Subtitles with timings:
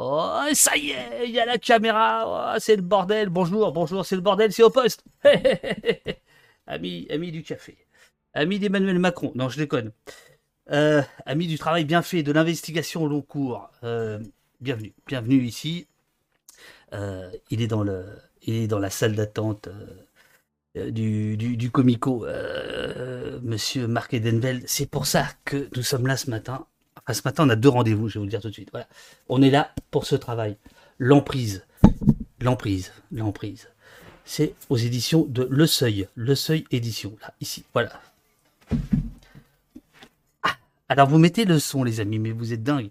[0.00, 2.54] Oh, ça y est, il y a la caméra.
[2.54, 3.30] Oh, c'est le bordel.
[3.30, 5.02] Bonjour, bonjour, c'est le bordel, c'est au poste.
[6.68, 7.76] ami, ami du café.
[8.32, 9.32] Ami d'Emmanuel Macron.
[9.34, 9.90] Non, je déconne.
[10.70, 13.70] Euh, ami du travail bien fait, de l'investigation au long cours.
[13.82, 14.20] Euh,
[14.60, 15.88] bienvenue, bienvenue ici.
[16.92, 18.04] Euh, il est dans le,
[18.42, 19.68] il est dans la salle d'attente
[20.76, 22.24] du, comico,
[23.42, 24.62] Monsieur Marc Edenveld.
[24.68, 26.66] C'est pour ça que nous sommes là ce matin.
[27.02, 28.08] Enfin, ce matin, on a deux rendez-vous.
[28.08, 28.70] Je vais vous le dire tout de suite.
[29.28, 30.56] On est là pour ce travail.
[30.98, 31.64] L'emprise,
[32.40, 33.68] l'emprise, l'emprise.
[34.24, 37.16] C'est aux éditions de Le Seuil, Le Seuil édition.
[37.22, 38.00] Là, ici, voilà.
[40.88, 42.90] Alors vous mettez le son, les amis, mais vous êtes dingues.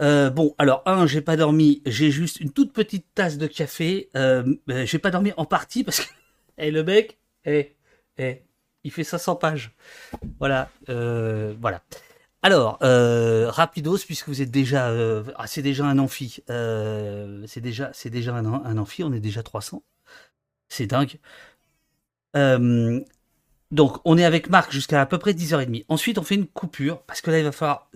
[0.00, 4.08] Euh, bon, alors un, j'ai pas dormi, j'ai juste une toute petite tasse de café.
[4.16, 6.08] Euh, euh j'ai pas dormi en partie parce que
[6.58, 7.74] eh, le mec, eh,
[8.18, 8.42] eh,
[8.84, 9.72] il fait 500 pages.
[10.38, 11.82] Voilà, euh, voilà.
[12.44, 17.62] Alors, euh, rapidos, puisque vous êtes déjà, euh, ah, c'est déjà un amphi, euh, c'est
[17.62, 19.82] déjà, c'est déjà un, un, amphi, on est déjà 300.
[20.68, 21.18] C'est dingue.
[23.70, 25.86] Donc, on est avec Marc jusqu'à à peu près 10h30.
[25.88, 27.88] Ensuite, on fait une coupure, parce que là, il va falloir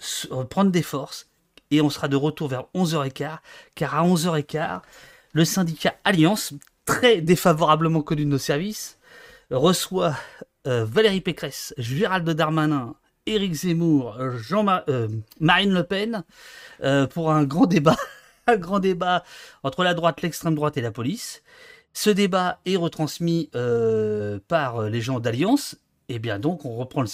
[0.49, 1.29] prendre des forces,
[1.71, 3.41] et on sera de retour vers 11h15,
[3.75, 4.81] car à 11h15,
[5.35, 6.55] le syndicat Alliance,
[6.87, 8.99] très défavorablement connu de nos services,
[9.51, 10.17] reçoit
[10.65, 12.95] Valérie Pécresse, Gérald Darmanin,
[13.29, 16.25] Éric Zemmour, Jean euh, Marine Le Pen,
[16.83, 17.97] euh, pour un grand débat,
[18.47, 19.23] un grand débat
[19.63, 21.43] entre la droite, l'extrême droite et la police.
[21.93, 25.77] Ce débat est retransmis euh, par les gens d'Alliance.
[26.09, 27.07] Et eh bien donc, on reprend le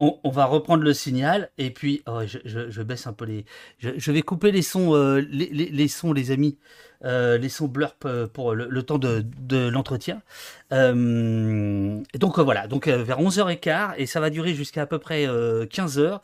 [0.00, 3.44] on, va reprendre le signal et puis oh, je, baisse un peu les.
[3.78, 6.58] Je, vais couper les sons, euh, les, sons, les amis,
[7.04, 10.22] euh, les sons blurp euh, pour le, temps de, l'entretien.
[10.70, 16.20] Donc voilà, donc vers 11h15 et ça va durer jusqu'à à peu près 15h.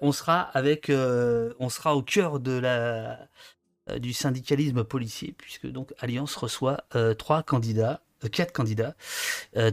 [0.00, 3.18] on sera avec, on sera au cœur de la
[3.98, 6.84] du syndicalisme policier, puisque donc Alliance reçoit
[7.18, 8.94] trois candidats, quatre candidats,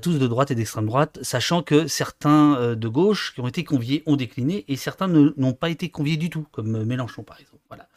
[0.02, 4.04] tous de droite et d'extrême droite, sachant que certains de gauche qui ont été conviés
[4.06, 7.62] ont décliné et certains n'ont pas été conviés du tout, comme Mélenchon par exemple.
[7.70, 7.90] Voilà.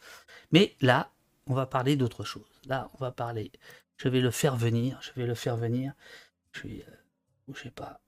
[0.51, 1.11] Mais là,
[1.47, 2.45] on va parler d'autre chose.
[2.67, 3.51] Là, on va parler.
[3.97, 4.99] Je vais le faire venir.
[5.01, 5.93] Je vais le faire venir.
[6.51, 6.83] Je suis,
[7.61, 8.01] sais pas,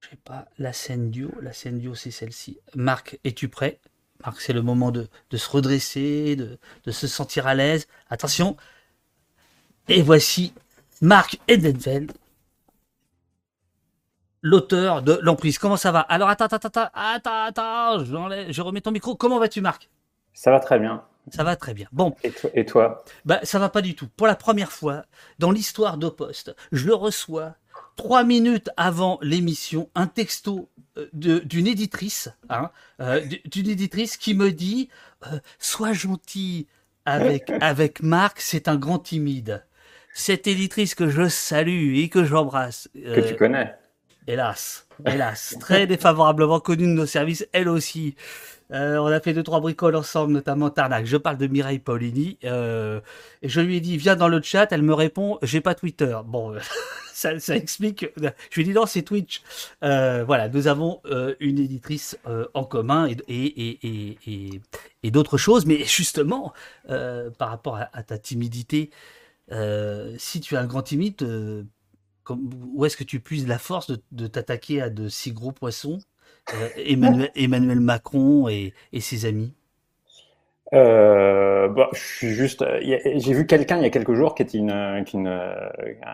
[0.00, 0.48] je sais pas.
[0.58, 1.30] La scène duo.
[1.40, 2.58] La scène duo, c'est celle-ci.
[2.74, 3.80] Marc, es-tu prêt?
[4.24, 7.86] Marc, c'est le moment de, se redresser, de se sentir à l'aise.
[8.08, 8.56] Attention.
[9.88, 10.54] Et voici
[11.02, 12.12] Marc Edenfeld,
[14.40, 15.58] l'auteur de L'Emprise.
[15.58, 15.98] Comment ça va?
[15.98, 19.16] Alors, attends, attends, attends, attends, attends, je remets ton micro.
[19.16, 19.90] Comment vas-tu, Marc?
[20.32, 21.02] Ça va très bien.
[21.32, 21.88] Ça va très bien.
[21.90, 22.14] Bon.
[22.22, 23.04] Et toi, et toi?
[23.24, 24.06] Bah, Ça va pas du tout.
[24.16, 25.04] Pour la première fois
[25.40, 27.56] dans l'histoire d'Opost, je le reçois
[27.96, 31.08] trois minutes avant l'émission, un texto euh,
[31.42, 32.70] d'une éditrice, hein,
[33.00, 34.88] euh, d'une éditrice qui me dit
[35.26, 36.68] euh, Sois gentil
[37.06, 39.64] avec, avec Marc, c'est un grand timide.
[40.14, 42.88] Cette éditrice que je salue et que j'embrasse.
[42.94, 43.74] que tu connais.
[44.28, 48.14] Hélas, hélas, très défavorablement connue de nos services, elle aussi.
[48.70, 51.04] Euh, on a fait deux trois bricoles ensemble, notamment Tarnac.
[51.06, 53.00] Je parle de Mireille Paulini euh,
[53.42, 54.70] et je lui ai dit viens dans le chat.
[54.70, 56.16] Elle me répond j'ai pas Twitter.
[56.24, 56.54] Bon,
[57.12, 58.06] ça, ça, explique.
[58.16, 59.42] Je lui ai dit non c'est Twitch.
[59.82, 64.60] Euh, voilà, nous avons euh, une éditrice euh, en commun et et et et,
[65.02, 65.66] et d'autres choses.
[65.66, 66.52] Mais justement,
[66.90, 68.90] euh, par rapport à, à ta timidité,
[70.18, 71.66] si tu es un grand timide,
[72.24, 75.52] comme, où est-ce que tu puises la force de, de t'attaquer à de si gros
[75.52, 75.98] poissons?
[76.54, 79.52] Euh, Emmanuel, Emmanuel, Macron et, et ses amis?
[80.74, 82.64] Euh, bah, je suis juste.
[82.80, 85.28] J'ai vu quelqu'un il y a quelques jours qui est une, une,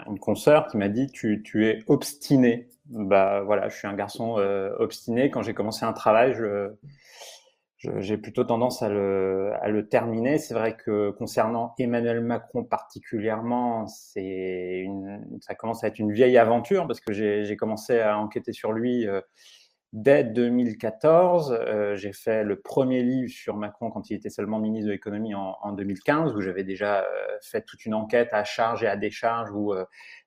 [0.06, 2.68] une consoeur qui m'a dit tu, tu es obstiné.
[2.86, 5.30] Bah voilà, je suis un garçon euh, obstiné.
[5.30, 6.72] Quand j'ai commencé un travail, je
[7.78, 10.38] j'ai plutôt tendance à le, à le terminer.
[10.38, 16.38] C'est vrai que concernant Emmanuel Macron particulièrement, c'est une, ça commence à être une vieille
[16.38, 19.06] aventure parce que j'ai commencé à enquêter sur lui.
[19.06, 19.20] Euh,
[19.94, 24.88] Dès 2014, euh, j'ai fait le premier livre sur Macron quand il était seulement ministre
[24.88, 27.04] de l'économie en, en, 2015, où j'avais déjà euh,
[27.40, 29.72] fait toute une enquête à charge et à décharge, où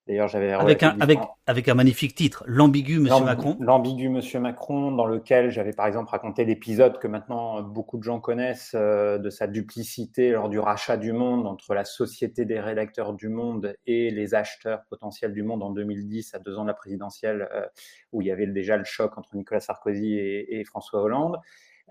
[0.08, 3.56] D'ailleurs, j'avais avec un, avec, avec un magnifique titre, L'ambigu Monsieur Macron.
[3.60, 8.20] L'ambigu Monsieur Macron, dans lequel j'avais par exemple raconté l'épisode que maintenant beaucoup de gens
[8.20, 13.14] connaissent euh, de sa duplicité lors du rachat du Monde entre la Société des rédacteurs
[13.14, 16.74] du Monde et les acheteurs potentiels du Monde en 2010, à deux ans de la
[16.74, 17.66] présidentielle, euh,
[18.12, 21.38] où il y avait déjà le choc entre Nicolas Sarkozy et, et François Hollande.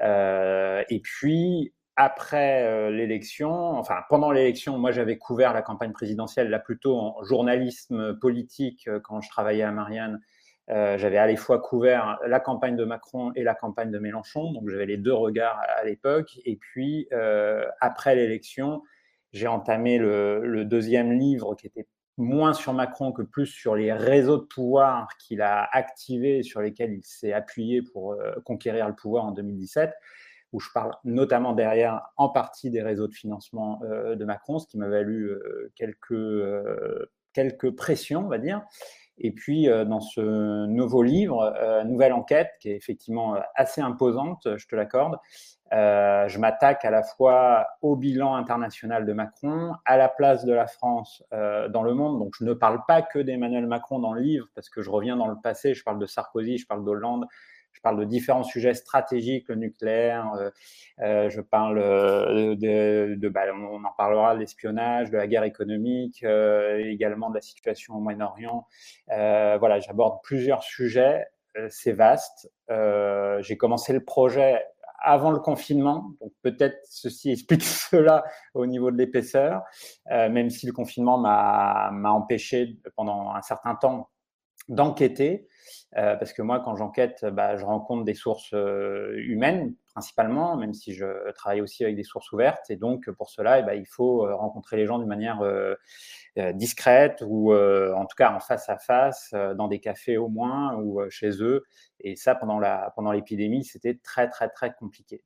[0.02, 6.48] Euh, et puis, après euh, l'élection, enfin pendant l'élection, moi j'avais couvert la campagne présidentielle
[6.48, 10.18] là plutôt en journalisme politique euh, quand je travaillais à Marianne
[10.68, 14.68] j'avais à la fois couvert la campagne de Macron et la campagne de Mélenchon, donc
[14.68, 16.38] j'avais les deux regards à, l'époque.
[16.44, 17.08] Et puis,
[17.80, 18.80] après l'élection,
[19.32, 21.88] j'ai entamé le, deuxième livre qui était
[22.18, 26.92] moins sur Macron que plus sur les réseaux de pouvoir qu'il a activés sur lesquels
[26.92, 29.90] il s'est appuyé pour conquérir le pouvoir en 2017
[30.52, 34.66] où je parle notamment derrière en partie des réseaux de financement euh, de Macron, ce
[34.66, 38.62] qui m'a valu euh, quelques, euh, quelques pressions, on va dire.
[39.22, 41.54] Et puis, dans ce nouveau livre,
[41.84, 45.18] nouvelle enquête, qui est effectivement assez imposante, je te l'accorde,
[45.70, 50.66] je m'attaque à la fois au bilan international de Macron, à la place de la
[50.66, 52.18] France dans le monde.
[52.18, 55.18] Donc, je ne parle pas que d'Emmanuel Macron dans le livre, parce que je reviens
[55.18, 57.26] dans le passé, je parle de Sarkozy, je parle d'Hollande,
[57.80, 60.50] je parle de différents sujets stratégiques, le nucléaire, euh,
[61.00, 67.30] euh, je parle euh, de, bah, on en parlera, l'espionnage, de la guerre économique, également
[67.30, 68.66] de la situation au Moyen-Orient.
[69.08, 71.24] voilà, j'aborde plusieurs sujets,
[71.70, 72.52] c'est vaste.
[72.68, 74.62] J'ai commencé le projet
[75.02, 76.10] avant le confinement.
[76.20, 79.62] Donc peut-être ceci explique cela au niveau de l'épaisseur,
[80.10, 84.09] même si le confinement m'a empêché pendant un certain temps
[84.70, 85.46] d'enquêter.
[85.96, 90.72] Euh, parce que moi, quand j'enquête, bah, je rencontre des sources euh, humaines principalement, même
[90.72, 92.70] si je travaille aussi avec des sources ouvertes.
[92.70, 95.42] Et donc, pour cela, eh ben, il faut euh, rencontrer les gens d'une manière
[96.54, 101.00] discrète ou en tout cas en face à face, dans des cafés au moins ou
[101.10, 101.64] chez eux.
[101.98, 102.60] Et ça, pendant
[103.12, 105.22] l'épidémie, pendant c'était très, très, très compliqué.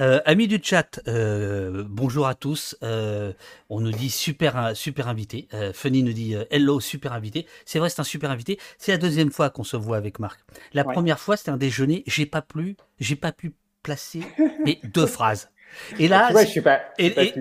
[0.00, 2.76] Euh, amis du chat, euh, bonjour à tous.
[2.82, 3.32] Euh,
[3.68, 5.48] on nous dit super, super invité.
[5.74, 7.46] Funny nous dit hello, super invité.
[7.64, 8.58] C'est vrai, c'est un super invité.
[8.78, 10.40] C'est la deuxième fois qu'on se voit avec Marc.
[10.72, 12.04] La première fois, c'était un déjeuner.
[12.06, 13.52] J'ai pas pu, j'ai pas pu
[13.82, 14.22] placer
[14.64, 15.50] mais deux phrases.
[15.98, 16.80] Et là, je suis pas,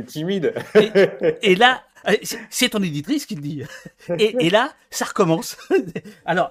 [0.07, 0.53] timide.
[1.41, 1.83] Et, là,
[2.49, 3.63] c'est ton éditrice qui le dit.
[4.17, 5.57] Et, et là, ça recommence.
[6.25, 6.49] Alors,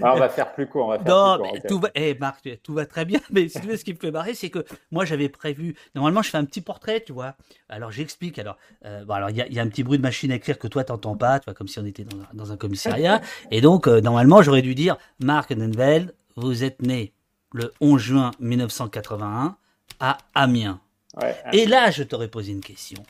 [0.00, 0.86] on va faire plus court.
[0.86, 1.90] On va faire non, mais tout va.
[1.94, 3.20] Eh, Marc, tout va très bien.
[3.30, 5.74] Mais si tu veux, ce qui me fait marrer, c'est que moi, j'avais prévu.
[5.94, 7.34] Normalement, je fais un petit portrait, tu vois.
[7.68, 8.38] Alors, j'explique.
[8.38, 10.68] Alors, euh, bon, alors, il y, a un petit bruit de machine à écrire que
[10.68, 13.20] toi, t'entends pas, tu vois, comme si on était dans, un commissariat.
[13.50, 17.12] Et donc, euh, normalement, j'aurais dû dire, Marc Nenveld, vous êtes né
[17.52, 19.56] le 11 juin 1981
[20.00, 20.80] à Amiens.
[21.20, 23.02] Ouais, Et là, je t'aurais posé une question.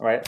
[0.00, 0.22] Ouais.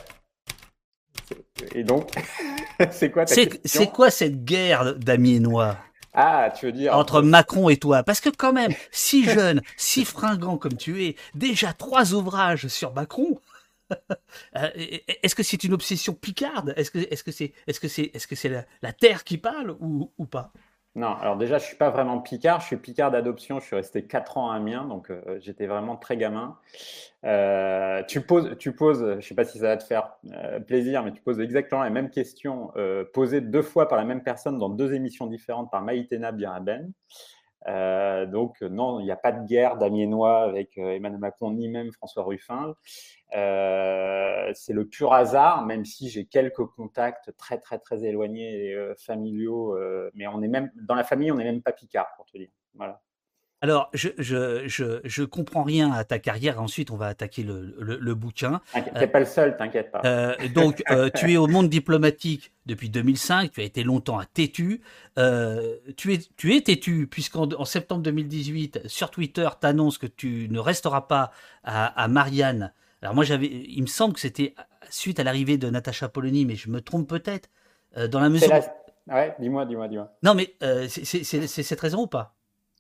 [1.75, 2.11] Et donc,
[2.91, 3.61] c'est quoi ta question?
[3.65, 5.77] C'est quoi cette guerre d'Amiénois?
[6.15, 10.05] Ah, tu veux dire entre Macron et toi, parce que quand même, si jeune, si
[10.05, 13.41] fringant comme tu es, déjà trois ouvrages sur Macron.
[14.57, 14.69] Euh,
[15.23, 16.75] est-ce que c'est une obsession picarde?
[16.77, 19.71] Est-ce que est-ce que c'est est-ce que c'est est-ce que c'est la, terre qui parle
[19.81, 20.53] ou, ou pas?
[20.95, 22.61] Non, alors déjà, je suis pas vraiment picard.
[22.61, 23.61] Je suis picard d'adoption.
[23.61, 26.59] Je suis resté 4 ans à Amiens, donc euh, j'étais vraiment très gamin.
[27.25, 31.05] Euh, tu poses, tu poses, je sais pas si ça va te faire euh, plaisir,
[31.05, 32.73] mais tu poses exactement la même question
[33.13, 36.93] posée deux fois par la même personne dans deux émissions différentes par Maïtena Biraben.
[37.67, 42.25] Donc non, il n'y a pas de guerre d'Amiénois avec Emmanuel Macron ni même François
[42.25, 42.75] Ruffin.
[43.35, 48.95] Euh, c'est le pur hasard, même si j'ai quelques contacts très très très éloignés et
[48.97, 49.77] familiaux,
[50.15, 52.49] mais on est même dans la famille, on n'est même pas picard pour te dire.
[52.75, 53.01] Voilà.
[53.61, 56.63] Alors, je, je, je, je, comprends rien à ta carrière.
[56.63, 58.61] Ensuite, on va attaquer le, le, le bouquin.
[58.95, 60.01] T'es pas le seul, t'inquiète pas.
[60.05, 63.51] Euh, donc, euh, tu es au monde diplomatique depuis 2005.
[63.51, 64.81] Tu as été longtemps à Tétu.
[65.19, 70.07] Euh, tu, es, tu es Tétu, puisqu'en en septembre 2018, sur Twitter, tu annonces que
[70.07, 71.33] tu ne resteras pas
[71.65, 72.73] à, à Marianne.
[73.03, 74.55] Alors, moi, j'avais, il me semble que c'était
[74.91, 77.49] suite à l'arrivée de Natacha Polony, mais je me trompe peut-être.
[77.97, 78.53] Euh, dans la mesure.
[79.07, 80.13] Ouais, dis-moi, dis-moi, dis-moi.
[80.23, 82.35] Non, mais euh, c'est cette raison ou pas?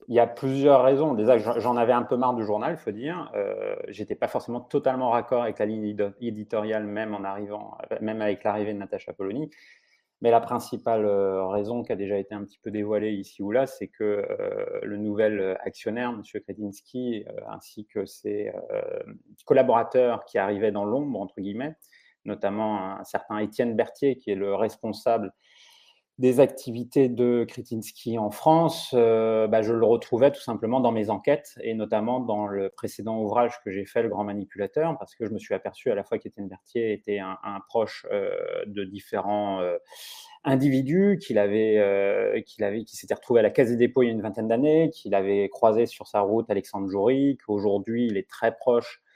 [0.08, 1.14] Il y a plusieurs raisons.
[1.14, 3.30] Déjà, j'en avais un peu marre du journal, il faut dire.
[3.34, 8.44] Euh, J'étais pas forcément totalement raccord avec la ligne éditoriale, même en arrivant, même avec
[8.44, 9.50] l'arrivée de Natacha Polony.
[10.20, 13.52] Mais la principale euh, raison qui a déjà été un petit peu dévoilée ici ou
[13.52, 16.22] là, c'est que euh, le nouvel actionnaire, M.
[16.42, 18.52] Kretinsky, euh, ainsi que ses
[19.44, 21.76] collaborateurs qui arrivaient dans l'ombre, entre guillemets,
[22.24, 25.32] notamment un certain Étienne Berthier, qui est le responsable
[26.18, 31.10] des activités de Kretinsky en France, euh, bah, je le retrouvais tout simplement dans mes
[31.10, 35.26] enquêtes et notamment dans le précédent ouvrage que j'ai fait, Le Grand Manipulateur, parce que
[35.26, 38.30] je me suis aperçu à la fois qu'Étienne Berthier était un, proche euh,
[38.66, 39.76] de différents euh,
[40.44, 44.08] individus qu'il avait, qu'il avait, qui s'était retrouvé à la Caisse des dépôts il y
[44.08, 48.28] a une vingtaine d'années, qu'il avait croisé sur sa route Alexandre Jory, qu'aujourd'hui il est
[48.28, 49.07] très proche euh,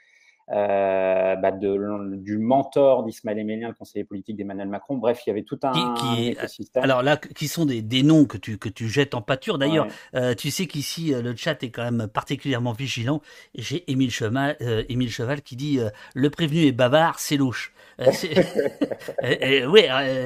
[0.47, 4.97] bah de, du mentor d'Ismaël Emélien, le conseiller politique d'Emmanuel Macron.
[4.97, 6.83] Bref, il y avait tout un, qui, écosystème.
[6.83, 9.57] Alors là, qui sont des, des, noms que tu, que tu jettes en pâture.
[9.57, 13.21] D'ailleurs, euh, tu sais qu'ici, euh, le chat est quand même particulièrement vigilant.
[13.55, 17.73] J'ai Émile Cheval, euh, Émile Cheval qui dit euh, Le prévenu est bavard, c'est louche.
[17.99, 19.81] oui,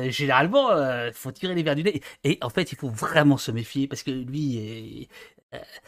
[0.09, 0.69] généralement,
[1.05, 2.01] il faut tirer les verres du nez.
[2.23, 5.07] Et en fait, il faut vraiment se méfier parce que lui,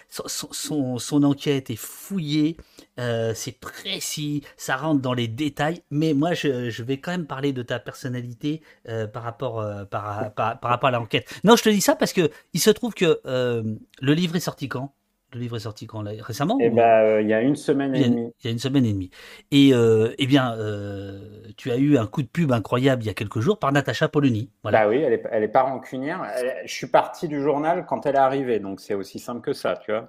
[0.10, 2.58] son, enquête est fouillée,
[3.00, 7.54] euh, c'est précis, ça rentre dans les détails, mais moi je, vais quand même parler
[7.54, 11.30] de ta personnalité euh, par, rapport, euh, par, rapport à l'enquête.
[11.44, 14.68] Non, je te dis ça parce que il se trouve que le livre est sorti
[14.68, 14.94] quand?
[15.34, 18.10] Le livre est sorti quand récemment Eh ben, euh, il y a une semaine et
[18.10, 18.32] demie.
[18.42, 19.12] Il y a une semaine et demie.
[19.52, 21.20] Et euh, eh bien, euh,
[21.56, 24.08] tu as eu un coup de pub incroyable il y a quelques jours par Natacha
[24.08, 24.50] Polony.
[24.64, 24.84] Voilà.
[24.84, 26.26] Bah oui, elle est, elle est pas rancunière.
[26.66, 29.80] je suis parti du journal quand elle est arrivée, donc c'est aussi simple que ça,
[29.84, 30.08] tu vois.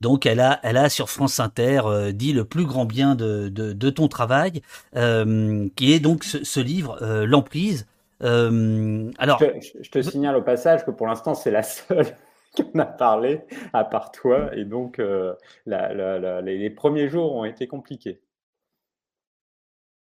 [0.00, 1.80] Donc elle a, elle a sur France Inter
[2.12, 4.62] dit le plus grand bien de, de, de ton travail,
[4.94, 7.86] qui est donc ce, ce livre, L'emprise.
[8.20, 12.06] alors, je te, je te signale au passage que pour l'instant c'est la seule
[12.72, 13.40] qu'on a parlé,
[13.72, 14.54] à part toi.
[14.56, 15.34] Et donc, euh,
[15.66, 18.20] la, la, la, les, premiers jours ont été compliqués.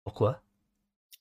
[0.04, 0.42] Pourquoi?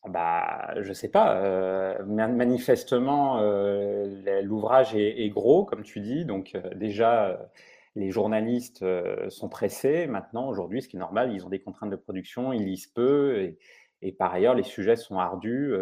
[0.07, 1.37] Bah, je sais pas.
[1.43, 6.25] Euh, manifestement, euh, l'ouvrage est, est, gros, comme tu dis.
[6.25, 7.51] Donc, déjà,
[7.95, 8.85] les journalistes
[9.29, 10.07] sont pressés.
[10.07, 13.39] Maintenant, aujourd'hui, ce qui est normal, ils ont des contraintes de production, ils lisent peu.
[13.41, 13.59] Et,
[14.01, 15.75] et par ailleurs, les sujets sont ardus,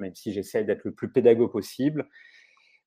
[0.00, 2.08] même si j'essaie d'être le plus pédago possible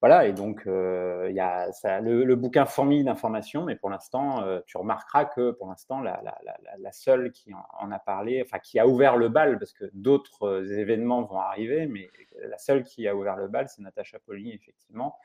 [0.02, 1.70] voilà, et donc euh, il y a
[2.02, 6.22] le, bouquin fourmille d'informations, mais pour l'instant, euh, tu remarqueras que pour l'instant, la,
[6.92, 11.24] seule qui en, a parlé, enfin qui a ouvert le bal, parce que d'autres événements
[11.24, 12.10] vont arriver, mais
[12.42, 15.18] la seule qui a ouvert le bal, c'est Natacha Polony, effectivement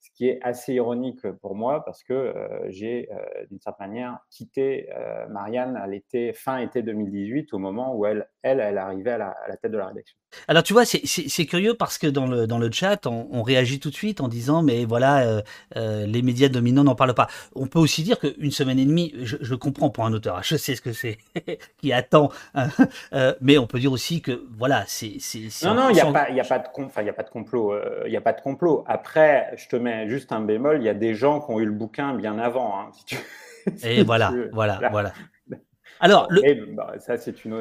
[0.00, 4.18] ce qui est assez ironique pour moi parce que euh, j'ai euh, d'une certaine manière
[4.30, 9.12] quitté euh, Marianne à l'été fin été 2018 au moment où elle elle elle arrivait
[9.12, 10.16] à la tête de la rédaction.
[10.48, 13.80] Alors tu vois c'est curieux parce que dans le dans le chat on, on, réagit
[13.80, 15.42] tout de suite en disant mais voilà euh,
[15.76, 17.28] euh, les médias dominants n'en parlent pas.
[17.54, 20.42] On peut aussi dire qu'une semaine et demie je, je, comprends pour un auteur hein,
[20.42, 21.18] je sais ce que c'est
[21.78, 22.68] qui attend hein,
[23.12, 25.18] euh, mais on peut dire aussi que voilà c'est
[25.64, 27.14] non non il y a pas il y a pas de enfin il y a
[27.14, 27.74] pas de complot
[28.06, 30.88] il y a pas de complot après je te mets juste un bémol, il y
[30.88, 32.78] a des gens qui ont eu le bouquin bien avant.
[32.78, 33.16] Hein, si tu...
[33.84, 35.12] Et voilà, voilà, voilà.
[36.00, 37.54] Alors, le, bah, ça, c'est une,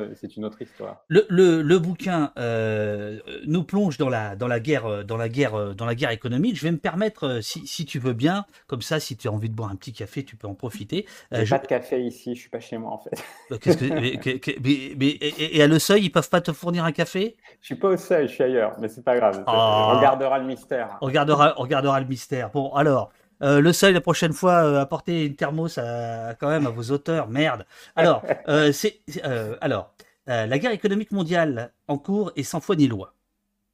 [0.46, 1.04] autre histoire.
[1.10, 5.76] Le, le, le bouquin euh, nous plonge dans la, dans la guerre, dans la guerre,
[5.76, 6.56] dans la guerre économique.
[6.56, 9.32] Je vais me permettre, euh, si, si tu veux bien, comme ça, si tu as
[9.32, 11.06] envie de boire un petit café, tu peux en profiter.
[11.34, 11.50] Euh, je...
[11.50, 13.24] pas de café ici, je suis pas chez moi en fait.
[13.50, 16.54] Bah, qu'est-ce que, mais, mais, mais, et, et, à le seuil, ils peuvent pas te
[16.54, 17.36] fournir un café?
[17.60, 19.44] Je suis pas au seuil, je suis ailleurs, mais c'est pas grave.
[19.46, 19.52] Oh.
[19.52, 20.98] On regardera le mystère.
[21.02, 22.52] On regardera, on regardera le mystère.
[22.52, 23.12] Bon, alors.
[23.42, 26.92] Euh, le seuil la prochaine fois, euh, apportez une thermos à, quand même à vos
[26.92, 27.30] auteurs.
[27.30, 27.66] Merde.
[27.96, 29.94] Alors, euh, c'est euh, alors
[30.28, 33.16] la guerre économique mondiale en cours est sans foi ni loi.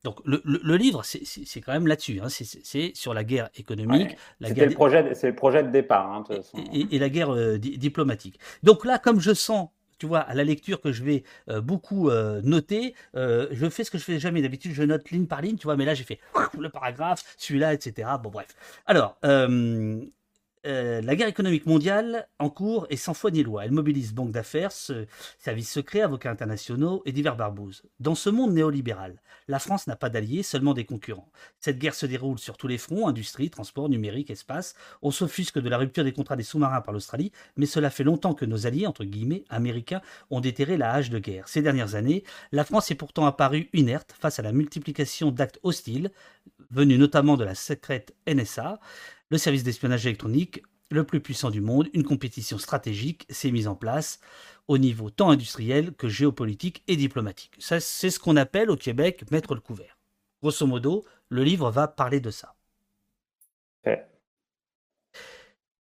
[0.05, 2.21] Donc le, le, le livre, c'est quand même là-dessus.
[2.23, 4.11] Hein, c'est sur la guerre économique.
[4.11, 4.69] Ouais, la guerre...
[4.69, 6.09] le projet, c'est le projet de départ.
[6.13, 6.35] Hein, de
[6.71, 8.39] et, et, et, la guerre di diplomatique.
[8.63, 12.09] Donc là, comme je sens tu vois, à la lecture que je vais euh, beaucoup
[12.09, 14.41] euh, noter, euh, je fais ce que je fais jamais.
[14.41, 16.19] D'habitude, je note ligne par ligne, tu vois, mais là, j'ai fait
[16.59, 18.09] le paragraphe, celui-là, etc.
[18.21, 18.47] Bon, bref.
[18.85, 19.17] Alors,
[20.65, 23.65] euh, la guerre économique mondiale en cours est sans foi ni loi.
[23.65, 27.83] Elle mobilise banques d'affaires, services secrets, avocats internationaux et divers barbouzes.
[27.99, 31.29] Dans ce monde néolibéral, la France n'a pas d'alliés, seulement des concurrents.
[31.59, 34.73] Cette guerre se déroule sur tous les fronts, industrie, transport, numérique, espace.
[35.01, 38.33] On s'offusque de la rupture des contrats des sous-marins par l'Australie, mais cela fait longtemps
[38.33, 41.47] que nos alliés, entre guillemets, américains, ont déterré la hache de guerre.
[41.47, 46.11] Ces dernières années, la France est pourtant apparue inerte face à la multiplication d'actes hostiles,
[46.71, 48.79] venus notamment de la secrète NSA,
[49.29, 53.75] le service d'espionnage électronique le plus puissant du monde, une compétition stratégique s'est mise en
[53.75, 54.19] place
[54.67, 57.55] au niveau tant industriel que géopolitique et diplomatique.
[57.59, 59.97] Ça, c'est ce qu'on appelle au Québec mettre le couvert.
[60.41, 62.55] Grosso modo, le livre va parler de ça.
[63.85, 64.05] Ouais.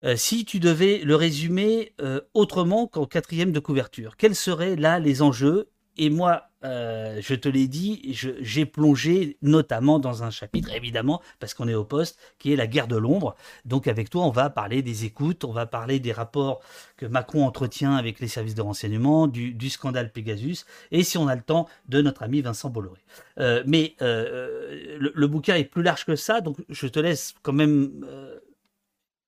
[0.05, 4.99] Euh, si tu devais le résumer euh, autrement qu'en quatrième de couverture, quels seraient là
[4.99, 5.69] les enjeux?
[5.97, 11.55] Et moi, euh, je te l'ai dit, j'ai plongé notamment dans un chapitre, évidemment, parce
[11.55, 13.35] qu'on est au poste, qui est la guerre de l'ombre.
[13.65, 16.61] Donc avec toi, on va parler des écoutes, on va parler des rapports
[16.97, 21.35] que Macron entretient avec les services de renseignement, du, scandale Pegasus, et si on a
[21.35, 23.01] le temps, de notre ami Vincent Bolloré.
[23.39, 27.53] Euh, mais euh, le, bouquin est plus large que ça, donc je te laisse quand
[27.53, 28.05] même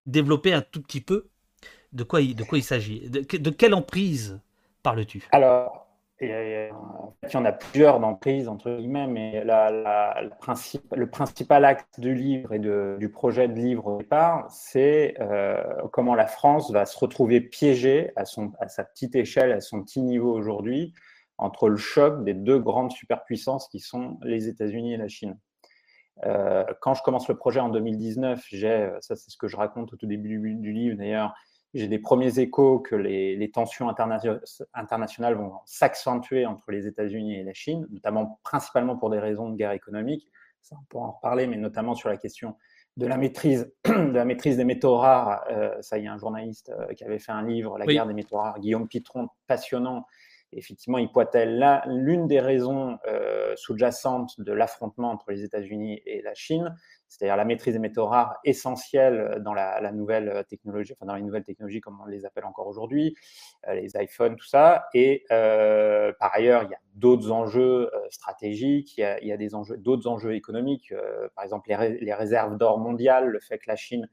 [0.07, 1.29] développer un tout petit peu
[1.93, 3.09] de quoi il, de quoi il s'agit.
[3.09, 4.41] De, de quelle emprise
[4.83, 5.29] parles-tu?
[5.33, 5.82] Alors,
[6.23, 12.59] il y en a plusieurs d'emprises, entre guillemets, mais le principal acte du livre et
[12.59, 15.63] du projet de livre au départ, c'est euh,
[15.93, 20.33] comment la France va se retrouver piégée à, sa petite échelle, à son petit niveau
[20.33, 20.95] aujourd'hui,
[21.39, 25.39] entre le choc des deux grandes superpuissances qui sont les États-Unis et la Chine.
[26.25, 29.93] Euh, quand je commence le projet en 2019, j'ai, ça c'est ce que je raconte
[29.93, 31.35] au tout début du livre d'ailleurs,
[31.75, 37.55] j'ai des premiers échos que les, tensions internationales vont s'accentuer entre les États-Unis et la
[37.55, 40.31] Chine, notamment principalement pour des raisons de guerre économique.
[40.61, 42.57] Ça, on pourra en reparler, mais notamment sur la question
[42.97, 45.45] de la maîtrise, de la maîtrise des métaux rares.
[45.51, 48.07] Euh, ça, il y a un journaliste euh, qui avait fait un livre, La guerre
[48.07, 50.07] des métaux rares, Guillaume Pitron, passionnant.
[50.53, 56.21] effectivement, il pointait là l'une des raisons euh, sous-jacentes de l'affrontement entre les États-Unis et
[56.21, 56.77] la Chine,
[57.13, 61.45] c'est-à-dire la maîtrise des métaux rares essentielle dans la, nouvelle technologie, enfin dans les nouvelles
[61.45, 63.15] technologies comme on les appelle encore aujourd'hui,
[63.69, 64.87] euh, les iPhones, tout ça.
[64.95, 69.55] Et euh, par ailleurs, il y a d'autres enjeux euh, stratégiques, il y a, des
[69.55, 70.95] enjeux, d'autres enjeux économiques,
[71.35, 74.09] par exemple les, réserves d'or mondiales, le fait que la Chine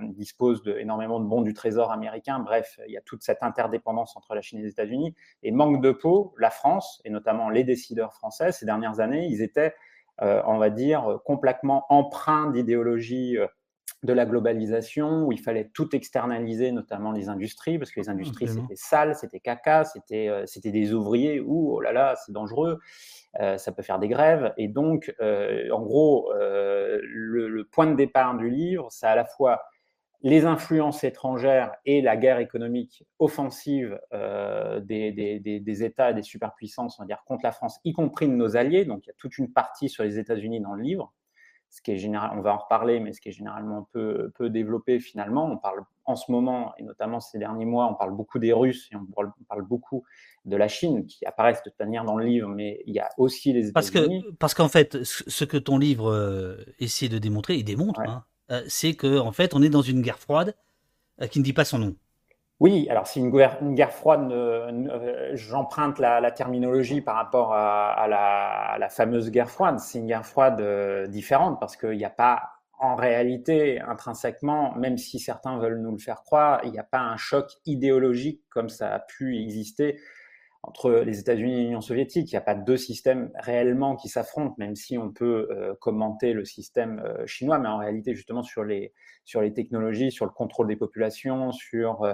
[0.00, 2.40] dispose de, énormément de bons du trésor américain.
[2.40, 5.14] Bref, il y a toute cette interdépendance entre la Chine et les États-Unis.
[5.42, 9.42] Et manque de peau, la France, et notamment les décideurs français, ces dernières années, ils
[9.42, 13.46] étaient euh, on va dire, complètement empreint d'idéologie euh,
[14.02, 18.48] de la globalisation, où il fallait tout externaliser, notamment les industries, parce que les industries,
[18.48, 22.80] c'était sale, c'était caca, c'était euh, des ouvriers, ou oh là là, c'est dangereux,
[23.56, 24.52] ça peut faire des grèves.
[24.56, 29.62] Et donc, en gros, le, le, point de départ du livre, c'est à la fois
[30.24, 37.02] les influences étrangères et la guerre économique offensive euh, des, États et des superpuissances, on
[37.02, 38.86] va dire, contre la France, y compris de nos alliés.
[38.86, 41.12] Donc, il y a toute une partie sur les États-Unis dans le livre,
[41.68, 44.48] ce qui est général, on va en reparler, mais ce qui est généralement peu, peu
[44.48, 45.44] développé finalement.
[45.44, 48.88] On parle en ce moment, et notamment ces derniers mois, on parle beaucoup des Russes
[48.92, 50.04] et on parle, beaucoup
[50.46, 53.10] de la Chine, qui apparaissent de toute manière dans le livre, mais il y a
[53.18, 53.72] aussi les États-Unis.
[53.72, 58.00] Parce, que, parce qu'en fait, ce que ton livre euh, essaie de démontrer, il démontre,
[58.00, 58.24] hein,
[58.68, 60.54] c'est qu'en en fait, on est dans une guerre froide
[61.20, 61.94] euh, qui ne dit pas son nom.
[62.60, 68.06] Oui, alors c'est une guerre, une guerre froide, euh, j'emprunte la, terminologie par rapport à,
[68.08, 69.80] la, fameuse guerre froide.
[69.80, 70.62] C'est une guerre froide
[71.10, 72.42] différente parce qu'il n'y a pas,
[72.78, 77.00] en réalité, intrinsèquement, même si certains veulent nous le faire croire, il n'y a pas
[77.00, 80.00] un choc idéologique comme ça a pu exister
[80.66, 82.30] entre les États-Unis et l'Union soviétique.
[82.30, 86.32] Il n'y a pas deux systèmes réellement qui s'affrontent, même si on peut euh, commenter
[86.32, 88.92] le système euh, chinois, mais en réalité, justement, sur les,
[89.24, 92.04] sur les technologies, sur le contrôle des populations, sur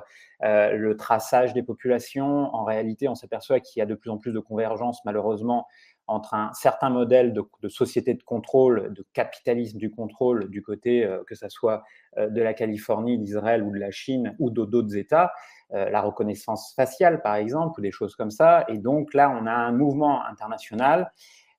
[0.42, 4.18] euh, le traçage des populations, en réalité, on s'aperçoit qu'il y a de plus en
[4.18, 5.66] plus de convergence, malheureusement,
[6.06, 11.36] entre un certain modèle de, société de contrôle, de capitalisme du contrôle, du côté que
[11.36, 11.84] ce soit
[12.18, 15.30] de la Californie, d'Israël ou de la Chine ou d'autres États,
[15.72, 18.64] la reconnaissance faciale, par exemple, ou des choses comme ça.
[18.68, 21.12] Et donc là, on a un mouvement international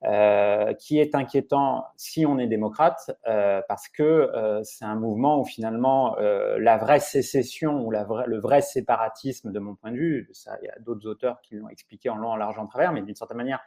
[0.03, 4.29] euh, qui est inquiétant si on est démocrate, euh, parce que
[4.63, 9.91] c'est un mouvement où finalement la vraie sécession ou le vrai séparatisme, de mon point
[9.91, 12.59] de vue, ça, il y a d'autres auteurs qui l'ont expliqué en long, en large,
[12.59, 13.61] en travers, mais d'une certaine manière,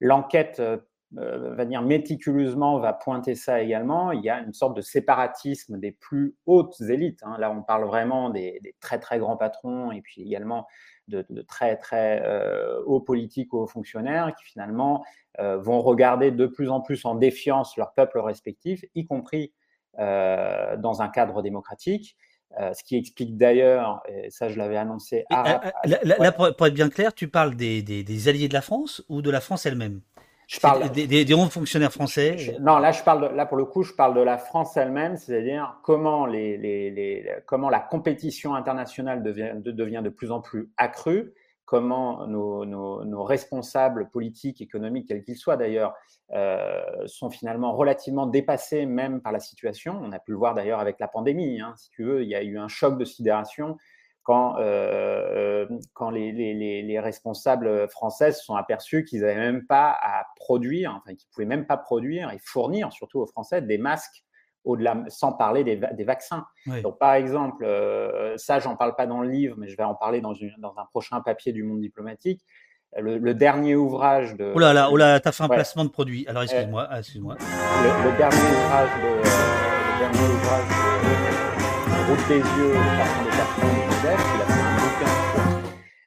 [0.00, 0.78] l'enquête euh,
[1.12, 4.12] va dire méticuleusement va pointer ça également.
[4.12, 7.20] Il y a une sorte de séparatisme des plus hautes élites.
[7.22, 7.36] Hein.
[7.38, 10.66] Là, on parle vraiment des, très très grands patrons et puis également
[11.08, 15.04] de, très très euh, hauts politiques, hauts fonctionnaires qui finalement
[15.40, 19.52] euh, vont regarder de plus en plus en défiance leur peuple respectif, y compris
[19.96, 22.16] dans un cadre démocratique.
[22.56, 25.24] ce qui explique d'ailleurs, et ça je l'avais annoncé.
[25.28, 29.30] À, là, pour, être bien clair, tu parles des alliés de la France ou de
[29.30, 30.02] la France elle-même?
[30.48, 32.56] Je parle des, des, hauts fonctionnaires français.
[32.60, 35.18] non, là, je parle de, là pour le coup, je parle de la France elle-même,
[35.18, 40.40] c'est-à-dire comment les, les, les, comment la compétition internationale devient de, devient de plus en
[40.40, 41.34] plus accrue,
[41.66, 45.92] comment nos, nos, nos responsables politiques, économiques, quels qu'ils soient d'ailleurs,
[46.32, 50.00] euh, sont finalement relativement dépassés même par la situation.
[50.02, 51.60] On a pu le voir d'ailleurs avec la pandémie.
[51.60, 53.76] Hein, si tu veux, il y a eu un choc de sidération
[54.28, 59.96] quand, euh, quand les, les, les, responsables français se sont aperçus qu'ils n'avaient même pas
[60.02, 63.78] à produire, enfin qu'ils ne pouvaient même pas produire et fournir, surtout aux Français, des
[63.78, 64.26] masques
[64.64, 66.44] au-delà, sans parler des, des vaccins.
[66.82, 69.94] Donc, par exemple, euh, ça, j'en parle pas dans le livre, mais je vais en
[69.94, 72.42] parler dans, une, dans un prochain papier du Monde diplomatique.
[72.98, 74.52] Le, dernier ouvrage de.
[74.54, 76.26] Oh là là, oh là, t'as fait un placement de produit.
[76.28, 77.36] Alors excuse-moi, euh, excuse-moi.
[77.38, 80.98] Le, dernier ouvrage de, le dernier ouvrage de
[82.08, 82.74] Route des yeux,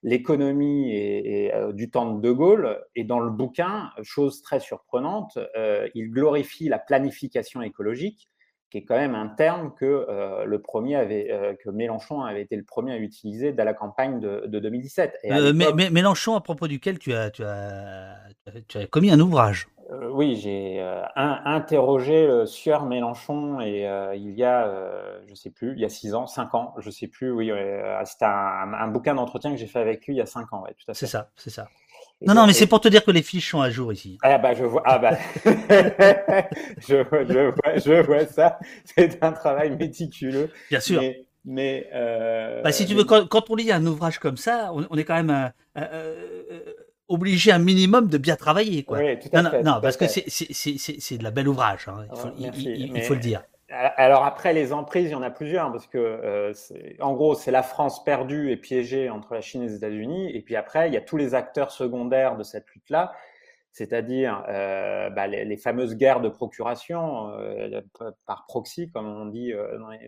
[0.03, 2.83] l'économie et, euh, du temps de De Gaulle.
[2.95, 8.31] Et dans le bouquin, chose très surprenante, euh, il glorifie la planification écologique
[8.71, 12.55] qui est quand même un terme que euh, le premier avait, que Mélenchon avait été
[12.55, 15.19] le premier à utiliser dans la campagne de, 2017.
[15.25, 18.15] Euh, mais, Mélenchon, à propos duquel tu as, tu as,
[18.67, 19.67] tu as commis un ouvrage.
[20.11, 20.81] Oui, j'ai
[21.15, 24.71] interrogé le sieur Mélenchon et il y a,
[25.27, 27.31] je sais plus, il y a six ans, cinq ans, je sais plus.
[27.31, 27.51] Oui,
[28.05, 30.63] c'était un, un, bouquin d'entretien que j'ai fait avec lui il y a cinq ans.
[30.63, 30.99] Ouais, tout à fait.
[30.99, 31.67] C'est ça, c'est ça.
[32.21, 34.17] Non, non, mais c'est pour te dire que les fiches sont à jour ici.
[34.21, 38.59] Ah bah je vois, ah bah, je, vois, je, vois, je vois ça.
[38.85, 40.51] C'est un travail méticuleux.
[40.69, 41.01] Bien sûr.
[41.43, 45.03] Mais, euh, bah, si tu veux, quand, on lit un ouvrage comme ça, on, est
[45.03, 46.73] quand même euh, euh,
[47.11, 48.99] obligé un minimum de bien travailler, quoi.
[48.99, 51.87] Oui, tout à non, fait, non, parce que c'est c'est de la belle ouvrage.
[51.87, 52.05] Hein.
[52.09, 53.43] Il, faut, il, faut, le dire.
[53.69, 56.53] Alors après, les emprises, il y en a plusieurs, parce que euh,
[56.99, 60.35] en gros, c'est la France perdue et piégée entre la Chine et les États-Unis.
[60.35, 63.13] Et puis après, il y a tous les acteurs secondaires de cette lutte-là,
[63.71, 67.81] c'est-à-dire euh, bah, les, fameuses guerres de procuration euh,
[68.25, 69.53] par proxy, comme on dit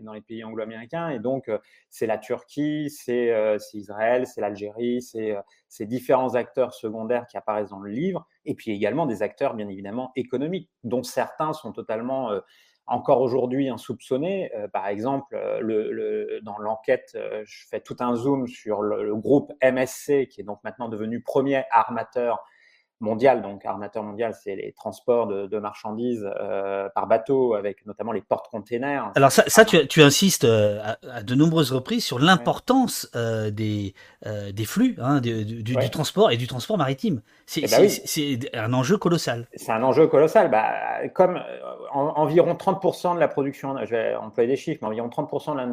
[0.02, 1.10] dans les, pays anglo-américains.
[1.10, 1.50] Et donc,
[1.90, 3.34] c'est la Turquie, c'est
[3.74, 5.36] Israël, c'est l'Algérie, c'est
[5.70, 8.28] ces différents acteurs secondaires qui apparaissent dans le livre.
[8.46, 12.32] Et puis également des acteurs, bien évidemment, économiques, dont certains sont totalement
[12.88, 14.54] encore aujourd'hui insoupçonné.
[14.56, 19.16] Euh, par exemple, euh, le, dans l'enquête, euh, je fais tout un zoom sur le,
[19.16, 22.44] groupe MSC, qui est donc maintenant devenu premier armateur
[23.00, 23.42] mondial.
[23.42, 29.12] Donc, armateur mondial, c'est les transports de, marchandises euh, par bateau, avec notamment les porte-containers.
[29.16, 33.94] Alors ça, ça tu, tu insistes euh, à, de nombreuses reprises sur l'importance euh, des,
[34.52, 37.22] des flux, hein, du, du, transport et du transport maritime.
[37.46, 39.48] C'est eh ben un enjeu colossal.
[39.56, 40.50] C'est un enjeu colossal.
[40.50, 41.40] Bah, comme
[41.94, 45.72] environ 30% de la production, je vais employer des chiffres, mais environ 30%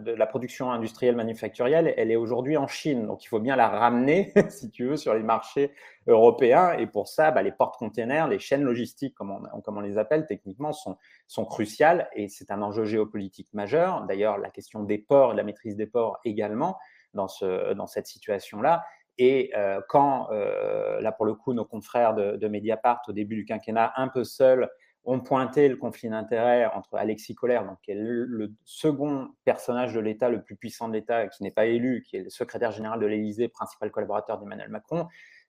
[0.00, 3.06] de la, production industrielle manufacturielle, elle est aujourd'hui en Chine.
[3.06, 5.72] Donc il faut bien la ramener, si tu veux, sur les marchés
[6.08, 6.72] européens.
[6.72, 10.26] Et pour ça, bah, les portes-containers, les chaînes logistiques, comme on, comme on, les appelle
[10.26, 12.08] techniquement, sont, sont cruciales.
[12.14, 14.04] Et c'est un enjeu géopolitique majeur.
[14.06, 16.78] D'ailleurs, la question des ports, de la maîtrise des ports également
[17.14, 18.84] dans, ce, dans cette situation-là.
[19.18, 23.44] Et euh, quand, euh, là pour le coup, nos confrères de, Mediapart, au début du
[23.44, 24.68] quinquennat, un peu seuls,
[25.04, 29.94] ont pointé le conflit d'intérêts entre Alexis Colère, donc, qui est le, le second personnage
[29.94, 32.72] de l'État, le plus puissant de l'État, qui n'est pas élu, qui est le secrétaire
[32.72, 35.08] général de l'Élysée, principal collaborateur d'Emmanuel Macron,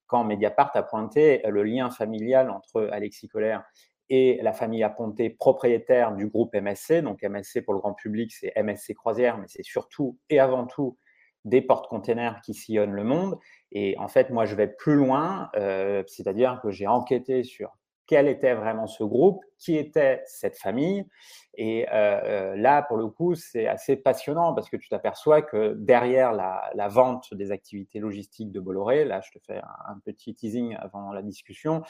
[0.09, 3.63] quand Mediapart a pointé le lien familial entre Alexis Colère
[4.09, 7.01] et la famille Aponté, propriétaire du groupe MSC.
[7.01, 10.97] Donc MSC pour le grand public, c'est MSC Croisière, mais c'est surtout et avant tout
[11.45, 13.37] des porte-containers qui sillonnent le monde.
[13.71, 17.71] Et en fait, moi, je vais plus loin, euh, c'est-à-dire que j'ai enquêté sur
[18.09, 21.05] quel était vraiment ce groupe, qui était cette famille.
[21.53, 25.75] Et euh, euh, là, pour le coup, c'est assez passionnant parce que tu t'aperçois que
[25.77, 30.75] derrière la, vente des activités logistiques de Bolloré, là, je te fais un, petit teasing
[30.79, 31.83] avant la discussion,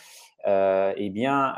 [0.45, 1.55] euh, eh bien,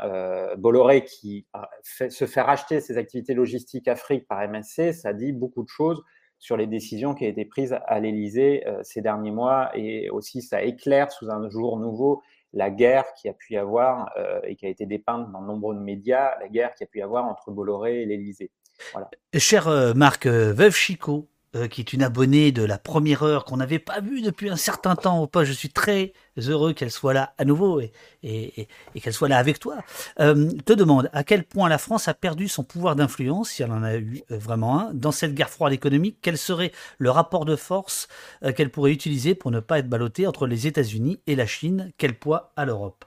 [0.58, 1.44] Bolloré qui
[1.82, 6.04] se fait racheter ses activités logistiques Afrique par MSC, ça dit beaucoup de choses
[6.38, 10.62] sur les décisions qui ont été prises à l'Élysée ces derniers mois et aussi ça
[10.62, 12.22] éclaire sous un jour nouveau
[12.52, 15.46] la guerre qui a pu y avoir euh, et qui a été dépeinte dans de
[15.46, 18.50] nombreux médias, la guerre qui a pu y avoir entre Bolloré et l'Élysée.
[18.92, 19.10] Voilà.
[19.36, 23.44] Cher euh, Marc, euh, Veuve Chico, euh, qui est une abonnée de la première heure
[23.44, 25.50] qu'on n'avait pas vue depuis un certain temps au poste.
[25.50, 29.38] Je suis très heureux qu'elle soit là à nouveau et, et, et, qu'elle soit là
[29.38, 29.78] avec toi.
[30.20, 33.72] Euh, te demande à quel point la France a perdu son pouvoir d'influence, si elle
[33.72, 36.18] en a eu euh, vraiment un, dans cette guerre froide économique.
[36.22, 38.08] Quel serait le rapport de force
[38.44, 41.92] euh, qu'elle pourrait utiliser pour ne pas être ballottée entre les États-Unis et la Chine?
[41.98, 43.04] Quel poids à l'Europe?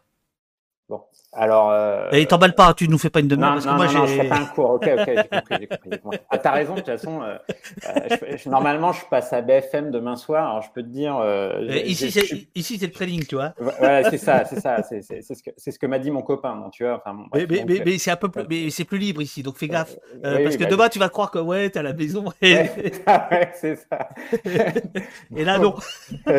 [1.36, 1.71] Alors.
[1.71, 2.10] Euh...
[2.12, 3.98] Et t'emballe pas, tu nous fais pas une demi-heure parce non, que moi j'ai.
[3.98, 4.69] Non, je fais pas un cours.
[4.71, 6.19] Ok, ok, j'ai compris, j'ai compris.
[6.30, 6.74] Ah, t'as raison.
[6.74, 7.38] De toute façon, euh,
[7.88, 10.50] euh, je, normalement, je passe à BFM demain soir.
[10.50, 11.17] Alors, je peux te dire.
[11.17, 13.54] Euh, ici, c'est ici, c'est le trading, tu vois.
[13.58, 14.82] Voilà, c'est ça, c'est ça.
[14.84, 16.69] C'est ce que c'est ce que m'a dit mon copain.
[16.71, 16.95] Tu vois.
[16.95, 19.58] Enfin, bon, mais, mais, mais, c'est un peu plus, mais c'est plus libre ici, donc
[19.58, 22.26] fais gaffe, parce que bah, demain, tu vas croire que ouais, t'es à la maison.
[22.41, 22.56] Et...
[22.56, 24.10] Ouais, c'est ça.
[25.36, 25.76] et là, non.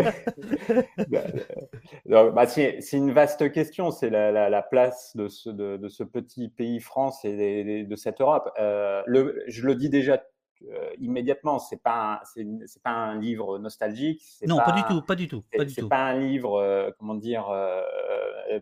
[2.06, 3.90] bah, c'est une vaste question.
[3.90, 7.96] C'est la, la, la place de ce de de, ce petit pays France et de,
[7.96, 8.51] cette Europe.
[8.59, 10.22] Euh, le, je le dis déjà
[10.62, 14.22] euh, immédiatement, c'est pas c'est pas un livre nostalgique.
[14.46, 15.88] Non, pas, du tout, pas du tout, pas du tout.
[15.88, 17.46] pas un livre, euh, comment dire,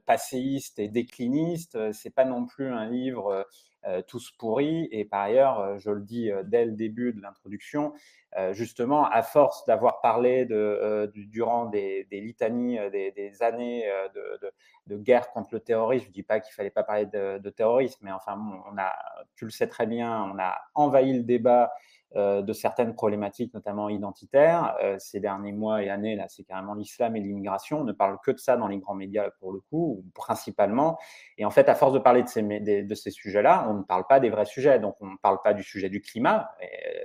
[0.06, 1.92] passéiste et décliniste.
[1.92, 3.46] C'est pas non plus un livre
[4.06, 4.88] tous pourris.
[4.92, 7.92] Et par ailleurs, je le dis dès le début de l'introduction,
[8.52, 13.84] justement, à force d'avoir parlé de, durant des, litanies, des, années
[14.86, 16.06] de, guerre contre le terrorisme.
[16.06, 18.38] Je dis pas qu'il fallait pas parler de, terrorisme, mais enfin,
[18.72, 18.92] on a,
[19.36, 21.68] tu le sais très bien, on a envahi le débat euh,
[22.14, 24.76] de certaines problématiques, notamment identitaires.
[24.82, 27.80] Euh, ces derniers mois et années, là, c'est carrément l'islam et l'immigration.
[27.80, 30.96] On ne parle que de ça dans les grands médias pour le coup, ou principalement.
[31.38, 34.06] Et en fait, à force de parler de ces, de ces sujets-là, on ne parle
[34.08, 34.78] pas des vrais sujets.
[34.78, 36.48] Donc, on ne parle pas du sujet du climat.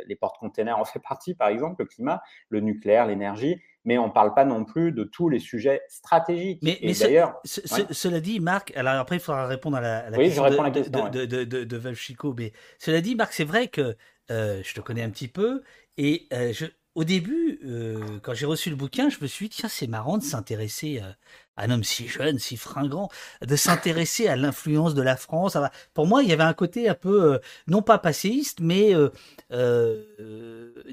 [0.07, 4.11] les portes-containers en fait partie, par exemple, le climat, le nucléaire, l'énergie mais on ne
[4.11, 6.59] parle pas non plus de tous les sujets stratégiques.
[6.61, 11.43] Mais, d'ailleurs, cela dit, Marc, alors après il faudra répondre à la, question, de, de,
[11.43, 13.95] de, de, Chico, mais cela dit, Marc, c'est vrai que
[14.31, 15.63] euh, je te connais un petit peu,
[15.97, 16.53] et euh,
[16.95, 20.17] au début, euh, quand j'ai reçu le bouquin, je me suis dit, tiens, c'est marrant
[20.17, 23.09] de s'intéresser à un homme si jeune, si fringant,
[23.45, 25.57] de s'intéresser à l'influence de la France.
[25.93, 28.93] Pour moi, il y avait un côté un peu, non pas passéiste, mais,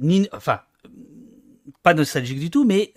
[0.00, 0.60] ni, enfin,
[1.82, 2.92] pas nostalgique du tout, mais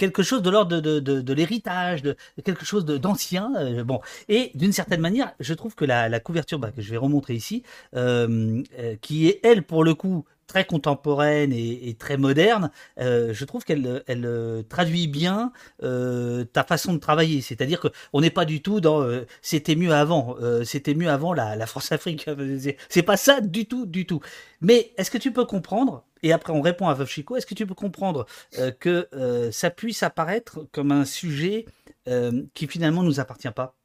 [0.00, 3.52] quelque chose de l'ordre de, l'héritage, de, quelque chose d'ancien.
[3.56, 6.96] Euh, bon, et d'une certaine manière, je trouve que la, couverture bah, que je vais
[6.96, 7.62] remontrer ici,
[7.94, 13.64] euh, euh, qui est elle pour le coup très contemporaine et, très moderne, je trouve
[13.64, 17.40] qu'elle elle, traduit bien ta façon de travailler.
[17.40, 19.06] C'est-à-dire que on n'est pas du tout dans
[19.42, 22.28] c'était mieux avant, c'était mieux avant la, la France-Afrique.
[22.88, 24.20] C'est pas ça du tout, du tout.
[24.60, 27.54] Mais est-ce que tu peux comprendre et après on répond à Veuve Chico, est-ce que
[27.54, 28.26] tu peux comprendre
[28.58, 31.66] euh, que euh, ça puisse apparaître comme un sujet
[32.08, 33.79] euh, qui finalement nous appartient pas?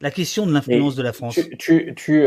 [0.00, 1.34] La question de l'influence de la France.
[1.58, 2.24] Tu, tu,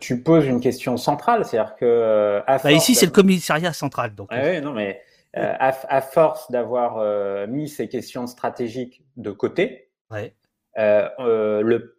[0.00, 4.28] tu, poses une question centrale, c'est-à-dire que bah, ici c'est le commissariat central, donc.
[4.30, 5.00] Ah oui, non mais
[5.34, 10.32] à, force d'avoir mis ces questions stratégiques de côté, ouais.
[10.76, 11.95] le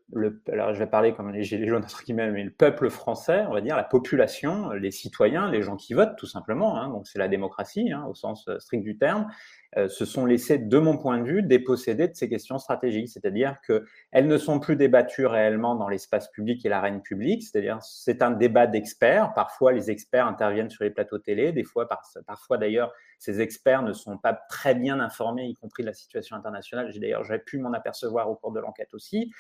[0.52, 3.54] alors je vais parler comme les gilets jaunes entre guillemets, mais le peuple français, on
[3.54, 7.20] va dire la population, les citoyens, les gens qui votent tout simplement, hein, donc c'est
[7.20, 9.28] la démocratie hein, au sens euh, strict du terme,
[9.76, 13.58] euh, se sont laissés, de mon point de vue, déposséder de ces questions stratégiques, c'est-à-dire
[13.68, 18.32] qu'elles ne sont plus débattues réellement dans l'espace public et l'arène publique, c'est-à-dire c'est un
[18.32, 21.90] débat d'experts, parfois les experts interviennent sur les plateaux télé, des fois,
[22.26, 26.38] parfois d'ailleurs, ces experts ne sont pas très bien informés, y compris de la situation
[26.38, 29.32] internationale, j'ai d'ailleurs j'ai pu m'en apercevoir au cours de l'enquête aussi,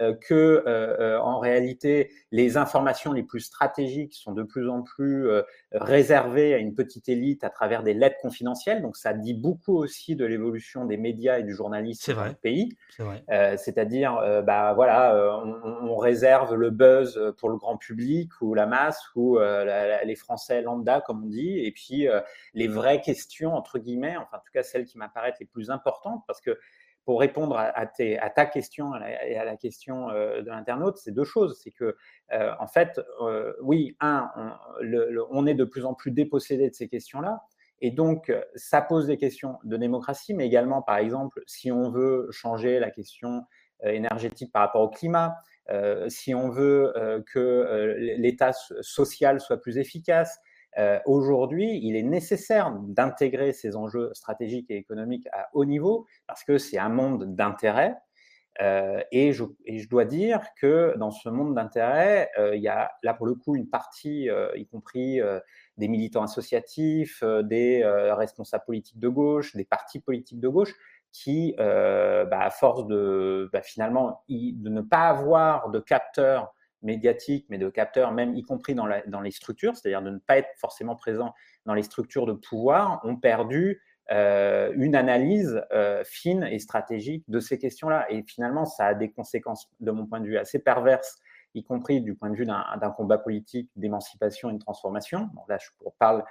[0.00, 4.82] euh, que euh, euh, en réalité les informations les plus stratégiques sont de plus en
[4.82, 5.28] plus
[5.72, 8.82] réservées à une petite élite à travers des lettres confidentielles.
[8.82, 12.76] Donc ça dit beaucoup aussi de l'évolution des médias et du journalisme dans le pays.
[13.28, 19.38] C'est-à-dire, bah voilà, on, réserve le buzz pour le grand public ou la masse ou
[19.38, 22.06] les Français lambda comme on dit, et puis
[22.54, 26.22] les vraies questions entre guillemets, enfin en tout cas celles qui m'apparaissent les plus importantes,
[26.26, 26.58] parce que
[27.06, 28.90] pour répondre à, ta question
[29.24, 31.60] et à la question euh, de l'internaute, c'est deux choses.
[31.62, 31.96] C'est que,
[32.32, 34.28] euh, en fait, euh, oui, un,
[35.30, 37.44] on, est de plus en plus dépossédé de ces questions-là.
[37.80, 42.26] Et donc, ça pose des questions de démocratie, mais également, par exemple, si on veut
[42.32, 43.44] changer la question
[43.84, 45.36] énergétique par rapport au climat,
[46.08, 46.94] si on veut
[47.30, 50.40] que l'État social soit plus efficace,
[50.78, 56.44] euh, aujourd'hui, il est nécessaire d'intégrer ces enjeux stratégiques et économiques à haut niveau parce
[56.44, 57.96] que c'est un monde d'intérêt.
[58.62, 59.44] Euh, et, je,
[59.88, 63.54] dois dire que dans ce monde d'intérêt, euh, il y a là pour le coup
[63.54, 65.20] une partie, y compris
[65.76, 70.74] des militants associatifs, des responsables politiques de gauche, des partis politiques de gauche,
[71.12, 76.54] qui, bah, à force de bah, finalement de ne pas avoir de capteurs
[76.86, 80.48] médiatique, mais de capteurs, même y compris dans, les structures, c'est-à-dire de ne pas être
[80.56, 81.34] forcément présent
[81.66, 87.40] dans les structures de pouvoir, ont perdu euh, une analyse euh, fine et stratégique de
[87.40, 88.06] ces questions-là.
[88.10, 91.20] Et finalement, ça a des conséquences, de mon point de vue, assez perverses,
[91.54, 95.28] y compris du point de vue d'un combat politique d'émancipation et de transformation.
[95.48, 95.68] Là, je
[95.98, 96.24] parle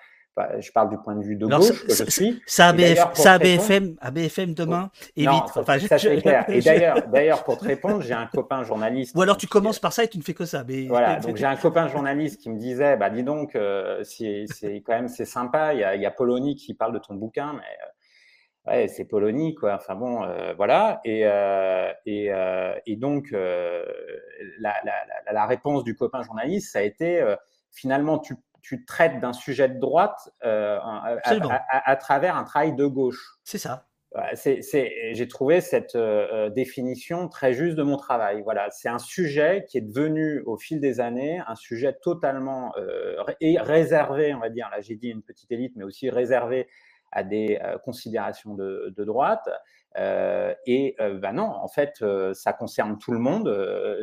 [0.59, 2.41] je parle du point de vue de gauche que je suis.
[2.45, 2.73] Ça,
[3.13, 5.29] ça BFM, à BFM demain, évite.
[5.55, 6.45] enfin, ça c'est clair.
[6.49, 6.59] Et
[7.11, 9.15] d'ailleurs, pour te répondre, j'ai un copain journaliste.
[9.15, 10.63] Ou alors tu commences par ça et tu ne fais que ça.
[10.67, 10.87] Mais...
[10.87, 14.45] Voilà, donc j'ai un copain journaliste qui me disait, bah dis donc, euh, c'est
[14.85, 15.73] quand même c'est sympa.
[15.73, 19.05] Il y a, y a Polony qui parle de ton bouquin, mais euh, ouais, c'est
[19.05, 19.75] Polony quoi.
[19.75, 20.99] Enfin bon, euh, voilà.
[21.05, 21.21] Et
[22.05, 22.31] et,
[22.85, 23.85] et donc la,
[24.59, 24.93] la,
[25.25, 27.23] la, la, réponse du copain journaliste, ça a été
[27.71, 33.37] finalement tu tu traites d'un sujet de droite euh, à, travers un travail de gauche.
[33.43, 33.85] C'est ça.
[34.33, 38.41] J'ai trouvé cette euh, euh, définition très juste de mon travail.
[38.41, 42.73] Voilà, c'est un sujet qui est devenu au fil des années un sujet totalement
[43.39, 44.67] réservé, on va dire.
[44.71, 46.67] Là, j'ai dit une petite élite, mais aussi réservé
[47.11, 49.47] à des considérations de, de droite.
[49.97, 53.49] Euh, et euh, bah non, en fait, euh, ça concerne tout le monde.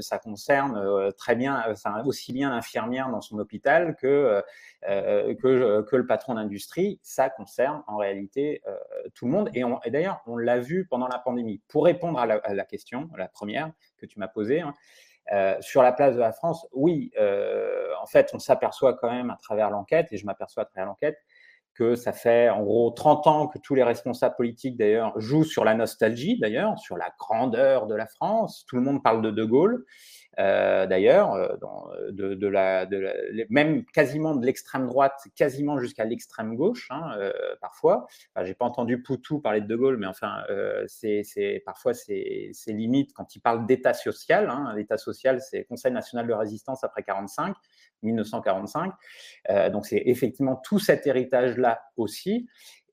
[0.00, 1.62] ça concerne très bien,
[2.04, 4.42] aussi bien l'infirmière dans son hôpital que
[4.82, 6.98] que, le patron d'industrie.
[7.02, 8.62] Ça concerne en réalité
[9.14, 9.50] tout le monde.
[9.54, 11.60] Et, et d'ailleurs, on l'a vu pendant la pandémie.
[11.68, 14.62] Pour répondre à la, question, la première que tu m'as posée.
[14.62, 14.74] Hein,
[15.60, 17.12] sur la place de la France, oui,
[18.00, 21.18] en fait, on s'aperçoit quand même à travers l'enquête, et je m'aperçois à travers l'enquête,
[21.74, 25.64] que ça fait en gros 30 ans que tous les responsables politiques d'ailleurs jouent sur
[25.64, 28.64] la nostalgie d'ailleurs, sur la grandeur de la France.
[28.68, 29.84] Tout le monde parle de De Gaulle.
[30.38, 36.88] Euh, d'ailleurs, euh, euh, de, de, même quasiment de l'extrême droite, quasiment jusqu'à l'extrême gauche,
[36.90, 37.16] hein,
[37.60, 38.06] parfois.
[38.42, 40.42] J'ai pas entendu Poutou parler de De Gaulle, mais enfin,
[40.86, 44.48] c'est parfois c'est limite quand il parle d'État social.
[44.50, 47.54] Hein, L'État social, c'est Conseil national de résistance après 45,
[48.02, 48.92] 1945.
[49.50, 52.48] Euh, donc c'est effectivement tout cet héritage-là aussi.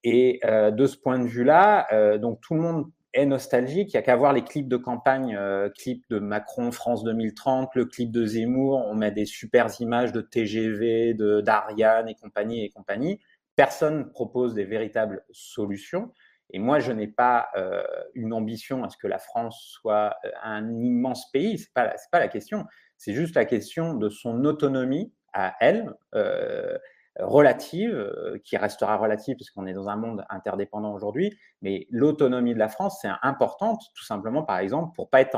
[0.06, 3.94] Et de ce point de vue-là, donc tout le monde est nostalgique.
[3.94, 7.76] Il n'y a qu'à voir les clips de campagne, euh, clips de Macron France 2030,
[7.76, 8.86] le clip de Zemmour.
[8.88, 13.20] On met des super images de TGV, de d'Ariane et compagnie et compagnie.
[13.56, 16.12] Personne propose des véritables solutions.
[16.52, 17.84] Et moi, je n'ai pas euh,
[18.16, 21.60] une ambition à ce que la France soit euh, un immense pays.
[21.60, 22.66] C'est pas c'est pas la question.
[22.98, 25.94] C'est juste la question de son autonomie à elle.
[26.16, 26.78] Euh,
[27.22, 32.54] relative, euh, qui restera relative parce qu'on est dans un monde interdépendant aujourd'hui, mais l'autonomie
[32.54, 35.38] de la France, c'est importante, tout simplement, par exemple, pour pas être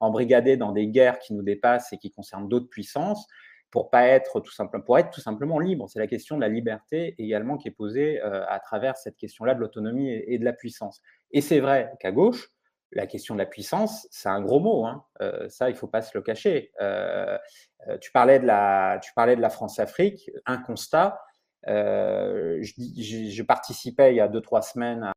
[0.00, 3.26] embrigadé dans des guerres qui nous dépassent et qui concernent d'autres puissances,
[3.70, 5.88] pour pas être tout simplement, pour être tout simplement libre.
[5.88, 9.54] C'est la question de la liberté également qui est posée euh, à travers cette question-là
[9.54, 11.02] de l'autonomie et, de la puissance.
[11.32, 12.50] Et c'est vrai qu'à gauche,
[12.92, 14.86] la question de la puissance, c'est un gros mot.
[14.86, 15.04] Hein.
[15.20, 16.72] Euh, ça, il faut pas se le cacher.
[16.80, 17.38] Euh,
[17.86, 20.30] euh, tu parlais de la, tu parlais de la France-Afrique.
[20.46, 21.20] Un constat.
[21.66, 25.12] Euh, je, je, je, participais il y a deux trois semaines à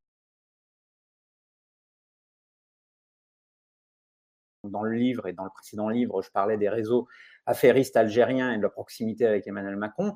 [4.63, 7.07] dans le livre et dans le précédent livre, je parlais des réseaux
[7.45, 10.13] affairistes algériens et de leur proximité avec Emmanuel Macron.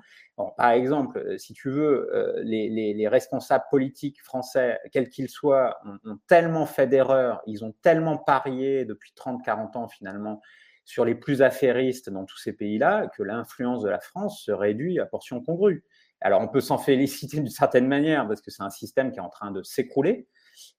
[0.57, 5.29] Par exemple, euh, si tu veux, euh, les, les, les responsables politiques français, quels qu'ils
[5.29, 10.41] soient, ont, ont, tellement fait d'erreurs, ils ont tellement parié depuis 30-40 ans finalement
[10.85, 14.99] sur les plus affairistes dans tous ces pays-là que l'influence de la France se réduit
[14.99, 15.83] à portion congrue.
[16.21, 19.23] Alors on peut s'en féliciter d'une certaine manière parce que c'est un système qui est
[19.23, 20.27] en train de s'écrouler,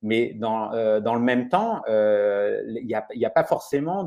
[0.03, 4.05] mais dans, euh, dans le même temps, il euh, n'y a, pas forcément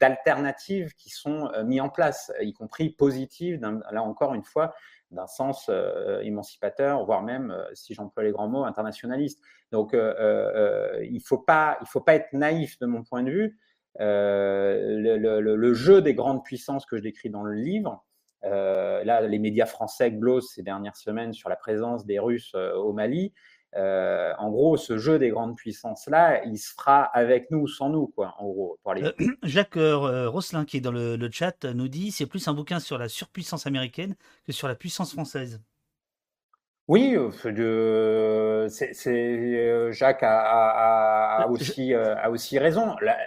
[0.00, 4.74] d'alternatives qui sont euh, mises en place, y compris positives, là encore une fois,
[5.10, 9.40] d'un sens euh, émancipateur, voire même, euh, si j'emploie les grands mots, internationaliste.
[9.72, 13.58] Donc, euh, il ne faut, pas, faut pas être naïf de mon point de vue.
[13.98, 18.04] Le, jeu des grandes puissances que je décris dans le livre,
[18.42, 23.32] là, les médias français glosent ces dernières semaines sur la présence des Russes au Mali.
[23.76, 27.90] Euh, en gros, ce jeu des grandes puissances-là, il se fera avec nous ou sans
[27.90, 28.78] nous, quoi, en gros.
[28.82, 32.46] Pour euh, Jacques euh, Rosselin, qui est dans le, le chat, nous dit c'est plus
[32.48, 34.14] un bouquin sur la surpuissance américaine
[34.46, 35.60] que sur la puissance française.
[36.88, 42.96] Oui, euh, c'est, Jacques a, a, a aussi, a aussi raison.
[43.02, 43.18] La,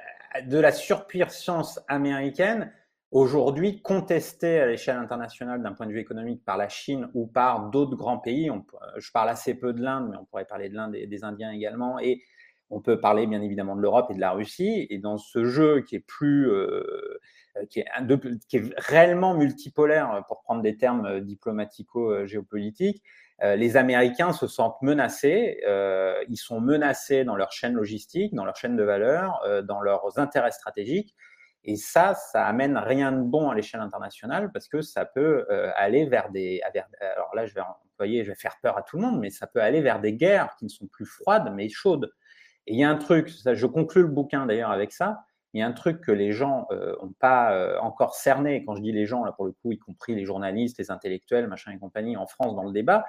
[0.44, 2.72] de la surpuissance américaine,
[3.12, 7.70] aujourd'hui contesté à l'échelle internationale d'un point de vue économique par la Chine ou par
[7.70, 8.50] d'autres grands pays.
[8.50, 8.66] On,
[8.98, 11.52] je parle assez peu de l'Inde, mais on pourrait parler de l'Inde et des Indiens
[11.52, 12.00] également.
[12.00, 12.24] Et
[12.70, 14.88] on peut parler bien évidemment de l'Europe et de la Russie.
[14.90, 17.20] Et dans ce jeu qui est plus, euh,
[17.70, 18.16] qui, est de,
[18.48, 23.04] qui, est réellement multipolaire, pour prendre des termes diplomatico-géopolitiques,
[23.44, 25.62] euh, les Américains se sentent menacés.
[25.68, 29.82] Euh, ils sont menacés dans leur chaîne logistique, dans leur chaîne de valeur, euh, dans
[29.82, 31.16] leurs intérêts stratégiques.
[31.64, 35.72] Et ça, ça amène rien de bon à l'échelle internationale parce que ça peut euh,
[35.76, 36.62] aller vers des.
[37.00, 37.62] alors là, je vais
[38.24, 40.56] je vais faire peur à tout le monde, mais ça peut aller vers des guerres
[40.58, 42.12] qui ne sont plus froides mais chaudes.
[42.66, 45.24] Et il y a un truc, je conclue le bouquin d'ailleurs avec ça.
[45.54, 48.64] Il y a un truc que les gens n'ont euh, pas euh, encore cerné.
[48.66, 51.48] Quand je dis les gens, là pour le coup, y compris les journalistes, les intellectuels,
[51.48, 53.06] machin et compagnie en France dans le débat,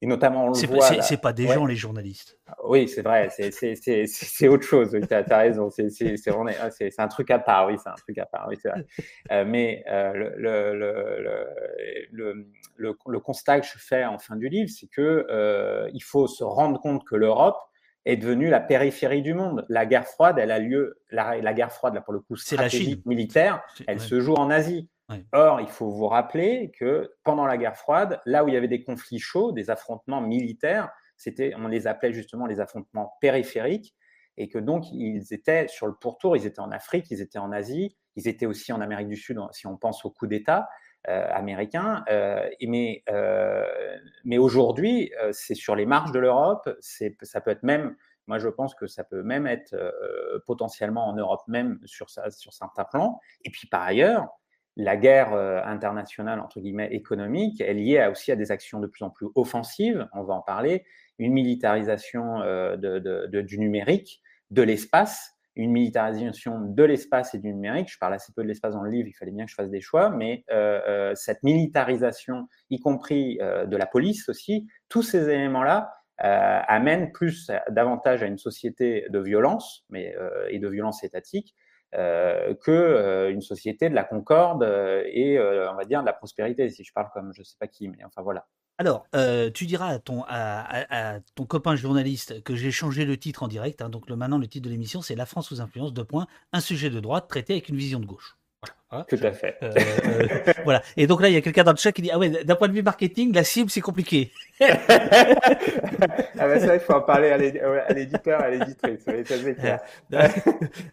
[0.00, 1.02] et notamment, on le voit.
[1.02, 1.54] C'est pas des ouais.
[1.54, 2.38] gens, les journalistes.
[2.64, 3.28] Oui, c'est vrai.
[3.30, 4.90] C'est autre chose.
[4.92, 5.70] Tu as, as, raison.
[5.70, 7.66] C'est un truc à part.
[7.66, 8.46] Oui, c'est un truc à part.
[8.48, 8.84] Oui, vrai.
[9.32, 10.74] euh, mais euh, le, le,
[12.12, 16.02] le, le, le, constat que je fais en fin du livre, c'est que euh, il
[16.02, 17.58] faut se rendre compte que l'Europe
[18.04, 19.66] est devenue la périphérie du monde.
[19.68, 21.00] La guerre froide, elle a lieu.
[21.10, 24.04] La, la guerre froide, là, pour le coup, stratégique, militaire, elle ouais.
[24.04, 24.88] se joue en Asie.
[25.32, 28.68] Or, il faut vous rappeler que pendant la guerre froide, là où il y avait
[28.68, 33.94] des conflits chauds, des affrontements militaires, c'était, on les appelait justement les affrontements périphériques,
[34.36, 37.52] et que donc ils étaient sur le pourtour, ils étaient en Afrique, ils étaient en
[37.52, 40.68] Asie, ils étaient aussi en Amérique du Sud, si on pense au coup d'État
[41.08, 42.04] euh, américain.
[42.10, 43.64] Euh, mais euh,
[44.24, 47.96] mais aujourd'hui, euh, c'est sur les marges de l'Europe, ça peut être même
[48.28, 49.74] moi, je pense que ça peut même être
[50.46, 53.18] potentiellement en Europe, même sur, sur certains plans.
[53.42, 54.28] Et puis, par ailleurs,
[54.78, 59.04] la guerre euh, internationale, entre guillemets, économique, est liée aussi à des actions de plus
[59.04, 60.84] en plus offensives, on va en parler,
[61.18, 62.76] une militarisation euh,
[63.42, 67.90] du numérique, de l'espace, une militarisation de l'espace et du numérique.
[67.90, 69.70] Je parle assez peu de l'espace dans le livre, il fallait bien que je fasse
[69.70, 70.44] des choix, mais
[71.16, 78.26] cette militarisation, y compris de la police aussi, tous ces éléments-là amènent plus davantage à
[78.26, 80.14] une société de violence mais,
[80.48, 81.56] et de violence étatique
[81.94, 86.12] euh, que euh, une société de la concorde euh, et on va dire de la
[86.12, 86.68] prospérité.
[86.68, 88.46] Si je parle comme je sais pas qui, mais enfin voilà.
[88.80, 89.06] Alors,
[89.54, 93.82] tu diras à ton, à, ton copain journaliste que j'ai changé le titre en direct.
[93.82, 96.28] Hein, donc le, maintenant, le titre de l'émission, c'est La France sous influence, de points,
[96.52, 98.38] un sujet de droite traité avec une vision de gauche.
[98.90, 99.04] Voilà.
[99.04, 99.56] Tout à fait.
[99.62, 100.82] Euh, euh, voilà.
[100.96, 102.56] Et donc là, il y a quelqu'un dans le chat qui dit Ah ouais, d'un
[102.56, 104.32] point de vue marketing, la cible, c'est compliqué.
[104.60, 104.66] ah
[106.38, 109.04] ben ça, il faut en parler à l'éditeur, à l'éditrice.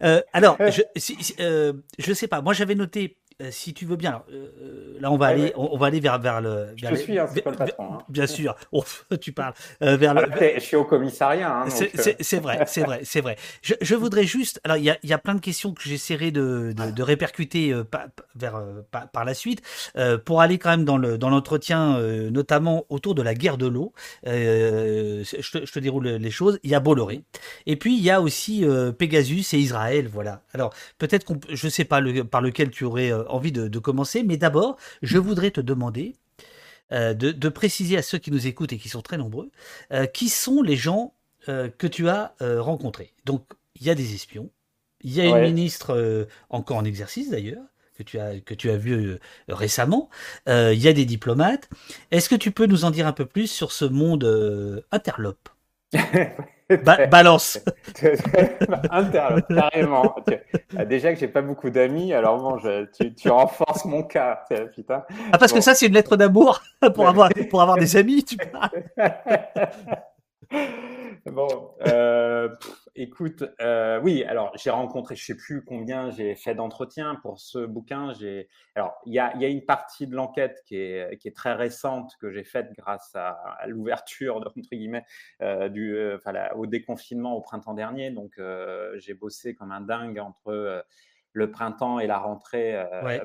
[0.04, 2.42] euh, alors, je, si, euh, je sais pas.
[2.42, 5.78] Moi, j'avais noté euh, si tu veux bien, alors, euh, là on va aller, On,
[5.78, 6.68] va aller vers vers le.
[6.76, 7.96] je te suis, hein, c'est pas le patron.
[7.96, 7.98] Hein.
[8.08, 8.84] Bien sûr, oh,
[9.20, 10.22] tu parles euh, vers le.
[10.56, 11.64] je suis au commissariat.
[11.64, 13.36] Hein, c'est vrai, c'est vrai, c'est vrai.
[13.62, 16.32] Je, je, voudrais juste, alors il y a, y a, plein de questions que j'essaierai
[16.32, 18.06] de, de, de, répercuter par,
[18.36, 18.62] vers
[18.92, 19.62] par, par, la suite
[20.24, 23.92] pour aller quand même dans le dans l'entretien, notamment autour de la guerre de l'eau.
[24.24, 26.60] je te, je, te, déroule les choses.
[26.64, 27.24] Il y a Bolloré,
[27.66, 28.66] et puis il y a aussi
[28.98, 30.08] Pegasus et Israël.
[30.08, 30.42] Voilà.
[30.54, 34.38] Alors peut-être qu'on, je sais pas le, par lequel tu aurais envie de, commencer, mais
[34.38, 36.16] d'abord, je voudrais te demander
[36.92, 39.52] euh, de, préciser à ceux qui nous écoutent et qui sont très nombreux,
[39.92, 41.14] euh, qui sont les gens
[41.50, 43.14] euh, que tu as rencontrés.
[43.26, 43.46] Donc,
[43.80, 44.50] il y a des espions,
[45.02, 47.64] il y a une ministre encore en exercice d'ailleurs,
[47.98, 49.18] que tu as, que tu as vu
[49.48, 50.10] récemment,
[50.48, 51.70] il y a des diplomates.
[52.12, 55.50] Est-ce que tu peux nous en dire un peu plus sur ce monde interlope?
[57.10, 57.60] Balance.
[58.90, 60.16] Interlope, carrément.
[60.78, 62.58] Ah, déjà que j'ai pas beaucoup d'amis, alors bon,
[62.98, 64.44] tu, tu, renforces mon cas.
[64.74, 65.04] Putain.
[65.32, 66.62] Ah, parce que ça, c'est une lettre d'amour
[66.96, 68.38] pour avoir, pour avoir des amis, tu
[71.32, 72.56] Bon, euh,
[72.96, 77.66] écoute, euh, oui, alors j'ai rencontré, je sais plus combien j'ai fait d'entretiens pour ce
[77.66, 78.14] bouquin.
[78.14, 81.36] J'ai, alors il y a, y a, une partie de l'enquête qui est, qui est
[81.36, 85.04] très récente que j'ai faite grâce à, l'ouverture entre guillemets
[85.42, 85.98] euh, du,
[86.56, 88.12] au déconfinement au printemps dernier.
[88.12, 88.40] Donc
[88.98, 90.86] j'ai bossé comme un dingue entre
[91.34, 92.80] le printemps et la rentrée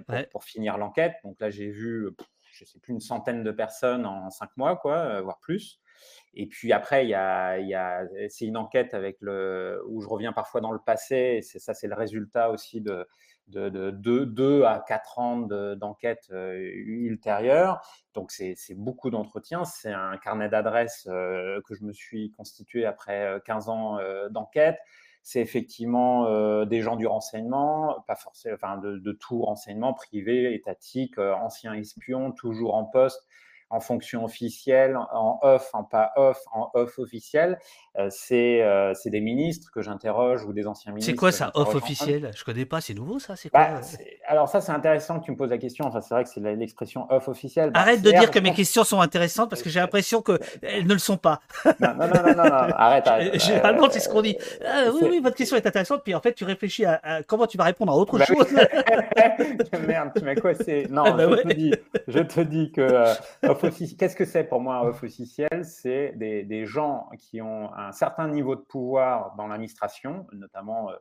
[0.07, 1.17] pour, pour, finir l'enquête.
[1.23, 2.09] Donc là j'ai vu,
[2.51, 5.81] je sais plus une centaine de personnes en cinq mois, quoi, voire plus.
[6.35, 10.73] Et puis après, y a, c'est une enquête avec le, où je reviens parfois dans
[10.73, 11.39] le passé.
[11.39, 13.07] Et ça, c'est le résultat aussi de
[13.51, 15.37] de, de, 2 à 4 ans
[15.77, 17.81] d'enquête euh, ultérieure.
[18.15, 19.65] Donc c'est beaucoup d'entretiens.
[19.65, 23.99] C'est un carnet d'adresses euh, que je me suis constitué après 15 euh, ans
[24.31, 24.79] d'enquête.
[25.23, 31.19] C'est effectivement des gens du renseignement, pas forcément, enfin de, de tout renseignement privé, étatique,
[31.19, 33.23] anciens espions, toujours en poste
[33.71, 37.59] en fonction officielle, en off, en pas off, en off officiel.
[37.99, 41.11] Euh, c'est euh, c'est des ministres que j'interroge ou des anciens ministres.
[41.11, 42.31] C'est quoi ça, off officiel?
[42.37, 43.61] Je connais pas, c'est nouveau ça C'est quoi?
[43.61, 43.81] bah,
[44.29, 45.87] Alors ça, c'est intéressant que tu me poses la question.
[45.87, 47.71] Enfin, c'est vrai que c'est l'expression off officiel.
[47.71, 50.41] Bah, arrête de dire que mes questions sont intéressantes parce que j'ai l'impression qu'elles
[50.87, 51.41] ne le sont pas.
[51.81, 53.41] non, non, non, non, non, arrête, arrête.
[53.41, 54.37] Généralement, c'est ce qu'on dit.
[54.65, 56.03] Ah, oui, oui, votre question est intéressante.
[56.05, 58.47] Puis en fait, tu réfléchis à, comment tu vas répondre à autre bah chose.
[59.87, 60.53] Merde, tu m'as quoi
[60.91, 61.75] Non, ah, je, te dis,
[62.07, 63.15] je te dis que euh,
[63.99, 67.93] Qu'est-ce que c'est pour moi un off officiel C'est des, des, gens qui ont un
[67.93, 70.95] certain niveau de pouvoir dans l'administration, notamment, euh,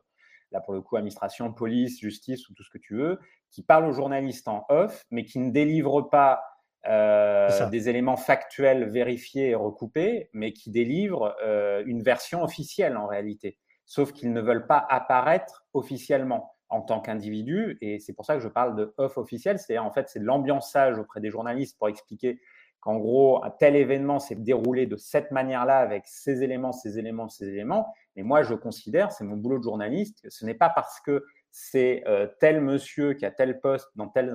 [0.52, 3.18] là pour le coup, administration, police, justice ou tout ce que tu veux,
[3.50, 6.42] qui parlent aux journalistes en off, mais qui ne délivrent pas
[6.86, 13.06] euh, des éléments factuels vérifiés et recoupés, mais qui délivrent euh, une version officielle en
[13.06, 13.58] réalité.
[13.84, 18.40] Sauf qu'ils ne veulent pas apparaître officiellement en tant qu'individu, et c'est pour ça que
[18.40, 21.88] je parle de off officiel, c'est-à-dire en fait c'est de l'ambiançage auprès des journalistes pour
[21.88, 22.40] expliquer
[22.80, 27.46] qu'en gros, tel événement s'est déroulé de cette manière-là, avec ces éléments, ces éléments, ces
[27.46, 27.92] éléments.
[28.16, 31.24] Mais moi, je considère, c'est mon boulot de journaliste, que ce n'est pas parce que
[31.50, 34.34] c'est euh, tel monsieur qui a tel poste dans telle,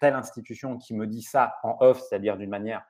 [0.00, 2.82] telle institution qui me dit ça en off, c'est-à-dire d'une manière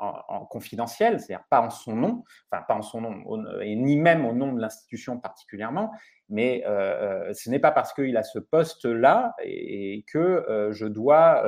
[0.00, 4.24] en, confidentiel, c'est-à-dire pas en son nom, enfin pas en son nom, et ni même
[4.26, 5.92] au nom de l'institution particulièrement,
[6.30, 10.86] mais euh, euh, ce n'est pas parce qu'il a ce poste-là et, que euh, je
[10.86, 11.42] dois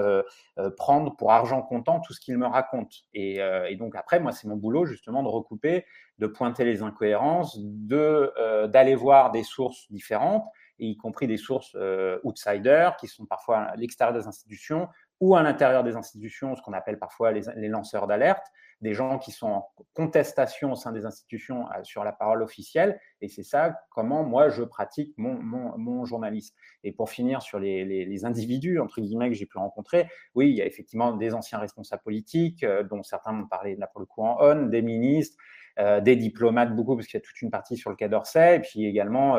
[0.77, 3.05] prendre pour argent comptant tout ce qu'il me raconte.
[3.15, 3.41] Et,
[3.79, 5.87] donc après, moi, c'est mon boulot justement de recouper,
[6.19, 10.45] de pointer les incohérences, d'aller voir des sources différentes,
[10.79, 11.77] y compris des sources
[12.25, 14.89] outsiders qui sont parfois à l'extérieur des institutions
[15.23, 18.45] ou à l'intérieur des institutions, ce qu'on appelle parfois les, lanceurs d'alerte,
[18.81, 22.99] des gens qui sont en contestation au sein des institutions euh, sur la parole officielle.
[23.21, 26.57] Et c'est ça comment moi je pratique mon, mon, mon journalisme.
[26.83, 30.51] Et pour finir sur les, les, les, individus, entre guillemets, que j'ai pu rencontrer, oui,
[30.51, 34.01] il y a effectivement des anciens responsables politiques, euh, dont certains m'ont parlé là pour
[34.01, 35.37] le coup en on, des ministres,
[35.79, 38.61] des diplomates beaucoup, parce qu'il y a toute une partie sur le Quai d'Orsay, et
[38.61, 39.39] puis également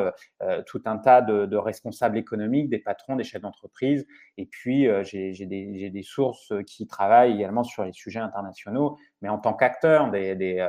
[0.65, 4.05] tout un tas de, responsables économiques, des patrons, des chefs d'entreprise.
[4.37, 9.53] Et puis, j'ai des, sources qui travaillent également sur les sujets internationaux, mais en tant
[9.53, 10.09] qu'acteur.
[10.11, 10.67] Des,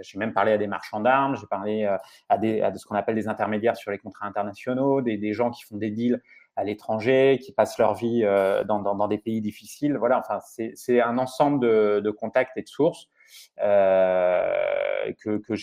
[0.00, 1.84] j'ai même parlé à des marchands d'armes, j'ai parlé
[2.28, 5.76] à, des, ce qu'on appelle des intermédiaires sur les contrats internationaux, des, gens qui font
[5.76, 6.20] des deals
[6.56, 9.96] à l'étranger, qui passent leur vie euh, dans, des pays difficiles.
[9.96, 10.40] Voilà, enfin,
[10.74, 13.19] c'est un ensemble de, contacts et de sources euh,
[13.58, 15.54] que, que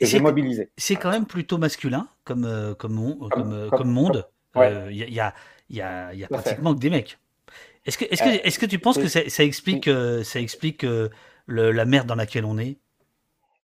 [0.00, 0.70] j'ai mobilisé.
[0.76, 4.28] C'est quand même plutôt masculin comme, euh, comme, comme, comme, monde.
[4.56, 5.34] Il y, a, y, a,
[5.70, 7.18] y, a, y a pratiquement que des mecs.
[7.86, 9.88] Est-ce que, est que, est que tu penses que ça, ça explique,
[10.24, 11.10] ça explique le,
[11.46, 12.76] la merde dans laquelle on est?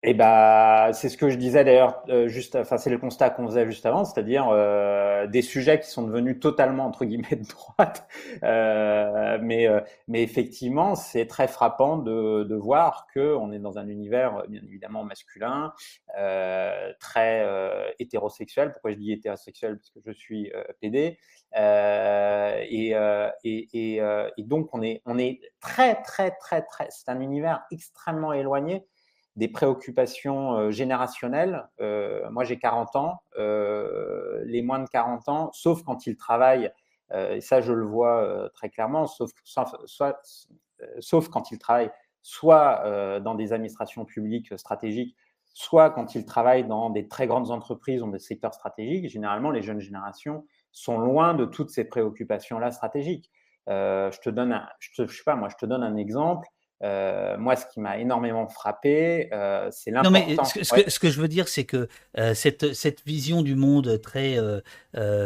[0.03, 3.29] Et eh bah, c'est ce que je disais d'ailleurs, euh, juste, enfin, c'est le constat
[3.29, 7.47] qu'on faisait juste avant, c'est-à-dire euh, des sujets qui sont devenus totalement entre guillemets de
[7.47, 8.07] droite,
[8.43, 13.77] euh, mais euh, mais effectivement, c'est très frappant de, de voir que on est dans
[13.77, 15.71] un univers bien évidemment masculin,
[16.17, 17.45] euh, très
[17.99, 18.71] hétérosexuel.
[18.71, 19.77] Pourquoi je dis hétérosexuel?
[19.77, 21.19] Parce que je suis PD,
[21.55, 22.95] et, et,
[23.43, 24.01] et,
[24.37, 28.83] et donc on est on est très très très très, c'est un univers extrêmement éloigné
[29.35, 31.67] des préoccupations euh, générationnelles.
[31.79, 33.21] Euh, moi, j'ai 40 ans.
[33.37, 36.71] Euh, les moins de 40 ans, sauf quand ils travaillent,
[37.13, 39.33] et ça, je le vois très clairement, sauf,
[41.29, 45.17] quand ils travaillent soit dans des administrations publiques stratégiques,
[45.53, 49.09] soit quand ils travaillent dans des très grandes entreprises, dans des secteurs stratégiques.
[49.09, 53.29] Généralement, les jeunes générations sont loin de toutes ces préoccupations-là stratégiques.
[53.67, 56.47] je te donne, je sais pas, moi, je te donne un exemple.
[56.83, 60.19] Euh, moi, ce qui m'a énormément frappé, euh, c'est l'importance.
[60.19, 63.43] Non, mais ce que, ce, que, je veux dire, c'est que euh, cette, cette vision
[63.43, 64.37] du monde très,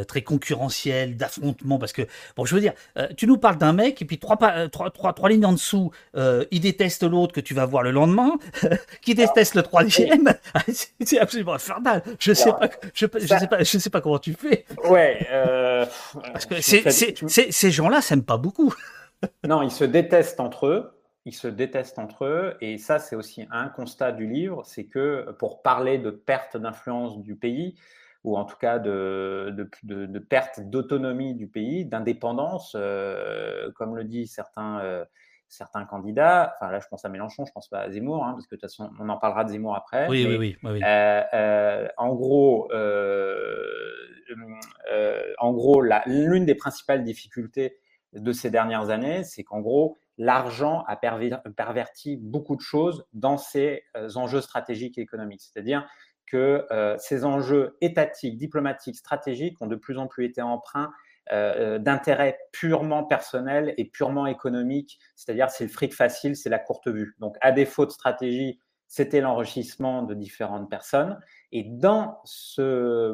[0.07, 2.03] très concurrentielle, d'affrontement, parce que,
[2.35, 2.73] bon, je veux dire,
[3.15, 4.37] tu nous parles d'un mec, et puis trois,
[4.69, 8.33] trois, trois, trois lignes en dessous, il déteste l'autre que tu vas voir le lendemain,
[9.01, 10.33] qui déteste le troisième.
[11.01, 12.03] c'est absolument infernal.
[12.19, 14.65] Je sais pas, je, je, sais pas, je sais pas comment tu fais.
[14.89, 15.25] Ouais.
[16.33, 18.73] parce que ces gens-là s'aiment pas beaucoup.
[19.47, 20.94] non, ils se détestent entre eux
[21.25, 22.55] ils se détestent entre eux.
[22.61, 27.19] Et ça, c'est aussi un constat du livre, c'est que pour parler de perte d'influence
[27.19, 27.75] du pays,
[28.23, 29.53] ou en tout cas de,
[29.83, 35.05] de, de, perte d'autonomie du pays, d'indépendance, euh, comme le dit certains, euh,
[35.47, 38.47] certains candidats, enfin là je pense à Mélenchon, je pense pas à Zemmour, hein, parce
[38.47, 40.07] que de toute façon on en parlera de Zemmour après.
[40.09, 40.57] Oui, oui, oui.
[40.63, 42.67] oui, euh, en gros,
[45.37, 47.77] en gros l'une des principales difficultés
[48.13, 53.83] de ces dernières années, c'est qu'en gros, l'argent a perverti beaucoup de choses dans ces
[53.97, 55.41] euh, enjeux stratégiques et économiques.
[55.41, 55.87] C'est-à-dire
[56.25, 60.91] que euh, ces enjeux étatiques, diplomatiques, stratégiques ont de plus en plus été emprunts
[61.31, 64.99] euh, d'intérêts purement personnels et purement économiques.
[65.15, 67.15] C'est-à-dire c'est le fric facile, c'est la courte vue.
[67.19, 71.19] Donc à défaut de stratégie, c'était l'enrichissement de différentes personnes.
[71.51, 73.13] Et dans ce,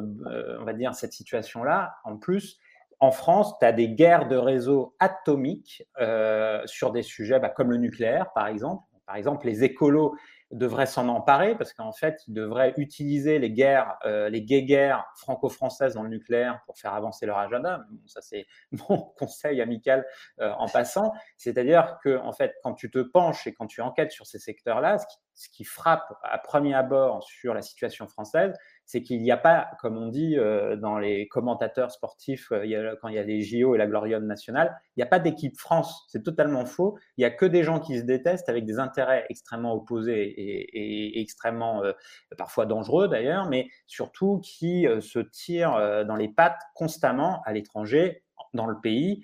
[0.60, 2.58] on va dire cette situation-là, en plus,
[3.02, 7.72] en France, tu as des guerres de réseaux atomiques euh, sur des sujets bah, comme
[7.72, 8.84] le nucléaire, par exemple.
[9.06, 10.14] Par exemple, les écolos
[10.52, 15.94] devraient s'en emparer parce qu'en fait, ils devraient utiliser les guerres, euh, les guerres franco-françaises
[15.94, 17.80] dans le nucléaire pour faire avancer leur agenda.
[18.06, 18.46] ça, c'est
[18.88, 20.06] mon conseil amical
[20.40, 21.12] euh, en passant.
[21.36, 24.98] C'est-à-dire que, en fait, quand tu te penches et quand tu enquêtes sur ces secteurs-là,
[25.34, 29.70] ce qui, frappe à premier abord sur la situation française, c'est qu'il n'y a pas,
[29.80, 33.74] comme on dit euh, dans les commentateurs sportifs, euh, quand il y a les JO
[33.74, 36.04] et la Gloriole nationale, il n'y a pas d'équipe France.
[36.08, 36.98] C'est totalement faux.
[37.16, 41.20] Il n'y a que des gens qui se détestent avec des intérêts extrêmement opposés et,
[41.20, 41.92] extrêmement euh,
[42.36, 48.22] parfois dangereux d'ailleurs, mais surtout qui se tirent dans les pattes constamment à l'étranger,
[48.54, 49.22] dans le pays,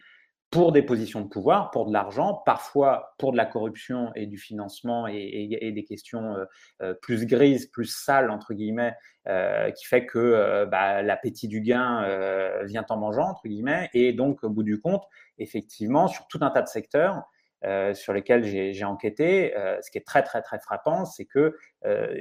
[0.50, 4.38] pour des positions de pouvoir, pour de l'argent, parfois pour de la corruption et du
[4.38, 6.44] financement et, des questions euh,
[6.82, 8.94] euh, plus grises, plus sales, entre guillemets,
[9.26, 12.06] euh, qui fait que bah, l'appétit du gain
[12.64, 13.90] vient en mangeant, entre guillemets.
[13.92, 15.04] Et donc, au bout du compte,
[15.38, 17.24] effectivement, sur tout un tas de secteurs,
[17.64, 21.56] euh, sur lesquels j'ai enquêté, euh, ce qui est très très très frappant, c'est que
[21.84, 22.16] euh,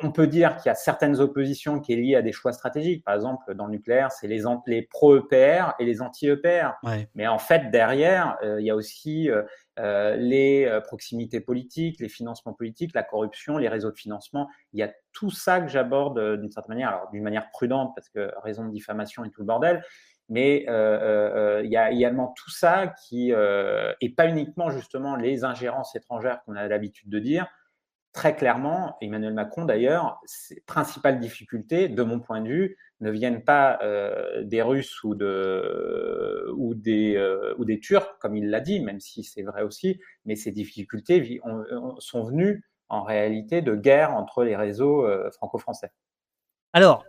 [0.00, 3.04] on peut dire qu'il y a certaines oppositions qui est liées à des choix stratégiques.
[3.04, 6.74] Par exemple, dans le nucléaire, c'est les, les pro-EPR et les anti-EPR.
[7.16, 9.28] Mais en fait, derrière, il y a aussi
[9.76, 14.48] les proximités politiques, les financements politiques, la corruption, les réseaux de financement.
[14.72, 18.08] Il y a tout ça que j'aborde d'une certaine manière, alors d'une manière prudente parce
[18.08, 19.82] que raison de diffamation et tout le bordel,
[20.28, 25.16] mais euh, euh, euh, il y a également tout ça qui et pas uniquement justement
[25.16, 27.46] les ingérences étrangères qu'on a l'habitude de dire.
[28.12, 33.44] Très clairement, Emmanuel Macron d'ailleurs, ses principales difficultés, de mon point de vue, ne viennent
[33.44, 33.78] pas
[34.42, 35.14] des Russes ou
[36.74, 41.40] des Turcs, comme il l'a dit, même si c'est vrai aussi, mais ces difficultés
[41.98, 45.92] sont venues en réalité de guerre entre les réseaux franco-français.
[46.72, 47.04] Alors,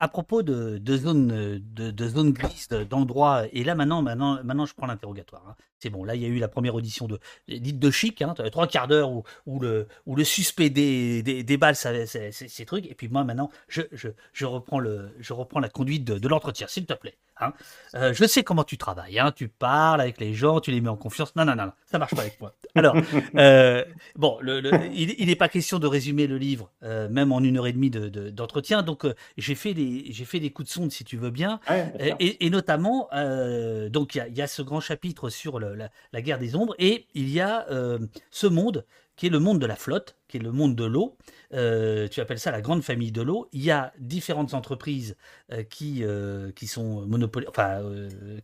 [0.00, 5.44] à propos de, zones de, zone grises, d'endroits, et là maintenant, maintenant, je prends l'interrogatoire.
[5.48, 5.56] Hein.
[5.78, 7.18] C'est bon, là il y a eu la première audition de
[7.48, 9.10] dite de chic, hein, trois quarts d'heure
[9.46, 9.86] où, le,
[10.24, 15.32] suspect des, des, ces, ces, trucs, et puis moi maintenant je, je, reprends, le, je
[15.32, 17.18] reprends la conduite de l'entretien, s'il te plaît.
[17.38, 17.52] Hein.
[17.94, 19.30] Euh, je sais comment tu travailles, hein.
[19.30, 21.36] tu parles avec les gens, tu les mets en confiance.
[21.36, 22.54] Non, non, non, ça marche pas avec moi.
[22.74, 22.96] Alors,
[23.36, 23.84] euh,
[24.16, 24.62] bon, le,
[24.94, 27.90] il n'est pas question de résumer le livre, euh, même en une heure et demie
[27.90, 28.80] d'entretien.
[28.80, 29.06] De, donc,
[29.36, 31.60] j'ai fait des j'ai fait des coups de sonde, si tu veux bien,
[31.98, 33.08] et, et, notamment,
[33.90, 36.74] donc il y, y, a ce grand chapitre sur le, la, la, guerre des ombres,
[36.78, 37.66] et il y a
[38.30, 38.84] ce monde
[39.16, 41.16] qui est le monde de la flotte, qui est le monde de l'eau.
[41.54, 43.48] Euh, tu appelles ça la grande famille de l'eau.
[43.52, 45.16] Il y a différentes entreprises
[45.52, 47.08] euh, qui, euh, qui sont
[47.48, 47.80] enfin,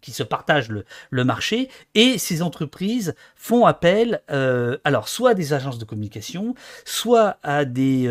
[0.00, 5.78] qui se partagent le, marché, et ces entreprises font appel, alors soit à des agences
[5.78, 6.54] de communication,
[6.84, 8.08] soit à des,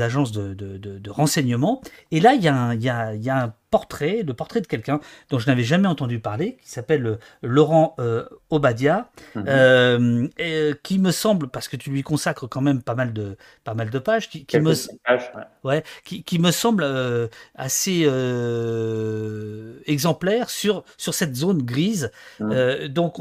[0.00, 1.80] agences de, renseignement.
[2.10, 5.00] Et là, il y a un portrait, le portrait de quelqu'un
[5.30, 9.44] dont je n'avais jamais entendu parler, qui s'appelle euh, Laurent euh, Obadia, mhm.
[9.48, 13.72] euh, qui me semble, parce que tu lui consacres quand même pas mal de, pas
[13.72, 14.74] mal de pages, qui, me,
[15.64, 15.82] ouais.
[16.04, 16.86] qui, qui, me semble
[17.54, 18.02] assez
[19.86, 22.12] exemplaire sur, sur cette zone grise.
[22.40, 22.88] Mhm.
[22.88, 23.18] donc,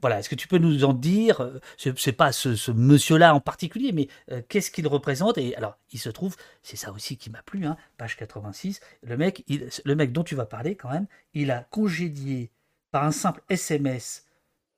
[0.00, 3.92] voilà, est-ce que tu peux nous en dire, euh, c'est pas ce, monsieur-là en particulier,
[3.92, 7.42] mais euh, qu'est-ce qu'il représente Et alors, il se trouve, c'est ça aussi qui m'a
[7.42, 9.44] plu, hein, page 86, le mec,
[9.84, 12.50] le mec dont tu vas parler quand même, il a congédié
[12.90, 14.24] par un simple SMS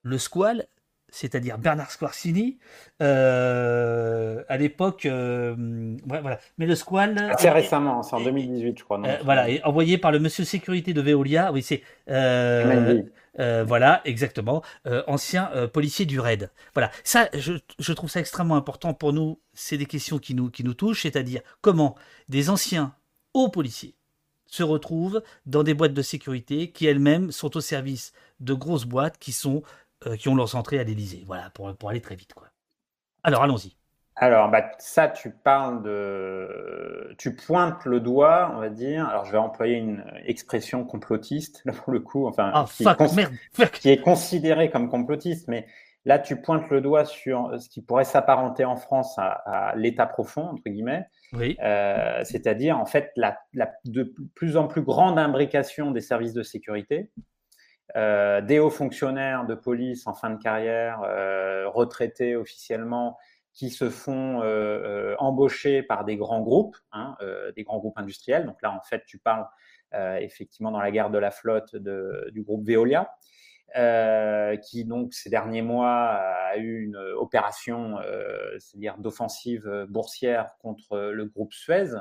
[0.03, 0.67] le squal
[1.13, 2.59] c'est-à-dire Bernard Squarcini,
[3.03, 6.39] euh, à l'époque, euh, voilà.
[6.59, 7.19] Mais le Squall.
[7.19, 8.99] Assez récemment, c'est en 2018, je crois.
[8.99, 11.53] Non euh, voilà, et envoyé par le monsieur sécurité de Veolia.
[11.53, 11.83] Oui, c'est.
[13.37, 14.63] voilà, exactement.
[15.07, 16.51] ancien policier du RAID.
[16.75, 19.41] Voilà, ça, je, je, trouve ça extrêmement important pour nous.
[19.53, 21.97] C'est des questions qui nous, qui nous touchent, c'est-à-dire comment
[22.29, 22.95] des anciens
[23.35, 23.95] hauts policiers
[24.51, 29.17] se retrouvent dans des boîtes de sécurité qui elles-mêmes sont au service de grosses boîtes
[29.19, 29.63] qui sont
[30.07, 31.25] euh, qui ont leurs entrées à l'Elysée.
[31.27, 32.35] Voilà, pour, pour aller très vite.
[32.35, 32.49] Quoi.
[33.23, 33.77] Alors, allons-y.
[34.17, 37.15] Alors, bah, ça, tu parles de.
[37.17, 39.09] Tu pointes le doigt, on va dire.
[39.09, 43.17] Alors, je vais employer une expression complotiste, là, pour le coup, enfin, ah, qui, est
[43.17, 43.35] merde,
[43.73, 45.67] qui, est considérée comme complotiste, mais
[46.05, 50.43] là, tu pointes le doigt sur ce qui pourrait s'apparenter en France à, l'état profond,
[50.43, 51.07] entre guillemets.
[51.33, 51.57] Oui.
[51.63, 56.43] Euh, c'est-à-dire, en fait, la, la, de plus en plus grande imbrication des services de
[56.43, 57.11] sécurité,
[57.97, 63.19] euh, des hauts fonctionnaires de police en fin de carrière, euh, retraités officiellement,
[63.53, 67.17] qui se font euh, embaucher par des grands groupes, hein,
[67.57, 68.47] des grands groupes industriels.
[68.47, 69.47] Donc là, en fait, tu parles
[70.21, 73.11] effectivement dans la guerre de la flotte du groupe Veolia.
[74.63, 76.07] Qui donc ces derniers mois
[76.51, 77.97] a eu une opération,
[78.59, 81.95] c'est-à-dire d'offensive boursière contre le groupe Suez,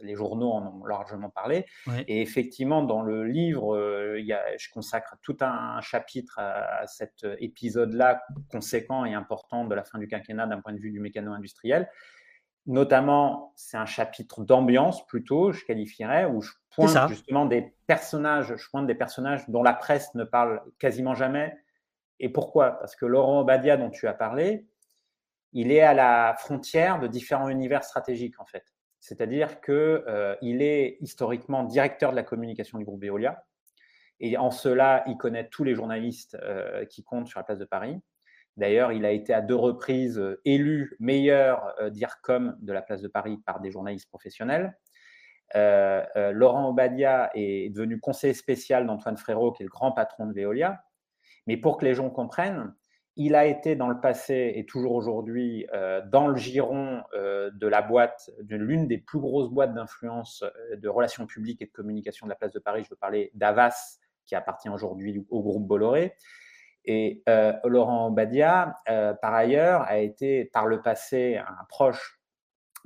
[0.00, 1.66] les journaux en ont largement parlé.
[2.08, 6.86] Et effectivement, dans le livre, euh, il y a, je consacre tout un, chapitre à,
[6.86, 11.00] cet épisode-là conséquent et important de la fin du quinquennat d'un point de vue du
[11.00, 11.88] mécano-industriel.
[12.66, 18.68] Notamment, c'est un chapitre d'ambiance plutôt, je qualifierais, où je pointe justement des personnages, je
[18.68, 21.56] pointe des personnages dont la presse ne parle quasiment jamais.
[22.18, 22.72] Et pourquoi?
[22.72, 24.66] Parce que Laurent Obadia, dont tu as parlé,
[25.52, 28.64] il est à la frontière de différents univers stratégiques en fait.
[28.98, 33.44] C'est-à-dire qu'il euh, est historiquement directeur de la communication du groupe Veolia.
[34.18, 37.64] Et en cela, il connaît tous les journalistes euh, qui comptent sur la place de
[37.64, 38.00] Paris.
[38.56, 43.08] D'ailleurs, il a été à deux reprises euh, élu meilleur d'IRCOM de la place de
[43.08, 44.76] Paris par des journalistes professionnels.
[45.54, 50.82] Laurent Obadia est devenu conseiller spécial d'Antoine Frérot, qui est le grand patron de Veolia.
[51.46, 52.74] Mais pour que les gens comprennent,
[53.16, 57.66] il a été dans le passé et toujours aujourd'hui euh, dans le giron euh, de
[57.66, 61.72] la boîte, de l'une des plus grosses boîtes d'influence euh, de relations publiques et de
[61.72, 62.84] communication de la place de Paris.
[62.84, 66.14] Je veux parler d'Avas, qui appartient aujourd'hui au groupe Bolloré.
[66.86, 67.22] Et
[67.64, 72.20] Laurent Badia, par ailleurs, a été par le passé un proche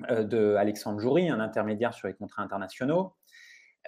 [0.09, 3.15] de Alexandre Joury, un intermédiaire sur les contrats internationaux.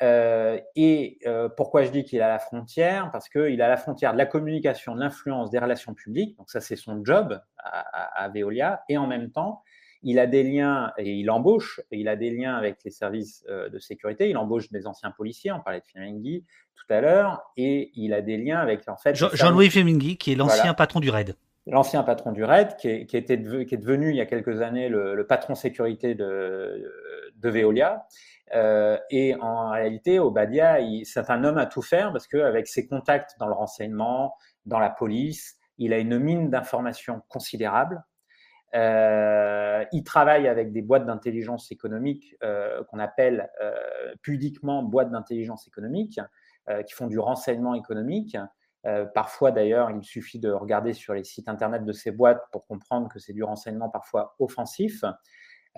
[0.00, 3.10] Euh, et euh, pourquoi je dis qu'il à la frontière?
[3.12, 6.36] Parce qu'il à la frontière de la communication, de l'influence, des relations publiques.
[6.38, 8.84] Donc ça, c'est son job à, Veolia.
[8.88, 9.62] Et en même temps,
[10.03, 11.80] il a des liens et il embauche.
[11.90, 14.28] Et il a des liens avec les services euh, de sécurité.
[14.28, 15.53] Il embauche des anciens policiers.
[15.53, 16.44] On parlait de Femingui
[16.74, 17.42] tout à l'heure.
[17.57, 21.11] Et il a des liens avec en fait Jean-Louis Femingui, qui est l'ancien patron du
[21.11, 21.36] RAID.
[21.66, 24.62] L'ancien patron du RAID, qui est, qui, était qui est devenu il y a quelques
[24.62, 26.90] années le, le patron sécurité de,
[27.36, 28.07] de Veolia.
[28.55, 33.36] Euh, et en réalité, Obadia, c'est un homme à tout faire parce qu'avec ses contacts
[33.38, 34.34] dans le renseignement,
[34.66, 38.03] dans la police, il a une mine d'informations considérable.
[38.75, 43.75] Euh, il travaille avec des boîtes d'intelligence économique euh, qu'on appelle euh,
[44.23, 46.20] pudiquement boîtes d'intelligence économique,
[46.87, 48.37] qui font du renseignement économique.
[49.14, 53.09] parfois, d'ailleurs, il suffit de regarder sur les sites internet de ces boîtes pour comprendre
[53.09, 55.05] que c'est du renseignement parfois offensif.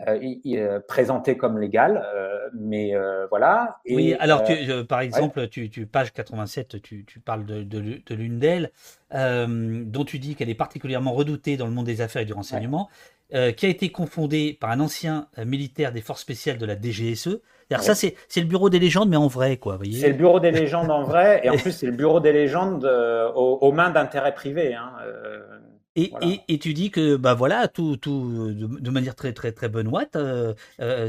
[0.09, 2.05] Euh, présenté comme légal,
[2.53, 2.95] mais
[3.31, 3.79] voilà.
[3.89, 4.43] oui, alors
[4.89, 8.73] par exemple, tu, page 87, tu, parles de, de l'une d'elles,
[9.13, 12.89] dont tu dis qu'elle est particulièrement redoutée dans le monde des affaires et du renseignement.
[13.33, 16.77] Euh, qui a été confondé par un ancien euh, militaire des forces spéciales de la
[16.77, 17.41] DGSE.
[17.81, 19.79] Ça, c'est, le bureau des légendes, mais en vrai, quoi.
[19.93, 22.85] C'est le bureau des légendes en vrai, et en plus, c'est le bureau des légendes
[22.85, 24.75] euh, aux, mains d'intérêts privés.
[24.75, 24.93] Hein,
[25.97, 26.13] et,
[26.49, 30.17] et, tu dis que bah voilà tout, tout de, manière très très très benoîte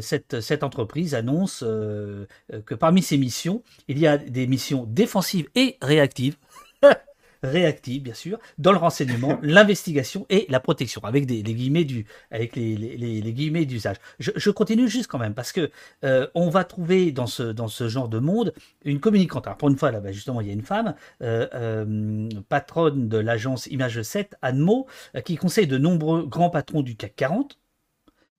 [0.01, 5.77] cette, cette entreprise annonce que parmi ses missions il y a des missions défensives et
[5.81, 6.37] réactives
[7.45, 12.05] réactive, bien sûr, dans le renseignement, l'investigation et la protection, avec des, les guillemets du,
[12.31, 13.97] avec les, les, les guillemets d'usage.
[14.19, 15.69] Je, je, continue juste quand même parce que
[16.03, 19.47] euh, on va trouver dans ce dans ce genre de monde une communicante.
[19.47, 23.17] Alors pour une fois là, justement, il y a une femme, euh, euh, patronne de
[23.17, 24.87] l'agence Image 7, Anne Mo,
[25.23, 27.57] qui conseille de nombreux grands patrons du CAC 40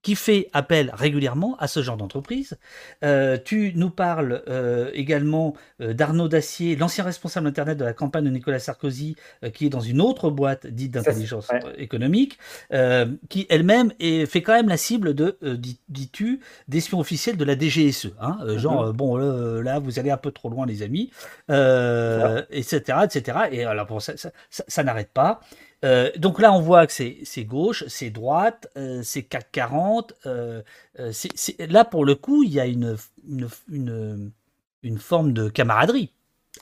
[0.07, 2.57] qui fait appel régulièrement à ce genre d'entreprise.
[3.03, 8.23] Euh, tu nous parles euh, également euh, d'Arnaud Dacier, l'ancien responsable Internet de la campagne
[8.23, 9.17] de Nicolas Sarkozy,
[9.53, 12.39] qui est dans une autre boîte dite d'intelligence économique,
[13.29, 15.39] qui elle-même fait quand même la cible de,
[15.89, 16.39] dis-tu,
[16.69, 18.13] d'espions officiels de la DGSE.
[18.21, 18.59] Hein, mm-hmm.
[18.59, 21.11] Genre, bon, là, vous allez un peu trop loin, les amis,
[21.49, 23.39] etc., etc.
[23.51, 24.13] Et alors, bon, ça,
[24.51, 25.41] ça n'arrête pas.
[25.85, 30.15] Euh, donc là, on voit que c'est gauche, c'est droite, euh, c'est 440.
[30.27, 30.63] Euh,
[31.59, 32.97] là, pour le coup, il y a une,
[33.29, 34.33] une,
[34.83, 36.13] une, forme de camaraderie.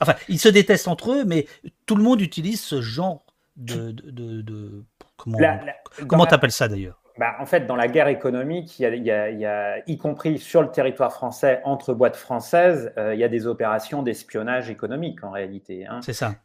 [0.01, 1.47] Enfin, ils se détestent entre eux, mais
[1.85, 3.91] tout le monde utilise ce genre de.
[3.91, 4.83] de,
[5.15, 5.37] comment
[6.07, 7.01] comment t'appelles ça d'ailleurs?
[7.17, 10.37] Bah, en fait, dans la guerre économique, il y, a, il, y a, y, compris
[10.37, 15.31] sur le territoire français, entre boîtes françaises, il y a des opérations d'espionnage économique en
[15.31, 15.87] réalité.
[15.87, 16.01] Hein.
[16.01, 16.35] C'est ça.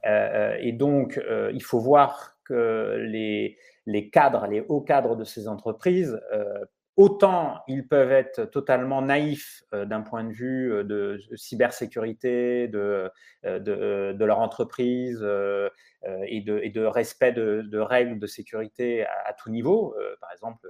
[0.61, 1.21] et donc,
[1.53, 6.65] il faut voir les, les cadres, les hauts cadres de ces entreprises, euh,
[7.01, 13.11] autant ils peuvent être totalement naïfs euh, d'un point de vue euh, de cybersécurité, de,
[13.43, 19.97] de, leur entreprise et, de, et, de, respect de, règles de sécurité à, tout niveau.
[20.21, 20.69] par exemple,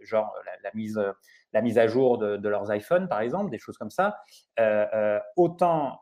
[0.00, 0.98] genre la, mise,
[1.52, 4.16] la mise à jour de, leurs iPhones, par exemple, des choses comme ça.
[5.36, 6.00] autant,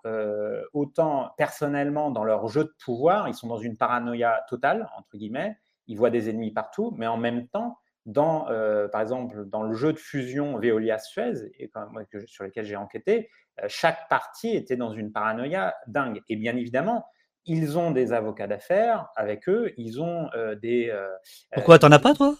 [0.73, 5.57] autant personnellement dans leur jeu de pouvoir, ils sont dans une paranoïa totale, entre guillemets.
[5.89, 7.77] Ils voient des ennemis partout, mais en même temps,
[8.07, 11.71] dans, euh, par exemple, dans le jeu de fusion Veolia-Suez, et
[12.27, 13.31] sur lequel j'ai enquêté,
[13.63, 16.21] euh, chaque partie était dans une paranoïa dingue.
[16.29, 17.07] Et bien évidemment,
[17.47, 20.93] ils ont des avocats d'affaires avec eux, ils ont euh, des.
[21.53, 22.35] Pourquoi t'en as pas toi?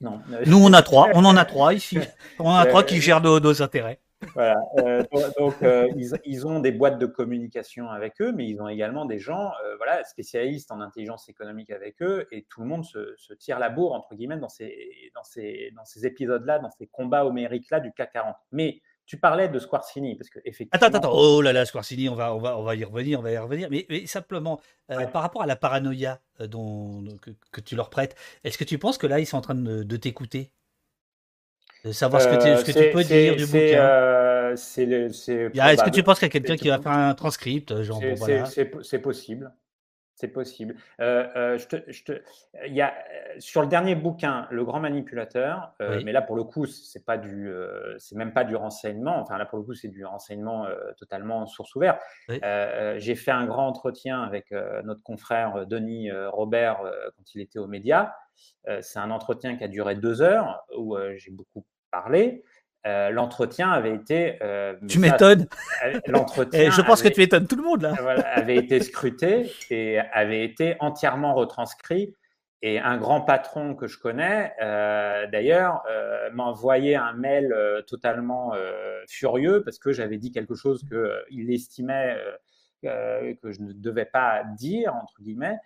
[0.00, 0.20] Non.
[0.46, 1.98] Nous on a trois, on en a trois ici.
[2.38, 4.00] On en a trois qui gèrent nos intérêts.
[4.34, 4.56] Voilà.
[4.78, 5.02] Euh,
[5.38, 5.88] donc, euh,
[6.24, 9.76] ils, ont des boîtes de communication avec eux, mais ils ont également des gens euh,
[9.76, 13.92] voilà, spécialistes en intelligence économique avec eux, et tout le monde se, tire la bourre,
[13.92, 18.12] entre guillemets, dans ces, dans ces, dans ces épisodes-là, dans ces combats homériques-là du CAC
[18.12, 18.36] 40.
[18.52, 20.86] Mais tu parlais de Squarcini, parce que effectivement.
[20.86, 23.22] Attends, attends, oh là là, Squarcini, on va, on va, on va y revenir, on
[23.22, 23.68] va y revenir.
[23.70, 27.04] Mais, simplement, par rapport à la paranoïa dont,
[27.50, 28.14] que, tu leur prêtes,
[28.44, 30.52] est-ce que tu penses que là, ils sont en train de t'écouter?
[31.84, 33.58] De savoir ce que, tu, ce que tu peux dire du bouquin.
[33.58, 37.72] Euh, Est-ce que tu penses qu'il y a quelqu'un qui va faire un transcript
[38.16, 38.44] voilà.
[38.46, 39.52] C'est possible.
[40.22, 40.76] C'est possible.
[41.00, 42.22] Euh, euh, je te, je te,
[42.64, 42.94] il y a,
[43.40, 47.18] sur le dernier bouquin, Le Grand Manipulateur, euh, mais là pour le coup, c'est pas
[47.18, 49.16] du, euh, c'est même pas du renseignement.
[49.16, 52.00] Enfin là pour le coup, c'est du renseignement totalement source ouverte.
[52.28, 54.52] J'ai fait un grand entretien avec
[54.84, 56.78] notre confrère Denis Robert
[57.16, 58.12] quand il était aux médias.
[58.80, 62.44] c'est un entretien qui a duré deux heures où j'ai beaucoup parlé.
[62.86, 64.38] Euh, l'entretien avait été.
[64.42, 65.46] Euh, tu m'étonnes.
[66.06, 66.70] L'entretien.
[66.76, 67.94] je pense que tu étonnes tout le monde là.
[68.34, 72.14] avait été scruté et avait été entièrement retranscrit.
[72.64, 75.82] Et un grand patron que je connais, euh, d'ailleurs,
[76.32, 77.52] m'a envoyé un mail
[77.88, 78.52] totalement
[79.08, 82.16] furieux parce que j'avais dit quelque chose qu'il estimait
[82.84, 85.58] euh, que je ne devais pas dire, entre guillemets.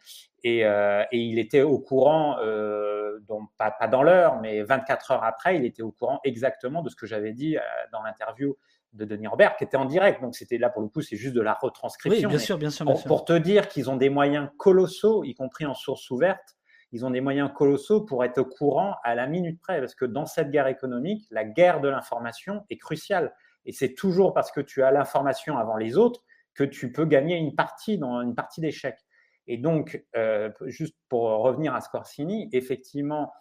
[0.44, 5.12] Et, euh, et il était au courant, euh, donc pas, pas, dans l'heure, mais 24
[5.12, 7.56] heures après, il était au courant exactement de ce que j'avais dit
[7.92, 8.56] dans l'interview
[8.92, 10.20] de Denis Robert, qui était en direct.
[10.20, 12.28] Donc c'était là, pour le coup, c'est juste de la retranscription.
[12.28, 12.84] Oui, bien sûr, bien sûr.
[13.06, 16.56] pour, te dire qu'ils ont des moyens colossaux, y compris en source ouverte,
[16.92, 20.04] ils ont des moyens colossaux pour être au courant à la minute près, parce que
[20.04, 23.34] dans cette guerre économique, la guerre de l'information est cruciale.
[23.64, 26.22] Et c'est toujours parce que tu as l'information avant les autres
[26.56, 28.98] que tu peux gagner une partie dans une partie d'échecs.
[29.46, 30.04] Et donc,
[30.66, 33.32] juste pour revenir à Scorsini, effectivement,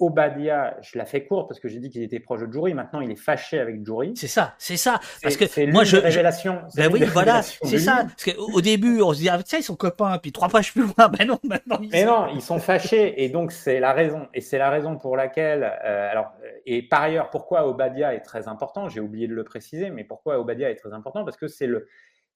[0.00, 2.72] Obadia, je la fais courte parce que j'ai dit qu'il était proche de Jury.
[2.72, 4.12] Maintenant, il est fâché avec Jury.
[4.14, 5.00] C'est ça, c'est ça.
[5.22, 5.96] Parce que moi, je.
[5.96, 6.62] Révélation.
[6.76, 8.04] Ben oui, voilà, c'est ça.
[8.04, 10.18] Parce qu'au début, on se dit, ah, tiens, ils sont copains.
[10.18, 11.78] Puis trois pages plus loin, ben non, maintenant.
[11.82, 13.24] Ils Mais non, ils sont fâchés.
[13.24, 14.28] Et donc, c'est la raison.
[14.34, 15.64] Et c'est la raison pour laquelle.
[15.84, 16.32] Euh, alors,
[16.64, 18.88] et par ailleurs, pourquoi Obadia est très important?
[18.88, 21.24] J'ai oublié de le préciser, mais pourquoi Obadia est très important?
[21.24, 21.88] Parce que c'est le.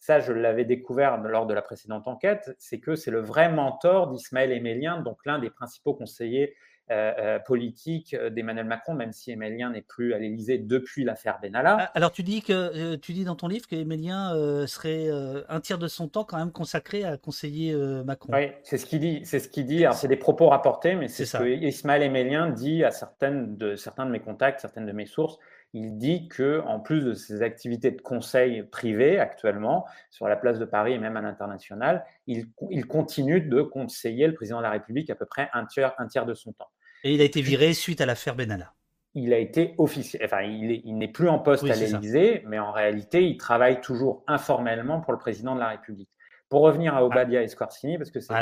[0.03, 4.09] Ça, je l'avais découvert lors de la précédente enquête, c'est que c'est le vrai mentor
[4.09, 6.57] d'Ismaël Emélien, donc l'un des principaux conseillers
[6.91, 11.77] euh, euh, politique d'Emmanuel Macron, même si Emélien n'est plus à l'Élysée depuis l'affaire Benalla.
[11.79, 14.35] Ah, alors tu dis que euh, tu dis dans ton livre qu'Emélien
[14.67, 15.09] serait
[15.49, 17.73] un tiers de son temps quand même consacré à conseiller
[18.05, 18.33] Macron.
[18.35, 19.21] Oui, c'est ce qu'il dit.
[19.25, 19.85] C'est ce qu'il dit.
[19.93, 24.05] c'est des propos rapportés, mais c'est ce que Ismaël Emélien dit à certaines de certains
[24.05, 25.39] de mes contacts, certaines de mes sources
[25.75, 30.59] il dit que en plus de ses activités de conseil privé actuellement sur la place
[30.59, 32.47] de Paris et même à l'international, il,
[32.87, 36.27] continue de conseiller le président de la République à peu près un tiers, un tiers
[36.27, 36.69] de son temps.
[37.05, 38.75] Et il a été viré suite à l'affaire Benalla.
[39.15, 43.25] Il a été officiel, enfin il n'est plus en poste à l'Élysée, mais en réalité
[43.25, 46.09] il travaille toujours informellement pour le président de la République.
[46.49, 48.35] Pour revenir à Obadia et Squarcini, parce que c'est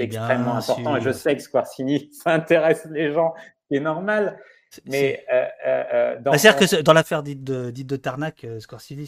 [0.00, 3.34] extrêmement, important, et je sais que Squarcini, ça intéresse les gens,
[3.70, 4.38] c'est normal.
[4.86, 9.06] Mais euh, euh, euh, dans c'est-à-dire que dans l'affaire dite de, dite de Tarnac, Scorsini,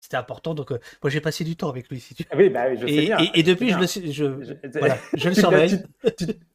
[0.00, 0.54] c'était important.
[0.54, 2.00] Donc, moi, j'ai passé du temps avec lui.
[2.00, 2.24] Si tu...
[2.36, 3.18] Oui, bah, je sais et, bien.
[3.34, 5.82] Et, depuis, je, le, je, je, voilà, je le surveille.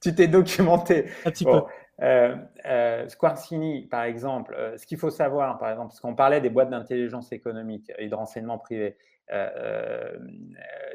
[0.02, 1.06] tu t'es documenté.
[1.26, 1.62] Un petit peu.
[2.00, 6.70] Euh, Squarcini, par exemple, ce qu'il faut savoir, par exemple, parce qu'on parlait des boîtes
[6.70, 8.98] d'intelligence économique et de renseignement privé.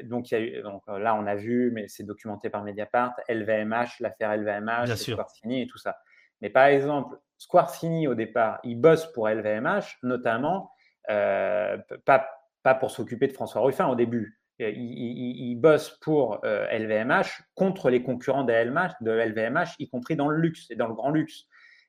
[0.03, 3.13] Donc, il y a eu, donc, là, on a vu, mais c'est documenté par Mediapart,
[3.27, 5.97] LVMH, l'affaire LVMH, Squarcini et tout ça.
[6.43, 10.71] Mais par exemple, Squarcini, au départ, il bosse pour LVMH, notamment,
[11.09, 12.27] euh, pas,
[12.63, 14.41] pas pour s'occuper de François Ruffin au début.
[14.59, 20.17] Il, il, bosse pour LVMH euh, contre les concurrents de LVMH, de LVMH, y compris
[20.17, 21.45] dans le luxe et dans le grand luxe.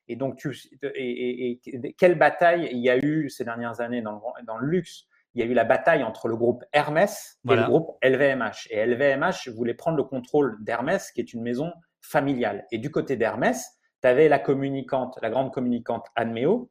[0.07, 1.59] Et donc, tu, et,
[1.97, 5.03] quelle bataille il y a eu ces dernières années dans le, dans le luxe?
[5.33, 8.67] Il y a eu la bataille entre le groupe Hermès et le groupe LVMH.
[8.69, 12.65] Et LVMH voulait prendre le contrôle d'Hermès, qui est une maison familiale.
[12.71, 13.74] Et du côté d'Hermès,
[14.05, 16.69] tu avais la communicante, la grande communicante Admeo,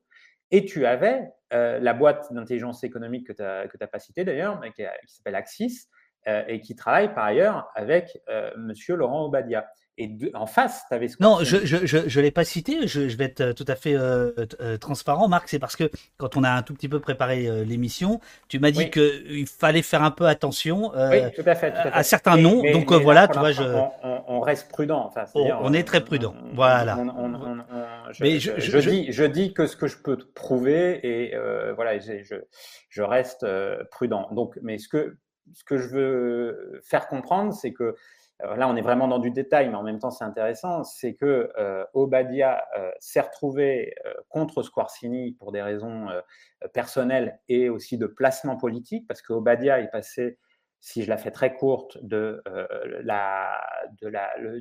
[0.53, 3.43] et tu avais euh, la boîte d'intelligence économique que tu
[3.81, 5.89] n'as pas citée d'ailleurs, qui, qui s'appelle Axis,
[6.29, 9.69] euh, et qui travaille par ailleurs avec euh, Monsieur Laurent Obadia.
[9.97, 13.09] Et en face, tu avais ce Non, je ne je, je, l'ai pas cité, je,
[13.09, 14.33] je, vais être tout à fait euh,
[14.81, 18.59] transparent, Marc, c'est parce que quand on a un tout petit peu préparé l'émission, tu
[18.59, 21.93] m'as dit qu'il fallait faire un peu attention oui, tout à, fait, tout à, fait.
[21.93, 22.63] à, certains noms.
[22.73, 23.63] donc voilà, tu vois, je...
[23.63, 25.05] on, on, reste prudent.
[25.07, 26.97] Enfin, on, est très prudent, voilà.
[28.21, 31.37] mais je, dis, je dis que ce que je peux prouver et
[31.77, 33.47] voilà, je, reste
[33.93, 34.29] prudent.
[34.33, 35.17] Donc, mais ce que
[35.53, 37.97] ce que je veux faire comprendre, c'est que euh,
[38.41, 41.51] là, on est vraiment dans du détail, mais en même temps, c'est intéressant, c'est que
[41.59, 43.95] euh, Obadia euh, s'est retrouvé
[44.29, 46.09] contre Squarcini pour des raisons
[46.73, 50.39] personnelles et aussi de placement politique, parce que Obadia est passé,
[50.81, 52.43] si je la fais très courte, de
[53.03, 53.61] la,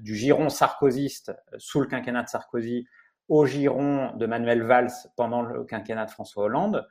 [0.02, 2.86] du giron sarkozyste sous le quinquennat de Sarkozy
[3.30, 6.88] au giron de Manuel Valls pendant le quinquennat de François Hollande.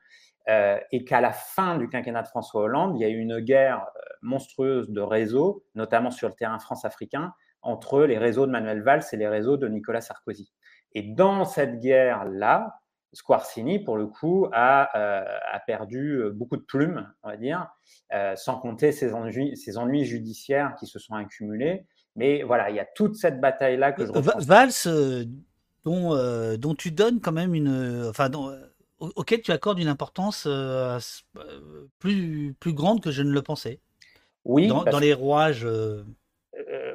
[0.48, 3.38] Euh, et qu'à la fin du quinquennat de François Hollande, il y a eu une
[3.38, 7.32] guerre euh, monstrueuse de réseaux, notamment sur le terrain france-africain,
[7.62, 10.52] entre les réseaux de Manuel Valls et les réseaux de Nicolas Sarkozy.
[10.94, 12.74] Et dans cette guerre-là,
[13.12, 17.68] Squarcini, pour le coup, a, euh, a, perdu beaucoup de plumes, on va dire,
[18.36, 21.86] sans compter ses ennuis, ses ennuis judiciaires qui se sont accumulés.
[22.16, 25.26] Mais voilà, il y a toute cette bataille-là que je Valls,
[25.84, 28.06] dont, dont tu donnes quand même une.
[28.08, 28.50] Enfin, dont,
[29.16, 30.98] auquel tu accordes une importance euh,
[31.36, 33.80] euh, plus, plus grande que je ne le pensais.
[34.44, 34.68] Oui.
[34.68, 35.64] Dans, les rouages.
[35.64, 36.04] Euh,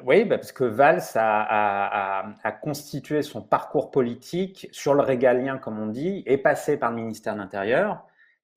[0.04, 5.80] oui, bah, parce que Valls a, a, constitué son parcours politique sur le régalien, comme
[5.80, 8.06] on dit, et passé par le ministère de l'Intérieur.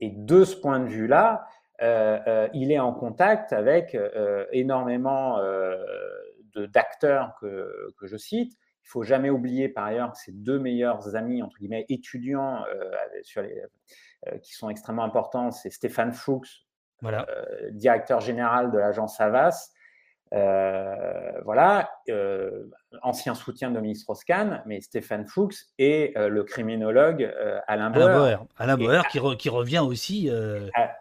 [0.01, 1.47] Et de ce point de vue-là,
[2.53, 3.97] il est en contact avec
[4.53, 5.39] énormément
[6.55, 11.15] d'acteurs que, que, je cite, il faut jamais oublier par ailleurs que ses deux meilleurs
[11.15, 12.91] amis, entre guillemets, étudiants euh,
[13.23, 13.63] sur les,
[14.27, 16.67] euh, qui sont extrêmement importants, c'est Stéphane Fuchs,
[17.03, 17.27] voilà.
[17.31, 19.71] Euh, directeur général de l'agence Avas,
[21.45, 21.91] voilà,
[23.03, 27.33] ancien soutien de ministre Strauss-Kahn, mais Stéphane Fuchs et le criminologue
[27.67, 28.47] Alain Bauer.
[28.57, 30.31] Alain Bauer, qui, qui, revient aussi.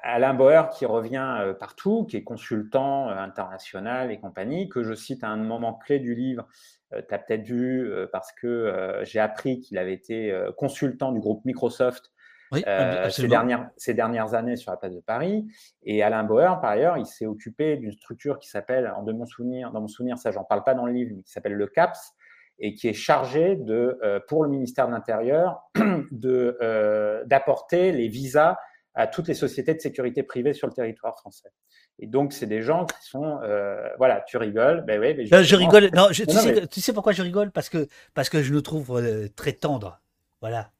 [0.02, 5.28] Alain Bauer qui revient partout, qui est consultant international et compagnie, que je cite à
[5.28, 6.48] un moment clé du livre
[6.94, 11.12] euh, tu as peut-être vu, euh, parce que euh, j'ai appris qu'il avait été consultant
[11.12, 12.12] du groupe Microsoft
[12.52, 15.46] ces, dernières, ces dernières années sur la place de Paris.
[15.84, 19.72] Et Alain Bauer, par ailleurs, il s'est occupé d'une structure qui s'appelle, de mon souvenir,
[19.72, 22.16] dans mon souvenir, ça j'en parle pas dans le livre, mais qui s'appelle le CAPS,
[22.58, 25.62] et qui est chargé de, pour le ministère de l'Intérieur
[26.12, 28.58] de d'apporter les visas
[29.00, 31.54] à toutes les sociétés de sécurité privée sur le territoire français.
[32.00, 35.90] Et donc, c'est des gens qui sont, euh, voilà, tu rigoles, ben mais je rigole.
[35.94, 37.50] Non, tu, sais, tu, sais, pourquoi je rigole?
[37.52, 40.02] Parce que parce que je le trouve euh, très tendre.
[40.42, 40.72] Voilà.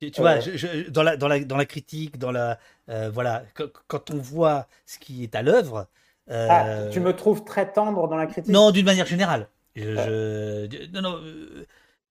[0.00, 3.44] Tu, vois, je, dans la dans la dans la critique, dans la euh, voilà,
[3.86, 5.88] quand on voit ce qui est à l'œuvre.
[6.30, 8.50] Ah, tu me trouves très tendre dans la critique?
[8.50, 9.48] Non, d'une manière générale.
[9.76, 11.20] Je, non, non.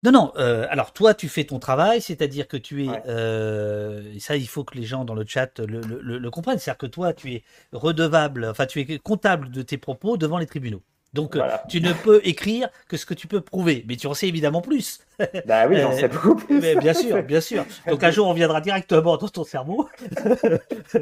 [0.03, 0.31] Non, non.
[0.37, 3.01] Euh, alors toi, tu fais ton travail, c'est-à-dire que tu es.
[3.07, 6.57] Euh, ça, il faut que les gens dans le chat le, le, le comprennent.
[6.57, 10.47] C'est-à-dire que toi, tu es redevable, enfin, tu es comptable de tes propos devant les
[10.47, 10.81] tribunaux.
[11.14, 14.14] Donc, euh, tu ne peux écrire que ce que tu peux prouver, mais tu en
[14.14, 14.99] sais évidemment plus.
[15.45, 16.59] Bah oui, j'en sais beaucoup plus.
[16.59, 17.64] Mais bien sûr, bien sûr.
[17.88, 19.88] Donc, un jour, on viendra directement dans ton cerveau.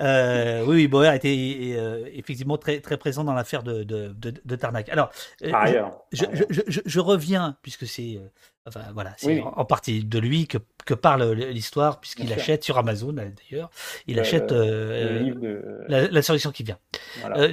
[0.00, 4.88] euh, oui, Boer était euh, effectivement très, très présent dans l'affaire de, de, de, Tarnac.
[4.90, 5.10] Alors,
[5.50, 8.20] Par ailleurs, je, je, je, je, reviens, puisque c'est
[8.64, 13.12] enfin, voilà, c'est en, partie de lui que, que parle l'histoire, puisqu'il achète sur Amazon,
[13.12, 13.70] d'ailleurs,
[14.06, 16.78] il achète la, la, solution qui vient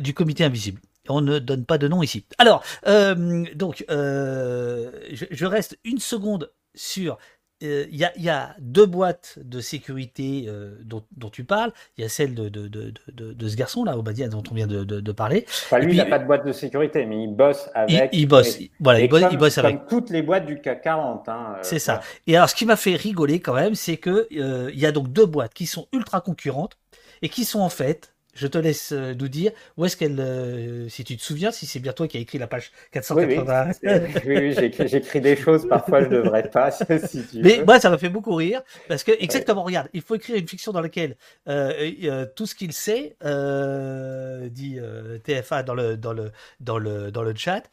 [0.01, 0.81] du comité invisible.
[1.09, 2.25] On ne donne pas de nom ici.
[2.37, 7.17] Alors, euh, donc, euh, je, reste une seconde sur.
[7.63, 10.47] Euh, il y, a, deux boîtes de sécurité
[10.83, 11.71] dont, tu parles.
[11.97, 15.45] Il y a celle de, de, ce garçon-là, Obadia, dont on vient de, parler.
[15.47, 18.11] Enfin, lui, il n'a pas de boîte de sécurité, mais il bosse avec.
[18.13, 19.87] Il, bosse, voilà, il, bosse, avec.
[19.87, 21.27] toutes les boîtes du CAC 40.
[21.29, 22.01] Hein, c'est ça.
[22.27, 25.11] Et alors, ce qui m'a fait rigoler quand même, c'est que il y a donc
[25.11, 26.77] deux boîtes qui sont ultra concurrentes
[27.23, 30.87] et qui sont en fait je te laisse euh, nous dire où est-ce qu'elle, euh,
[30.89, 33.71] si tu te souviens, si c'est bien toi qui as écrit la page 480.
[33.83, 33.91] Oui,
[34.25, 34.55] oui,
[34.87, 36.71] j'écris des choses, parfois je ne devrais pas.
[37.07, 40.15] Si tu Mais moi, ça m'a fait beaucoup rire parce que, exactement, regarde, il faut
[40.15, 41.15] écrire une fiction dans laquelle
[41.47, 43.15] euh, tout ce qu'il sait,
[44.51, 44.79] dit
[45.23, 47.63] TFA dans le, dans, le, dans, le, dans le chat,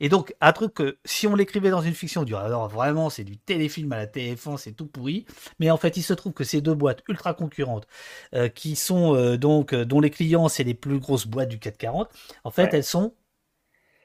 [0.00, 3.10] et donc, un truc que si on l'écrivait dans une fiction, on dirait alors vraiment
[3.10, 5.26] c'est du téléfilm à la TF1, c'est tout pourri.
[5.58, 7.86] Mais en fait, il se trouve que ces deux boîtes ultra concurrentes,
[8.34, 11.58] euh, qui sont euh, donc, euh, dont les clients c'est les plus grosses boîtes du
[11.58, 12.08] 440,
[12.44, 13.14] en fait, elles sont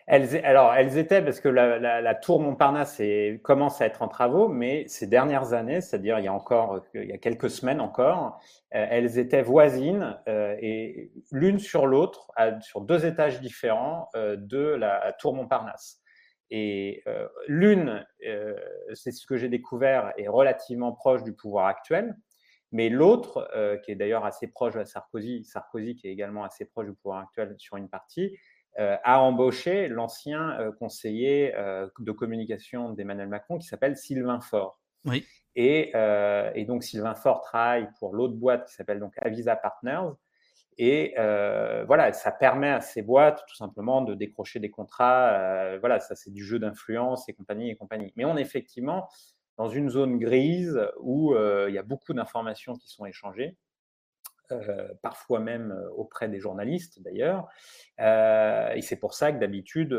[0.10, 3.00] elles, alors, elles étaient parce que la, tour Montparnasse
[3.44, 7.06] commence à être en travaux, mais ces dernières années, c'est-à-dire il y a encore, il
[7.06, 8.42] y a quelques semaines encore,
[8.74, 12.32] euh, elles étaient voisines euh, et l'une sur l'autre,
[12.62, 16.02] sur deux étages différents euh, de la tour Montparnasse.
[16.50, 17.04] Et
[17.48, 18.04] l'une,
[18.94, 22.18] c'est ce que j'ai découvert, est relativement proche du pouvoir actuel,
[22.72, 23.48] mais l'autre,
[23.86, 27.20] qui est d'ailleurs assez proche de Sarkozy, Sarkozy qui est également assez proche du pouvoir
[27.20, 28.36] actuel sur une partie, euh,
[28.78, 34.80] a embauché l'ancien euh, conseiller euh, de communication d'Emmanuel Macron qui s'appelle Sylvain Faure.
[35.06, 35.26] Oui.
[35.56, 35.92] Et,
[36.56, 40.12] et, donc Sylvain Faure travaille pour l'autre boîte qui s'appelle donc Avisa Partners.
[40.78, 45.78] Et voilà, ça permet à ces boîtes tout simplement de décrocher des contrats.
[45.80, 48.14] voilà, ça c'est du jeu d'influence et compagnie et compagnie.
[48.16, 49.10] Mais on est effectivement
[49.58, 53.58] dans une zone grise où il y a beaucoup d'informations qui sont échangées.
[54.52, 57.48] Euh, parfois même euh, auprès des journalistes d'ailleurs.
[58.00, 59.96] Euh, et c'est pour ça que d'habitude,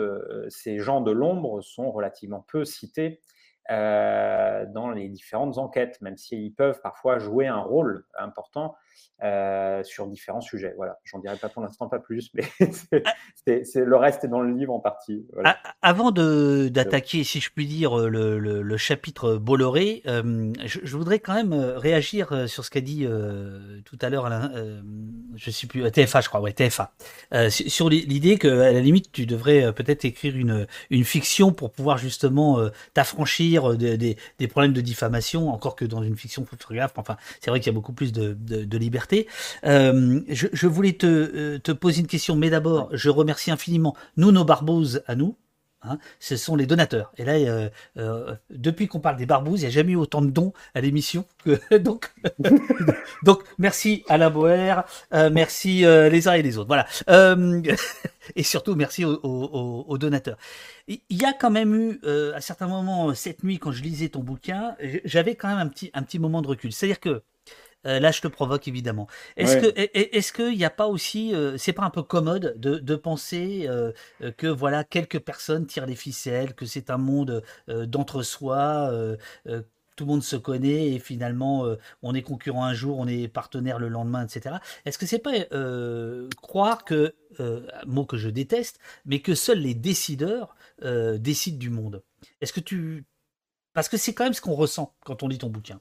[0.48, 3.20] ces gens de l'ombre sont relativement peu cités
[3.68, 8.76] dans les différentes enquêtes, même s'ils peuvent parfois jouer un rôle important
[9.22, 10.72] euh, sur différents sujets.
[10.78, 12.44] Voilà, j'en dirai pas pour l'instant pas plus, mais
[13.64, 15.26] c'est le reste est dans le livre en partie.
[15.82, 21.18] Avant d'attaquer, si je puis dire, le, le, le chapitre Bolloré, euh, je, je, voudrais
[21.18, 24.80] quand même euh, réagir euh, sur ce qu'a dit euh, tout à l'heure, euh,
[25.36, 26.92] je sais plus, TFA, je crois, ouais, TFA,
[27.50, 31.98] sur l'idée que à la limite tu devrais peut-être écrire une, une fiction pour pouvoir
[31.98, 32.58] justement
[32.94, 36.92] t'affranchir des, des, problèmes de diffamation, encore que dans une fiction photographe.
[36.96, 39.26] Enfin, c'est vrai qu'il y a beaucoup plus de, liberté.
[39.64, 44.32] Euh, je, voulais te, euh, te, poser une question, mais d'abord, je remercie infiniment nous,
[44.32, 45.36] nos barbouzes à nous.
[45.82, 47.10] Hein, ce sont les donateurs.
[47.16, 50.20] Et là, euh, euh, depuis qu'on parle des barbouzes, il n'y a jamais eu autant
[50.20, 51.24] de dons à l'émission.
[51.80, 52.12] donc,
[53.22, 54.82] donc, merci à la Boer,
[55.14, 56.68] euh, merci les uns et les autres.
[56.68, 56.86] Voilà.
[58.36, 60.36] et surtout, merci aux, aux, aux, donateurs.
[60.86, 62.00] Il y a quand même eu,
[62.34, 64.76] à certains moments, cette nuit, quand je lisais ton bouquin,
[65.06, 66.72] j'avais quand même un petit, un petit moment de recul.
[66.72, 67.22] C'est-à-dire que
[67.86, 69.06] euh, là, je te provoque évidemment.
[69.36, 69.72] Est-ce que
[70.16, 73.66] est-ce qu'il n'y a pas aussi, euh, c'est pas un peu commode de, de penser
[73.68, 73.92] euh,
[74.36, 78.90] que voilà quelques personnes tirent les ficelles, que c'est un monde d'entre-soi,
[79.96, 81.66] tout le monde se connaît et finalement
[82.02, 84.56] on est concurrent un jour, on est partenaire le lendemain, etc.
[84.84, 85.32] Est-ce que c'est pas
[86.40, 87.14] croire que
[87.86, 92.02] mot que je déteste, mais que seuls les décideurs décident du monde?
[92.40, 93.04] Est-ce que tu
[93.72, 95.80] parce que c'est quand même ce qu'on ressent quand on lit ton bouquin.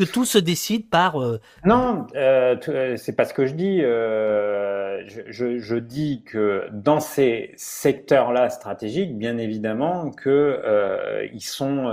[0.00, 1.20] Que tout se décide par.
[1.20, 3.80] Euh, non, euh, euh, c'est pas ce que je dis.
[3.82, 11.84] Je, dis que dans ces secteurs-là stratégiques, bien évidemment, que ils sont,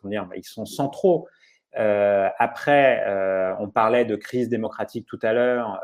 [0.00, 1.26] comment dire, ils sont centraux.
[1.74, 3.04] après,
[3.58, 5.80] on parlait de crise démocratique tout à l'heure,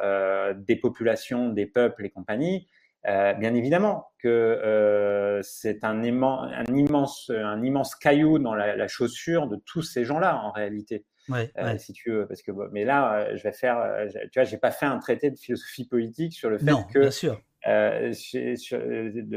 [0.56, 2.68] des populations, des peuples et compagnie.
[3.04, 10.04] bien évidemment que c'est un, immense, un immense caillou dans la chaussure de tous ces
[10.04, 11.04] gens-là en réalité.
[11.32, 12.26] Euh, si tu veux.
[12.26, 14.98] Parce que, mais là, euh, je vais faire, euh, tu vois, j'ai pas fait un
[14.98, 17.00] traité de philosophie politique sur le fait que.
[17.00, 17.40] Bien sûr.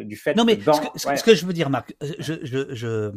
[0.06, 3.12] du fait non, mais ce, que, je veux dire, Marc, je, je, je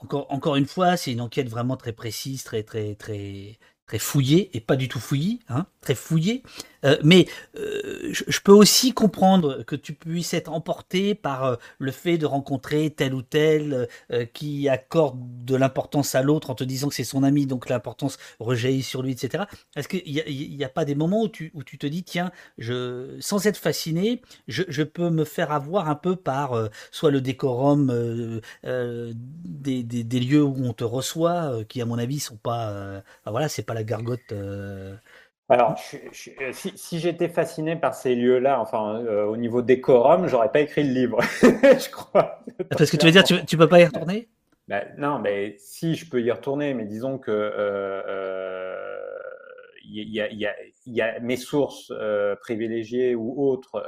[0.00, 4.56] encore, encore une fois, c'est une enquête vraiment très précise, très, très, très, très fouillée,
[4.56, 6.42] et pas du tout fouillie, hein, très fouillée.
[6.86, 7.26] Euh, mais
[7.56, 12.26] euh, je, peux aussi comprendre que tu puisses être emporté par euh, le fait de
[12.26, 13.88] rencontrer tel ou tel
[14.32, 18.18] qui accorde de l'importance à l'autre en te disant que c'est son ami, donc l'importance
[18.38, 19.44] rejaillit sur lui, etc.
[19.74, 23.16] Est-ce qu'il n'y a, pas des moments où tu, où tu te dis, tiens, je,
[23.20, 29.82] sans être fasciné, je, peux me faire avoir un peu par soit le décorum des,
[29.82, 33.74] des, lieux où on te reçoit, qui à mon avis sont pas, voilà, c'est pas
[33.74, 34.32] la gargote.
[35.48, 40.60] Alors, euh, si, j'étais fasciné par ces lieux-là, enfin, euh, au niveau décorum, j'aurais pas
[40.60, 42.40] écrit le livre, je crois.
[42.70, 44.28] Parce que tu veux dire, tu, tu peux pas y retourner?
[44.66, 48.76] Ben, Non, mais si je peux y retourner, mais disons que euh,
[49.84, 50.48] il y, a, y,
[50.86, 51.92] y, a, mes sources
[52.40, 53.86] privilégiées ou autres.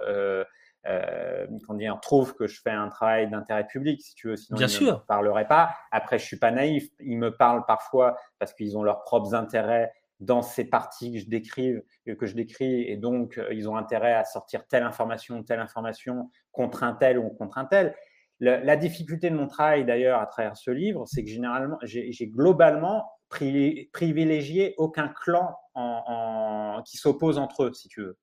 [0.87, 4.59] Euh, quand on trouve que je fais un travail d'intérêt public, si tu veux, sinon
[4.59, 5.75] Bien ils ne parleraient pas.
[5.91, 6.89] Après, je suis pas naïf.
[7.01, 11.29] Ils me parlent parfois parce qu'ils ont leurs propres intérêts dans ces parties que je
[11.29, 11.75] décris,
[12.07, 16.31] que je décris et donc euh, ils ont intérêt à sortir telle information, telle information
[16.51, 17.95] contre un tel ou contre un tel.
[18.41, 23.11] La, difficulté de mon travail d'ailleurs à travers ce livre, c'est que généralement, j'ai globalement
[23.29, 28.17] privilégié aucun clan en, qui s'oppose entre eux, si tu veux.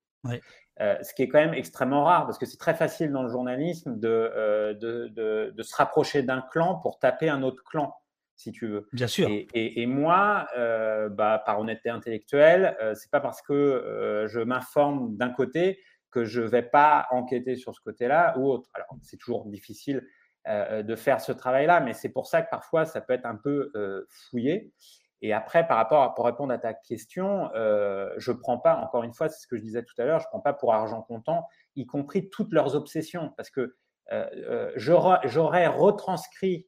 [0.80, 3.30] Euh, ce qui est quand même extrêmement rare, parce que c'est très facile dans le
[3.30, 7.94] journalisme de, euh, de, de, de se rapprocher d'un clan pour taper un autre clan
[8.36, 8.88] si tu veux.
[8.94, 9.30] Bien sûr.
[9.54, 15.16] Et, moi, euh, bah, par honnêteté intellectuelle, euh, c'est pas parce que euh, je m'informe
[15.16, 15.80] d'un côté
[16.12, 18.70] que je vais pas enquêter sur ce côté-là ou autre.
[18.74, 20.06] Alors, c'est toujours difficile
[20.48, 23.72] de faire ce travail-là, mais c'est pour ça que parfois ça peut être un peu
[24.10, 24.72] fouillé.
[25.24, 29.12] Et après, par rapport à, pour répondre à ta question, je prends pas, encore une
[29.12, 31.48] fois, c'est ce que je disais tout à l'heure, je prends pas pour argent comptant,
[31.76, 33.76] y compris toutes leurs obsessions, parce que
[34.76, 36.68] j'aurais retranscrit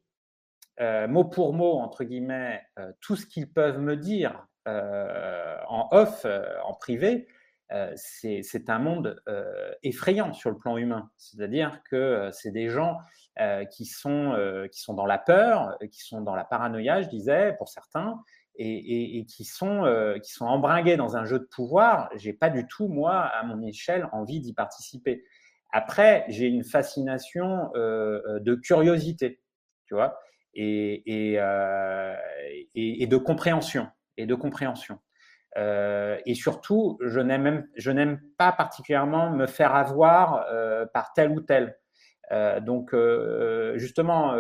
[0.80, 5.88] euh, mot pour mot, entre guillemets, euh, tout ce qu'ils peuvent me dire euh, en
[5.92, 6.26] off,
[6.64, 7.28] en privé,
[7.96, 9.22] c'est un monde
[9.84, 11.10] effrayant sur le plan humain.
[11.18, 12.98] C'est-à-dire que c'est des gens
[13.72, 17.68] qui, sont, qui sont dans la peur, qui sont dans la paranoïa, je disais, pour
[17.68, 18.22] certains,
[18.56, 19.84] et, et, qui, sont,
[20.24, 22.10] qui sont embringués dans un jeu de pouvoir.
[22.16, 25.26] J'ai pas du tout, moi, à mon échelle, envie d'y participer.
[25.74, 29.42] Après, j'ai une fascination de curiosité,
[29.88, 30.18] tu vois.
[30.58, 32.16] Euh,
[32.76, 33.88] et, et, de compréhension.
[34.18, 35.00] Et de compréhension.
[35.58, 41.32] Euh, et surtout, je n'aime je n'aime pas particulièrement me faire avoir euh, par tel
[41.32, 41.78] ou tel.
[42.62, 42.94] donc,
[43.76, 44.36] justement,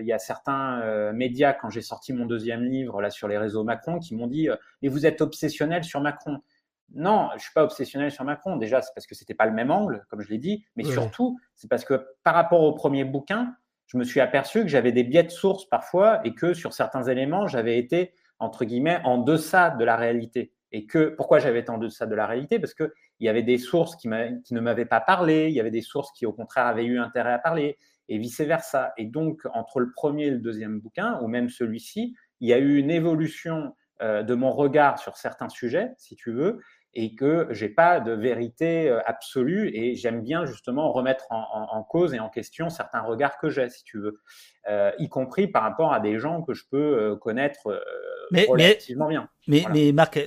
[0.00, 3.64] il y a certains médias quand j'ai sorti mon deuxième livre là sur les réseaux
[3.64, 4.48] Macron qui m'ont dit
[4.80, 6.38] "Mais vous êtes obsessionnel sur Macron."
[6.94, 8.56] Non, je suis pas obsessionnel sur Macron.
[8.56, 11.36] Déjà, c'est parce que c'était pas le même angle, comme je l'ai dit, mais surtout,
[11.56, 13.54] c'est parce que par rapport au premier bouquin,
[13.86, 17.04] je me suis aperçu que j'avais des biais de source parfois et que sur certains
[17.04, 20.52] éléments, j'avais été, entre guillemets, en deçà de la réalité.
[20.72, 22.58] Et que, pourquoi j'avais été en deçà de la réalité?
[22.58, 25.82] Parce qu'il y avait des sources qui, ne m'avaient pas parlé, il y avait des
[25.82, 27.78] sources qui, au contraire, avaient eu intérêt à parler,
[28.08, 28.92] et vice-versa.
[28.96, 32.58] Et donc, entre le premier et le deuxième bouquin, ou même celui-ci, il y a
[32.58, 36.60] eu une évolution euh, de mon regard sur certains sujets, si tu veux,
[36.96, 42.14] et que j'ai pas de vérité euh, absolue et j'aime bien justement remettre en, cause
[42.14, 44.20] et en question certains regards que j'ai, si tu veux,
[44.68, 47.82] euh, y compris par rapport à des gens que je peux euh, connaître
[48.48, 49.28] relativement bien.
[49.46, 50.18] Mais, mais Marc,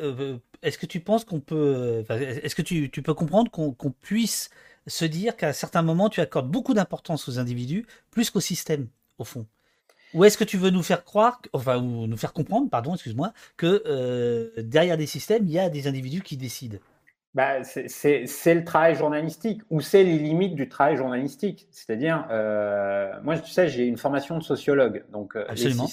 [0.61, 4.51] est-ce que tu penses qu'on peut, est-ce que tu, tu, peux comprendre qu'on puisse
[4.85, 9.23] se dire qu'à certains moments tu accordes beaucoup d'importance aux individus plus qu'au système, au
[9.23, 9.47] fond?
[10.13, 13.33] Ou est-ce que tu veux nous faire croire, enfin, ou nous faire comprendre, pardon, excuse-moi,
[13.57, 16.77] que euh, derrière des systèmes, il y a des individus qui décident?
[17.35, 21.67] Bah, c'est le travail journalistique, ou c'est les limites du travail journalistique.
[21.71, 25.87] C'est-à-dire, euh, moi, tu sais, j'ai une formation de sociologue, donc euh, Absolument.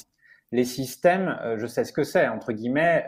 [0.52, 3.04] Les, systèmes, je sais ce que c'est, entre guillemets,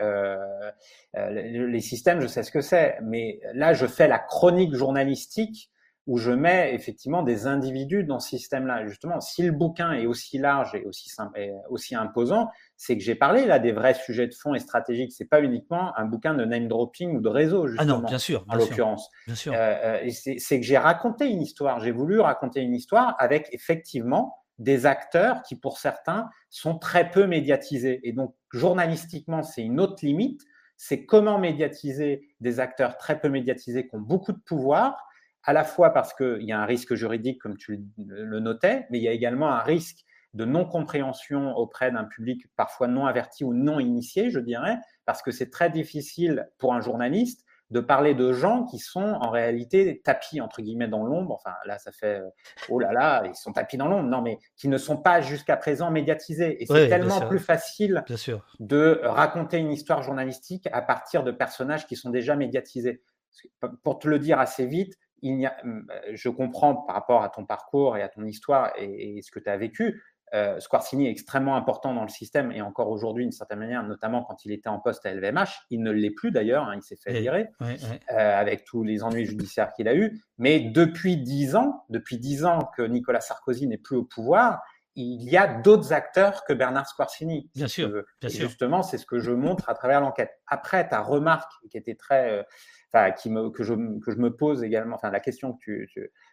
[1.15, 5.71] les systèmes, je sais ce que c'est, mais là, je fais la chronique journalistique
[6.09, 8.87] où je mets effectivement des individus dans ce système-là.
[8.87, 13.13] Justement, si le bouquin est aussi large et aussi, et aussi imposant, c'est que j'ai
[13.13, 15.11] parlé là des vrais sujets de fond et stratégiques.
[15.13, 17.97] C'est pas uniquement un bouquin de name dropping ou de réseau, justement.
[17.97, 19.07] Ah non, bien sûr, en l'occurrence.
[19.27, 19.53] Bien sûr.
[19.53, 20.09] Euh, euh
[20.39, 21.79] c'est que j'ai raconté une histoire.
[21.79, 27.27] J'ai voulu raconter une histoire avec effectivement des acteurs qui, pour certains, sont très peu
[27.27, 27.99] médiatisés.
[28.01, 30.41] Et donc, journalistiquement, c'est une autre limite.
[30.75, 35.05] C'est comment médiatiser des acteurs très peu médiatisés qui ont beaucoup de pouvoir
[35.43, 38.99] à la fois parce qu'il y a un risque juridique, comme tu le notais, mais
[38.99, 43.53] il y a également un risque de non-compréhension auprès d'un public parfois non averti ou
[43.53, 48.33] non initié, je dirais, parce que c'est très difficile pour un journaliste de parler de
[48.33, 51.35] gens qui sont en réalité tapis entre guillemets dans l'ombre.
[51.35, 52.19] Enfin, là, ça fait
[52.67, 54.09] oh là là, ils sont tapis dans l'ombre.
[54.09, 56.61] Non, mais qui ne sont pas jusqu'à présent médiatisés.
[56.61, 58.03] Et c'est tellement plus facile
[58.59, 63.03] de raconter une histoire journalistique à partir de personnages qui sont déjà médiatisés.
[63.83, 68.01] Pour te le dire assez vite, Hum, je comprends par rapport à ton parcours et
[68.01, 70.01] à ton histoire et, ce que tu as vécu.
[70.35, 74.23] Euh, Squarcini est extrêmement important dans le système et encore aujourd'hui, d'une certaine manière, notamment
[74.23, 75.65] quand il était en poste à LVMH.
[75.71, 77.75] Il ne l'est plus d'ailleurs, hein, il s'est fait virer euh,
[78.09, 80.21] avec tous les ennuis judiciaires qu'il a eus.
[80.37, 84.61] Mais depuis dix ans, depuis dix ans que Nicolas Sarkozy n'est plus au pouvoir,
[84.95, 87.49] il y a d'autres acteurs que Bernard Squarcini.
[87.55, 87.89] Bien sûr.
[88.21, 90.31] bien justement, c'est ce que je montre à travers l'enquête.
[90.45, 92.45] Après, ta remarque qui était très.
[92.91, 95.85] Que, je, me pose également, enfin la question que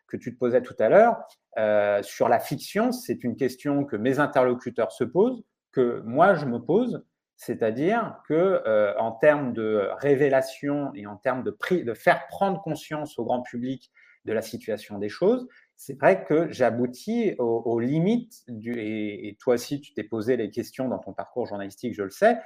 [0.09, 1.19] tu, te posais tout à l'heure,
[1.59, 6.47] euh, sur la fiction, c'est une question que mes interlocuteurs se posent, que moi je
[6.47, 7.05] me pose,
[7.37, 11.55] c'est-à-dire que euh, en termes de révélation et en termes de,
[11.95, 13.93] faire prendre conscience au grand public
[14.25, 15.47] de la situation des choses,
[15.77, 20.89] c'est vrai que j'aboutis aux, limites du, et, toi aussi tu t'es posé les questions
[20.89, 22.39] dans ton parcours journalistique, je le sais,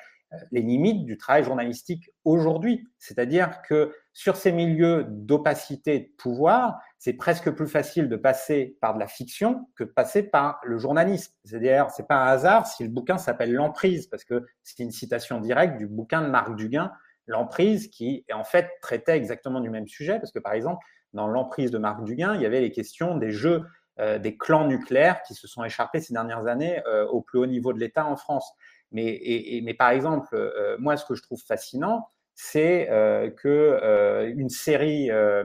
[0.50, 2.86] les limites du travail journalistique aujourd'hui.
[2.98, 8.94] C'est-à-dire que sur ces milieux d'opacité de pouvoir, c'est presque plus facile de passer par
[8.94, 11.32] de la fiction que de passer par le journalisme.
[11.44, 15.40] C'est-à-dire, c'est pas un hasard si le bouquin s'appelle L'emprise, parce que c'est une citation
[15.40, 16.92] directe du bouquin de Marc Duguin,
[17.26, 21.70] L'emprise, qui en fait traitait exactement du même sujet, parce que par exemple, dans L'emprise
[21.70, 23.64] de Marc Duguin, il y avait les questions des jeux
[24.00, 27.46] euh, des clans nucléaires qui se sont échappés ces dernières années euh, au plus haut
[27.46, 28.50] niveau de l'État en France.
[28.92, 32.08] Mais, mais par exemple, euh, moi, ce que je trouve fascinant,
[32.42, 35.44] c'est euh, que euh, une série, euh,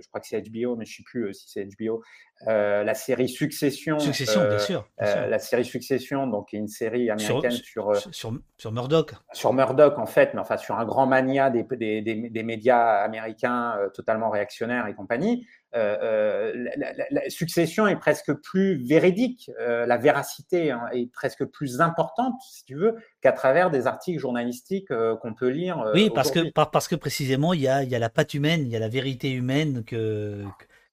[0.00, 2.02] je crois que c'est HBO, mais je ne sais plus si c'est HBO,
[2.44, 4.00] la série Succession.
[4.00, 4.88] Succession, bien sûr.
[4.98, 9.14] la série Succession, donc une série américaine sur sur, sur, Murdoch.
[9.32, 13.76] Sur Murdoch, en fait, mais enfin sur un grand mania des, des, des médias américains
[13.94, 15.46] totalement réactionnaires et compagnie.
[15.74, 16.66] Euh, euh,
[17.10, 22.64] la, succession est presque plus véridique, euh, la véracité hein, est presque plus importante, si
[22.64, 25.90] tu veux, qu'à travers des articles journalistiques qu'on peut lire.
[25.92, 28.68] oui, parce que, parce que précisément, il y a, y a la patte humaine, il
[28.68, 30.42] y a la vérité humaine que,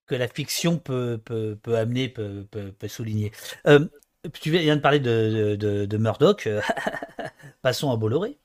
[0.08, 3.32] que la fiction peut, peut, peut amener, peut, peut, souligner.
[4.42, 6.50] tu viens de parler de, de, de Murdoch.
[7.62, 8.38] Passons à Bolloré.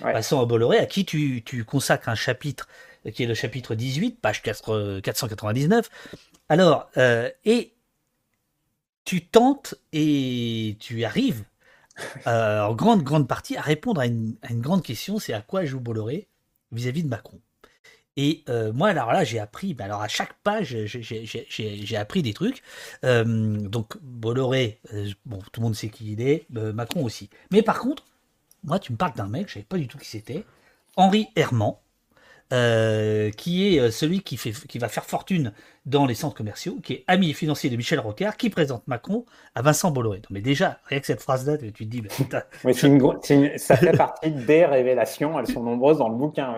[0.00, 2.66] Passons à Bolloré, à qui tu, tu consacres un chapitre
[3.12, 5.88] qui est le chapitre 18, page 499.
[6.48, 7.74] Alors, euh, et
[9.04, 11.44] tu tentes et tu arrives
[12.26, 15.80] euh, en grande, grande partie à répondre à une, grande question, c'est à quoi joue
[15.80, 16.28] Bolloré
[16.72, 17.40] vis-à-vis de Macron.
[18.18, 22.32] Et euh, moi, alors là, j'ai appris, bah, alors à chaque page, j'ai appris des
[22.32, 22.62] trucs.
[23.02, 24.80] donc, Bolloré,
[25.24, 27.28] bon, tout le monde sait qui il est, Macron aussi.
[27.50, 28.04] Mais par contre,
[28.64, 30.44] moi, tu me parles d'un mec, je savais pas du tout qui c'était,
[30.96, 31.85] Henri Herman, euh,
[32.50, 35.52] qui est euh, celui qui, fait, qui va faire fortune
[35.86, 39.62] dans les centres commerciaux, qui est ami financier de Michel Rocard, qui présente Macron à
[39.62, 40.20] Vincent Bolloré.
[40.30, 42.02] mais déjà, rien que cette phrase-là, tu te dis,
[43.56, 46.54] ça fait partie des révélations, elles sont nombreuses dans le bouquin.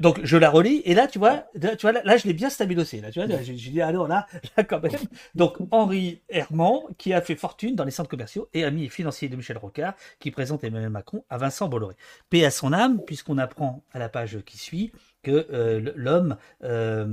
[0.00, 3.00] donc je la relis, et là, tu vois, tu vois là, je l'ai bien stabilisé.
[3.00, 4.26] Là, tu vois, j'ai dit, alors là,
[4.56, 4.92] là, quand même.
[5.34, 9.36] Donc Henri Herman, qui a fait fortune dans les centres commerciaux, et ami financier de
[9.36, 11.94] Michel Rocard, qui présente Emmanuel Macron à Vincent Bolloré.
[12.28, 14.92] Paix à son âme, puisqu'on apprend à la page qui suit
[15.22, 17.06] que euh, l'homme euh,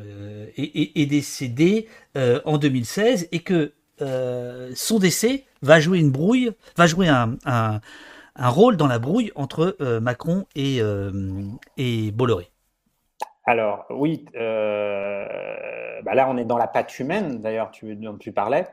[0.00, 1.88] euh, est, décédé
[2.44, 3.72] en 2016 et que
[4.74, 7.80] son décès va jouer une brouille, va jouer un,
[8.38, 10.80] rôle dans la brouille entre Macron et,
[11.76, 12.50] et Bolloré.
[13.44, 18.66] Alors oui, bah là on est dans la patte humaine d'ailleurs dont tu parlais.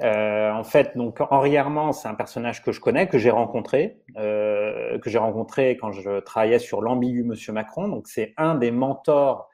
[0.00, 3.98] Euh, en fait, donc Henri Herman, c'est un personnage que je connais, que j'ai rencontré,
[4.16, 7.88] euh, que j'ai rencontré quand je travaillais sur l'ambigu Monsieur Macron.
[7.88, 9.48] Donc, c'est un des mentors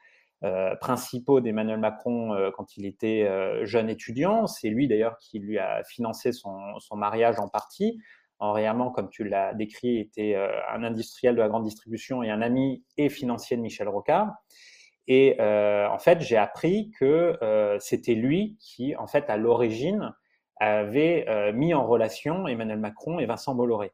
[0.44, 4.46] euh, principaux d'Emmanuel Macron euh, quand il était euh, jeune étudiant.
[4.46, 7.98] C'est lui d'ailleurs qui lui a financé son, son, mariage en partie.
[8.40, 12.42] Henri Herman, comme tu l'as décrit, était un industriel de la grande distribution et un
[12.42, 14.34] ami et financier de Michel Rocard.
[15.06, 17.38] Et en fait, j'ai appris que
[17.78, 20.12] c'était lui qui, en fait, à l'origine,
[20.58, 23.92] avait mis en relation Emmanuel Macron et Vincent Bolloré.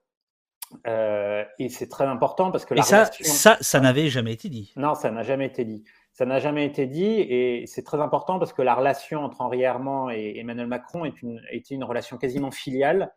[0.87, 4.73] et c'est très important parce que et ça, ça, ça n'avait jamais été dit.
[4.77, 5.85] Non, ça n'a jamais été dit.
[6.12, 9.62] Ça n'a jamais été dit et c'est très important parce que la relation entre Henri
[9.62, 13.12] Herman et Emmanuel Macron est une, était une relation quasiment filiale.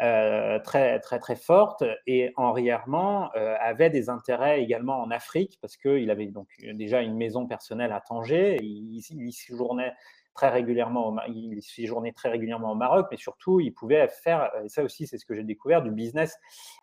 [0.00, 5.56] Euh, très très très forte et Henri Herman euh, avait des intérêts également en Afrique
[5.60, 9.92] parce qu'il avait donc déjà une maison personnelle à Tanger, il, il, séjournait
[10.34, 14.68] très régulièrement au, il séjournait très régulièrement au Maroc, mais surtout il pouvait faire et
[14.68, 16.36] ça aussi c'est ce que j'ai découvert du business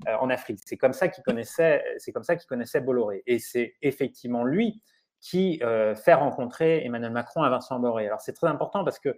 [0.07, 0.59] euh, en Afrique.
[0.65, 4.81] C'est comme ça qu'il connaissait c'est comme ça qu'il connaissait Bolloré et c'est effectivement lui
[5.19, 8.07] qui euh, fait rencontrer Emmanuel Macron à Vincent Bolloré.
[8.07, 9.15] Alors c'est très important parce que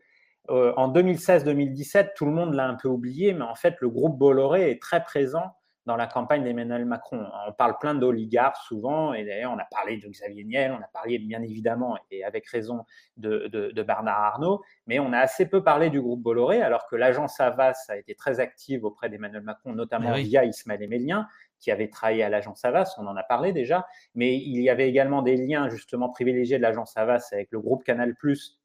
[0.49, 4.17] euh, en 2016-2017, tout le monde l'a un peu oublié, mais en fait, le groupe
[4.17, 5.55] Bolloré est très présent
[5.85, 7.25] dans la campagne d'Emmanuel Macron.
[7.47, 10.87] On parle plein d'oligarques souvent, et d'ailleurs, on a parlé de Xavier Niel, on a
[10.93, 12.85] parlé bien évidemment, et avec raison,
[13.17, 16.95] de, de, Bernard Arnault, mais on a assez peu parlé du groupe Bolloré, alors que
[16.95, 21.27] l'agence Havas a été très active auprès d'Emmanuel Macron, notamment via Ismaël Emélien,
[21.59, 23.85] qui avait travaillé à l'agence Havas, on en a parlé déjà,
[24.15, 27.83] mais il y avait également des liens justement privilégiés de l'agence Havas avec le groupe
[27.83, 28.15] Canal+,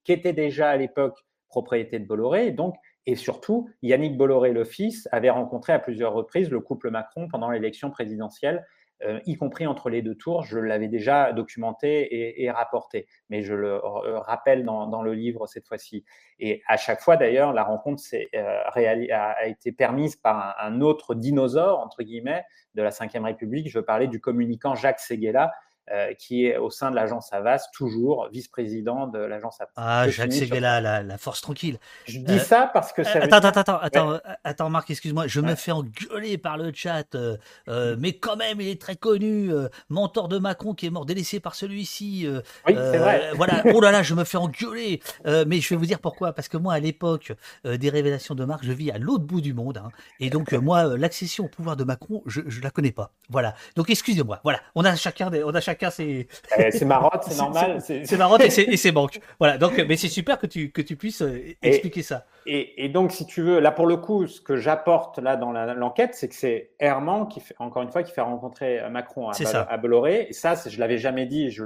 [0.05, 2.51] qui était déjà à l'époque propriété de Bolloré.
[2.51, 2.77] donc,
[3.07, 7.51] et surtout, Yannick Bolloré, le fils, avait rencontré à plusieurs reprises le couple Macron pendant
[7.51, 8.67] l'élection présidentielle,
[9.03, 10.43] euh, y compris entre les deux tours.
[10.45, 15.69] Je l'avais déjà documenté et, rapporté, mais je le euh, rappelle dans, le livre cette
[15.69, 16.05] fois-ci.
[16.41, 18.03] Et à chaque fois, d'ailleurs, la rencontre
[18.35, 22.45] euh, a, été permise par un, autre dinosaure, entre guillemets,
[22.75, 23.71] de la Ve République.
[23.71, 25.53] Je veux parler du communicant Jacques Seguela,
[25.93, 29.71] euh, qui est au sein de l'agence Avas, toujours vice-président de l'agence Avas.
[29.77, 31.79] Ah, Jacques Seguela, la, la, force tranquille.
[32.07, 33.21] Je dis ça parce que ça.
[33.23, 37.37] Attends, attends, attends, attends, attends, Marc, excuse-moi, je me fais engueuler par le chat, euh,
[37.69, 39.51] euh, mais quand même, il est très connu,
[39.89, 42.29] mentor de Macron qui est mort délaissé par celui-ci.
[42.67, 43.33] oui, c'est vrai.
[43.35, 45.01] Voilà, oh là là, je me fais engueuler.
[45.25, 47.33] mais je vais vous dire pourquoi, parce que moi, à l'époque
[47.65, 49.91] des révélations de Marc, je vis à l'autre bout du monde, hein,
[50.21, 53.13] et donc moi, l'accession au pouvoir de Macron, je, je la connais pas.
[53.31, 53.55] Voilà.
[53.77, 54.41] Donc excusez-moi.
[54.45, 56.27] Voilà, on a chacun, des, on a chacun c'est.
[56.59, 57.81] Eh, c'est marotte, c'est normal.
[57.81, 59.21] C'est marotte et c'est banque.
[59.39, 62.27] Voilà, donc, mais c'est super que tu, que tu puisses euh, expliquer ça.
[62.47, 65.53] Et, et, donc, si tu veux, là pour le coup, ce que j'apporte là dans
[65.53, 69.35] l'enquête, c'est que c'est Herman qui fait, encore une fois, qui fait rencontrer Macron à,
[69.69, 70.27] à Bolloré.
[70.29, 71.65] Et ça, je l'avais jamais dit, je,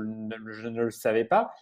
[0.51, 1.52] je, ne le savais pas.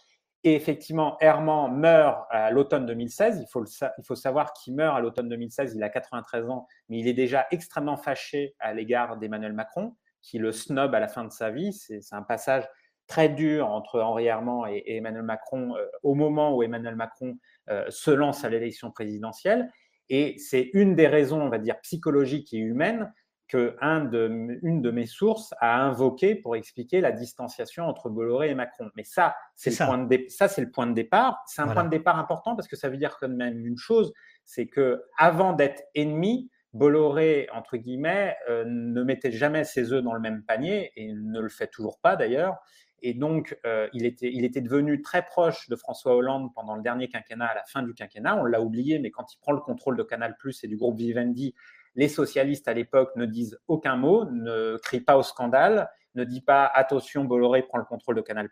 [0.43, 3.41] Et effectivement, Herman meurt à l'automne 2016.
[3.41, 3.67] Il faut, le,
[3.97, 5.75] il faut savoir qu'il meurt à l'automne 2016.
[5.75, 10.37] Il a 93 ans, mais il est déjà extrêmement fâché à l'égard d'Emmanuel Macron qui
[10.37, 11.73] le snob à la fin de sa vie.
[11.73, 12.67] C'est un passage
[13.07, 17.37] très dur entre Henri Herman et, Emmanuel Macron euh, au moment où Emmanuel Macron
[17.69, 19.71] euh, se lance à l'élection présidentielle.
[20.09, 23.11] Et c'est une des raisons, on va dire, psychologiques et humaines
[23.51, 28.49] que un de, une de mes sources a invoqué pour expliquer la distanciation entre Bolloré
[28.49, 28.89] et Macron.
[28.95, 31.43] Mais ça, c'est le, point de ça, le point de départ.
[31.47, 34.13] C'est un point de départ important parce que ça veut dire quand même une chose,
[34.45, 40.13] c'est que avant d'être ennemi, Bolloré, entre guillemets, euh, ne mettait jamais ses œufs dans
[40.13, 42.57] le même panier et ne le fait toujours pas d'ailleurs.
[43.01, 46.81] Et donc, euh, il, était, il était devenu très proche de François Hollande pendant le
[46.81, 48.37] dernier quinquennat, à la fin du quinquennat.
[48.37, 51.55] On l'a oublié, mais quand il prend le contrôle de Canal et du groupe Vivendi,
[51.95, 56.45] les socialistes à l'époque ne disent aucun mot, ne crient pas au scandale, ne disent
[56.45, 58.49] pas attention, Bolloré prend le contrôle de Canal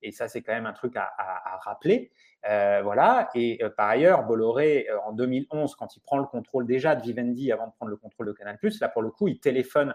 [0.00, 2.12] Et ça, c'est quand même un truc à rappeler.
[2.48, 3.28] Euh, voilà.
[3.34, 7.02] Et euh, par ailleurs, Bolloré, euh, en 2011, quand il prend le contrôle déjà de
[7.02, 9.94] Vivendi avant de prendre le contrôle de Canal+, là pour le coup, il téléphone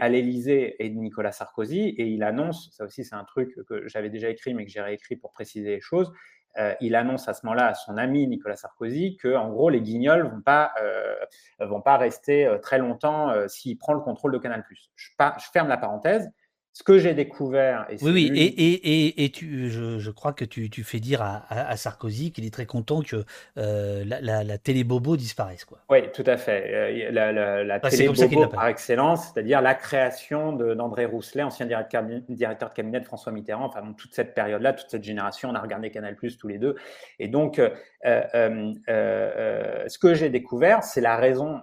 [0.00, 4.08] à l'Élysée et Nicolas Sarkozy et il annonce, ça aussi c'est un truc que j'avais
[4.08, 6.10] déjà écrit mais que j'ai réécrit pour préciser les choses,
[6.80, 10.22] il annonce à ce moment-là à son ami Nicolas Sarkozy que en gros les Guignols
[10.22, 10.72] vont pas
[11.60, 14.64] vont pas rester très longtemps s'il prend le contrôle de Canal+.
[14.96, 16.30] Je ferme la parenthèse
[16.76, 17.86] ce que j'ai découvert.
[17.88, 21.22] Et oui, oui, et, et, et, tu, je, je, crois que tu, tu fais dire
[21.22, 23.24] à, à, Sarkozy qu'il est très content que
[23.56, 25.64] euh, la, la, la, télé bobo disparaisse.
[25.64, 25.78] Quoi.
[25.88, 26.64] Oui, tout à fait.
[26.74, 32.04] Euh, la, la, la télé bobo par excellence, c'est-à-dire la création d'André Rousselet, ancien directeur,
[32.28, 35.62] directeur, de cabinet de François Mitterrand, enfin toute cette période-là, toute cette génération, on a
[35.62, 36.76] regardé Canal Plus tous les deux.
[37.18, 37.72] Et donc, euh
[39.88, 41.62] ce que j'ai découvert, c'est la raison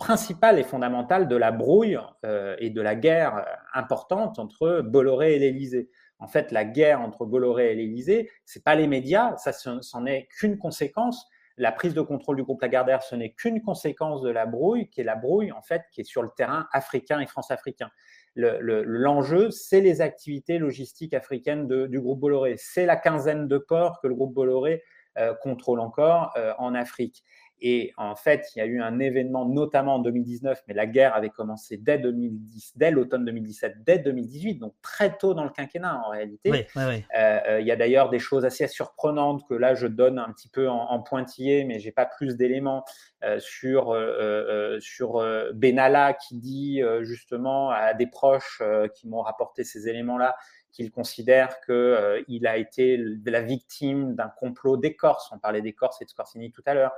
[0.00, 5.38] principale et fondamentale de la brouille euh, et de la guerre importante entre Bolloré et
[5.38, 5.90] l'Élysée.
[6.18, 10.26] En fait, la guerre entre Bolloré et l'Élysée, c'est pas les médias, ça c'en est
[10.28, 11.28] qu'une conséquence.
[11.58, 15.02] La prise de contrôle du groupe Lagardère, ce n'est qu'une conséquence de la brouille, qui
[15.02, 17.90] est la brouille en fait qui est sur le terrain africain et france-africain.
[18.36, 22.54] L'enjeu, le, c'est les activités logistiques africaines du groupe Bolloré.
[22.56, 24.82] C'est la quinzaine de ports que le groupe Bolloré
[25.18, 27.24] euh, contrôle encore euh, en Afrique.
[27.62, 31.14] Et en fait, il y a eu un événement, notamment en 2019, mais la guerre
[31.14, 36.00] avait commencé dès 2010, dès l'automne 2017, dès 2018, donc très tôt dans le quinquennat
[36.04, 36.50] en réalité.
[36.50, 37.04] Oui, oui, oui.
[37.16, 40.48] Euh, il y a d'ailleurs des choses assez surprenantes que là je donne un petit
[40.48, 42.84] peu en, pointillé, mais j'ai pas plus d'éléments
[43.24, 48.62] euh, sur euh, sur Benalla qui dit justement à des proches
[48.94, 50.34] qui m'ont rapporté ces éléments-là
[50.72, 55.30] qu'il considère qu'il euh, a été la victime d'un complot des Corses.
[55.32, 56.92] On parlait des Corses et de Scorsini tout à l'heure.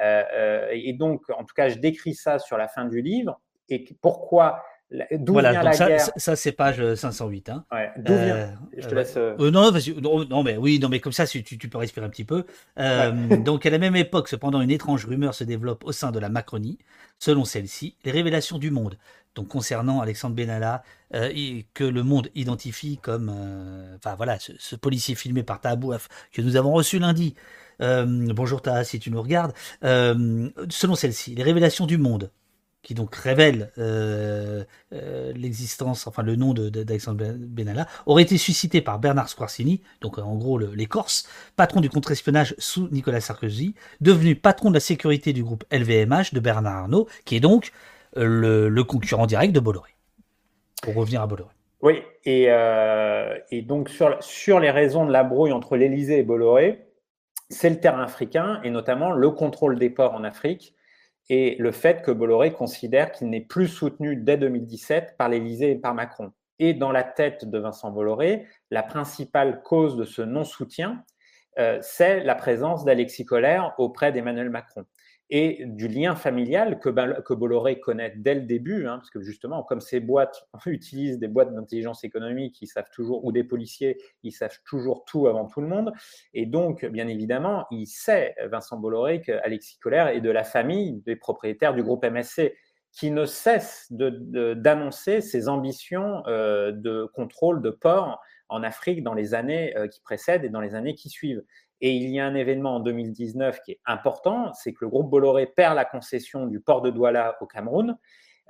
[0.00, 3.40] Euh, euh, et donc, en tout cas, je décris ça sur la fin du livre.
[3.68, 6.10] Et pourquoi D'où voilà, vient la ça, guerre?
[6.16, 7.50] ça, c'est page 508.
[7.50, 7.64] Hein.
[7.70, 8.54] Ouais, d'où vient?
[8.76, 9.16] Je te laisse.
[9.16, 9.50] non,
[10.00, 12.44] non, non, mais oui, non, mais comme ça, tu, tu peux respirer un petit peu.
[13.44, 16.28] Donc, à la même époque, cependant, une étrange rumeur se développe au sein de la
[16.28, 16.78] Macronie.
[17.18, 18.96] Selon celle-ci, les révélations du monde
[19.38, 20.82] donc concernant Alexandre Benalla,
[21.14, 26.42] euh, que le monde identifie comme, euh, enfin voilà, ce, policier filmé par Tahabouaf que
[26.42, 27.36] nous avons reçu lundi.
[27.80, 28.04] Euh,
[28.34, 29.52] bonjour Taha, si tu nous regardes.
[29.80, 32.32] selon celle-ci, les révélations du monde,
[32.82, 33.70] qui donc révèlent
[35.34, 40.58] l'existence, enfin le nom d'Alexandre Benalla, auraient été suscitées par Bernard Squarcini, donc en gros
[40.58, 45.64] les Corses, patron du contre-espionnage sous Nicolas Sarkozy, devenu patron de la sécurité du groupe
[45.72, 47.72] LVMH de Bernard Arnault, qui est donc
[48.14, 49.90] le, concurrent direct de Bolloré.
[50.82, 51.50] Pour revenir à Bolloré.
[51.80, 56.86] Oui, et, euh, donc sur, sur les raisons de la brouille entre l'Élysée et Bolloré,
[57.50, 60.74] c'est le terrain africain et notamment le contrôle des ports en Afrique
[61.28, 65.76] et le fait que Bolloré considère qu'il n'est plus soutenu dès 2017 par l'Élysée et
[65.76, 66.32] par Macron.
[66.58, 71.04] Et dans la tête de Vincent Bolloré, la principale cause de ce non-soutien,
[71.58, 74.84] euh, c'est la présence d'Alexis Collère auprès d'Emmanuel Macron
[75.30, 76.88] et du lien familial que,
[77.20, 81.28] que Bolloré connaît dès le début, hein, parce que justement, comme ces boîtes utilisent des
[81.28, 85.60] boîtes d'intelligence économique, ils savent toujours, ou des policiers, ils savent toujours tout avant tout
[85.60, 85.92] le monde.
[86.32, 91.16] Et donc, bien évidemment, il sait, Vincent Bolloré, qu'Alexis Collère est de la famille des
[91.16, 92.54] propriétaires du groupe MSC,
[92.92, 99.14] qui ne cesse d'annoncer de, ses ambitions euh, de contrôle de port en Afrique dans
[99.14, 101.42] les années euh, qui précèdent et dans les années qui suivent.
[101.80, 105.10] Et il y a un événement en 2019 qui est important, c'est que le groupe
[105.10, 107.96] Bolloré perd la concession du port de Douala au Cameroun,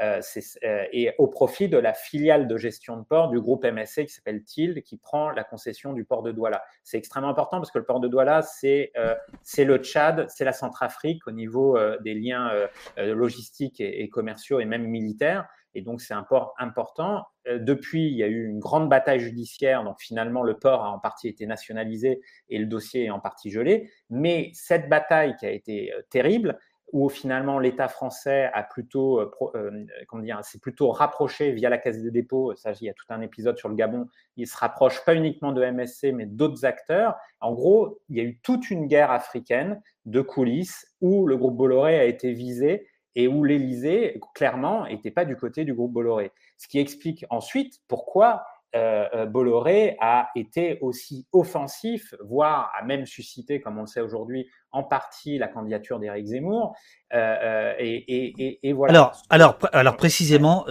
[0.00, 0.20] euh,
[0.62, 4.12] euh, et au profit de la filiale de gestion de port du groupe MSC qui
[4.12, 6.62] s'appelle TILD, qui prend la concession du port de Douala.
[6.84, 9.16] C'est extrêmement important parce que le port de Douala, c'est euh,
[9.58, 12.52] le Tchad, c'est la Centrafrique au niveau des liens
[12.96, 15.48] logistiques et, commerciaux et même militaires.
[15.74, 17.24] Et donc, c'est un port important.
[17.46, 19.84] Euh, depuis, il y a eu une grande bataille judiciaire.
[19.84, 23.50] Donc, finalement, le port a en partie été nationalisé et le dossier est en partie
[23.50, 23.90] gelé.
[24.10, 26.58] Mais cette bataille qui a été euh, terrible,
[26.92, 32.02] où finalement l'État français a plutôt, euh, comment dire, s'est plutôt rapproché via la Caisse
[32.02, 32.54] des dépôts.
[32.54, 34.08] Il y a tout un épisode sur le Gabon.
[34.36, 37.16] Il se rapproche pas uniquement de MSC, mais d'autres acteurs.
[37.40, 41.56] En gros, il y a eu toute une guerre africaine de coulisses où le groupe
[41.56, 42.86] Bolloré a été visé
[43.18, 46.30] et où l'Élysée, clairement, n'était pas du côté du groupe Bolloré.
[46.56, 48.44] Ce qui explique ensuite pourquoi
[48.76, 54.02] euh, euh, Bolloré a été aussi offensif, voire a même suscité, comme on le sait
[54.02, 56.76] aujourd'hui, en partie la candidature d'Éric Zemmour.
[57.14, 58.92] Euh, et, voilà.
[58.92, 60.66] Alors, alors, alors précisément,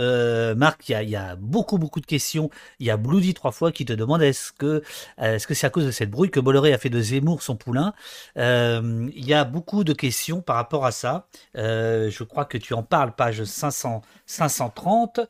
[0.55, 2.49] Marc, il y a, beaucoup, beaucoup de questions.
[2.79, 4.83] Il y a Bloody trois fois qui te demande est-ce que
[5.17, 7.55] est-ce que c'est à cause de cette brouille que Bolloré a fait de Zemmour son
[7.55, 7.93] poulain?
[8.35, 11.27] Il y a beaucoup de questions par rapport à ça.
[11.55, 15.21] je crois que tu en parles, page 500, 530.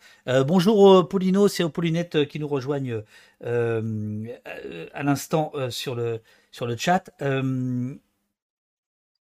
[0.45, 3.01] bonjour Paulino, c'est Paulinette qui nous rejoignent
[3.43, 6.21] à l'instant sur le
[6.51, 7.09] sur le chat.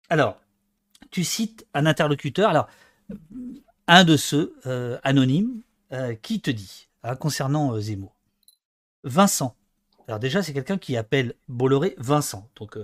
[0.09, 0.39] Alors,
[1.11, 2.67] tu cites un interlocuteur, alors
[3.87, 5.61] un de ceux euh, anonymes
[5.91, 8.15] euh, qui te dit hein, concernant euh, Zemmour.
[9.03, 9.55] Vincent.
[10.07, 12.49] Alors déjà, c'est quelqu'un qui appelle Bolloré Vincent.
[12.55, 12.77] Donc,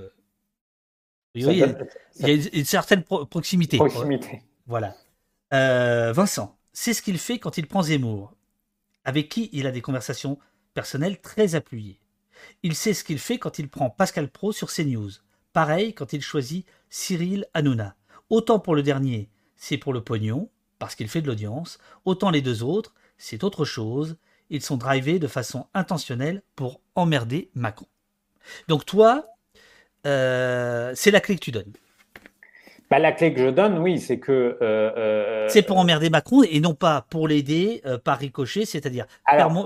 [1.33, 1.75] il y, a,
[2.29, 3.77] une certaine proximité.
[3.77, 4.43] Proximité.
[4.65, 4.95] Voilà.
[5.51, 8.33] Vincent, c'est ce qu'il fait quand il prend Zemmour,
[9.03, 10.39] avec qui il a des conversations
[10.73, 11.99] personnelles très appuyées.
[12.63, 15.11] Il sait ce qu'il fait quand il prend Pascal Pro sur CNews.
[15.53, 17.95] Pareil quand il choisit Cyril Hanouna.
[18.29, 22.41] Autant pour le dernier, c'est pour le pognon, parce qu'il fait de l'audience, autant les
[22.41, 24.17] deux autres, c'est autre chose,
[24.49, 27.87] ils sont drivés de façon intentionnelle pour emmerder Macron.
[28.67, 29.25] Donc toi,
[30.05, 31.73] euh, c'est la clé que tu donnes.
[32.91, 34.57] Bah, la clé que je donne, oui, c'est que.
[34.61, 39.05] Euh, euh, c'est pour emmerder Macron et non pas pour l'aider euh, par ricochet, c'est-à-dire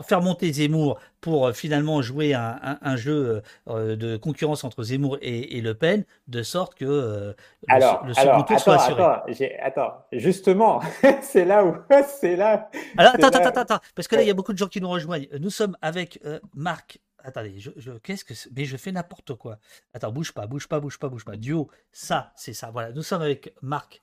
[0.03, 6.05] faire, monter Zemmour pour finalement jouer un, jeu de concurrence entre Zemmour et, Le Pen,
[6.27, 7.33] de sorte que
[7.67, 9.57] alors, le, second tour soit assuré.
[9.59, 10.81] Attends, justement,
[11.23, 11.75] c'est là où.
[12.19, 12.69] c'est là.
[12.95, 14.89] Alors, attends, attends, attends, parce que là, il y a beaucoup de gens qui nous
[14.89, 15.25] rejoignent.
[15.39, 16.19] Nous sommes avec
[16.53, 19.59] Marc attendez, je, qu'est-ce que mais je fais n'importe quoi.
[19.93, 21.35] Attends, bouge pas, bouge pas, bouge pas, bouge pas.
[21.35, 22.71] Duo, ça, c'est ça.
[22.71, 24.01] Voilà, nous sommes avec Marc,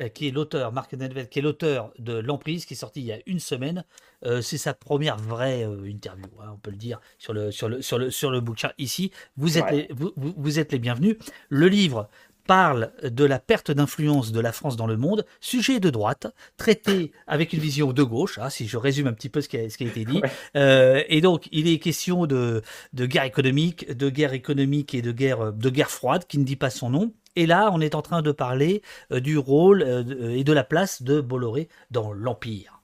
[0.00, 3.06] euh, qui est l'auteur, Marc Nedved, qui est l'auteur de L'Emprise, qui est sorti il
[3.06, 3.84] y a une semaine.
[4.24, 7.68] Euh, c'est sa première vraie euh, interview, hein, on peut le dire, sur le, sur
[7.68, 9.12] le, sur le, sur le bouquin ici.
[9.36, 11.16] Vous êtes, les, vous, vous, êtes les bienvenus.
[11.48, 12.08] Le livre
[12.46, 16.26] parle de la perte d'influence de la France dans le monde, sujet de droite,
[16.56, 19.56] traité avec une vision de gauche, hein, si je résume un petit peu ce qui
[19.56, 20.22] a, ce qui a été dit.
[20.56, 22.62] Euh, et donc, il est question de,
[22.92, 26.56] de guerre économique, de guerre économique et de guerre, de guerre froide, qui ne dit
[26.56, 27.12] pas son nom.
[27.36, 30.64] Et là, on est en train de parler euh, du rôle euh, et de la
[30.64, 32.80] place de Bolloré dans l'Empire.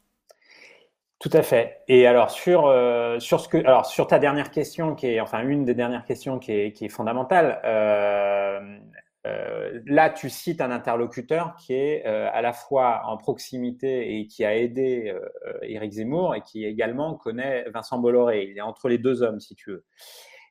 [1.20, 1.82] Tout à fait.
[1.86, 2.74] Et alors sur
[3.18, 6.38] sur ce que alors sur ta dernière question qui est enfin une des dernières questions
[6.38, 7.60] qui est qui est fondamentale.
[7.62, 8.78] Euh,
[9.24, 14.44] là, tu cites un interlocuteur qui est euh, à la fois en proximité et qui
[14.44, 18.48] a aidé euh, Éric Zemmour et qui également connaît Vincent Bolloré.
[18.50, 19.84] Il est entre les deux hommes, si tu veux.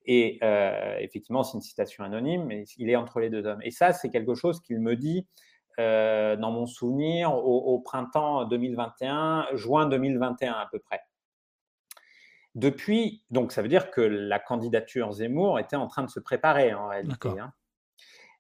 [0.05, 0.39] Et
[1.01, 3.61] effectivement, c'est une citation anonyme, mais il est entre les deux hommes.
[3.61, 5.27] Et ça, c'est quelque chose qu'il me dit
[5.77, 11.01] dans mon souvenir au, printemps 2021, juin 2021 à peu près.
[12.55, 16.73] Depuis, donc ça veut dire que la candidature Zemmour était en train de se préparer
[16.73, 17.29] en réalité.
[17.39, 17.53] Hein.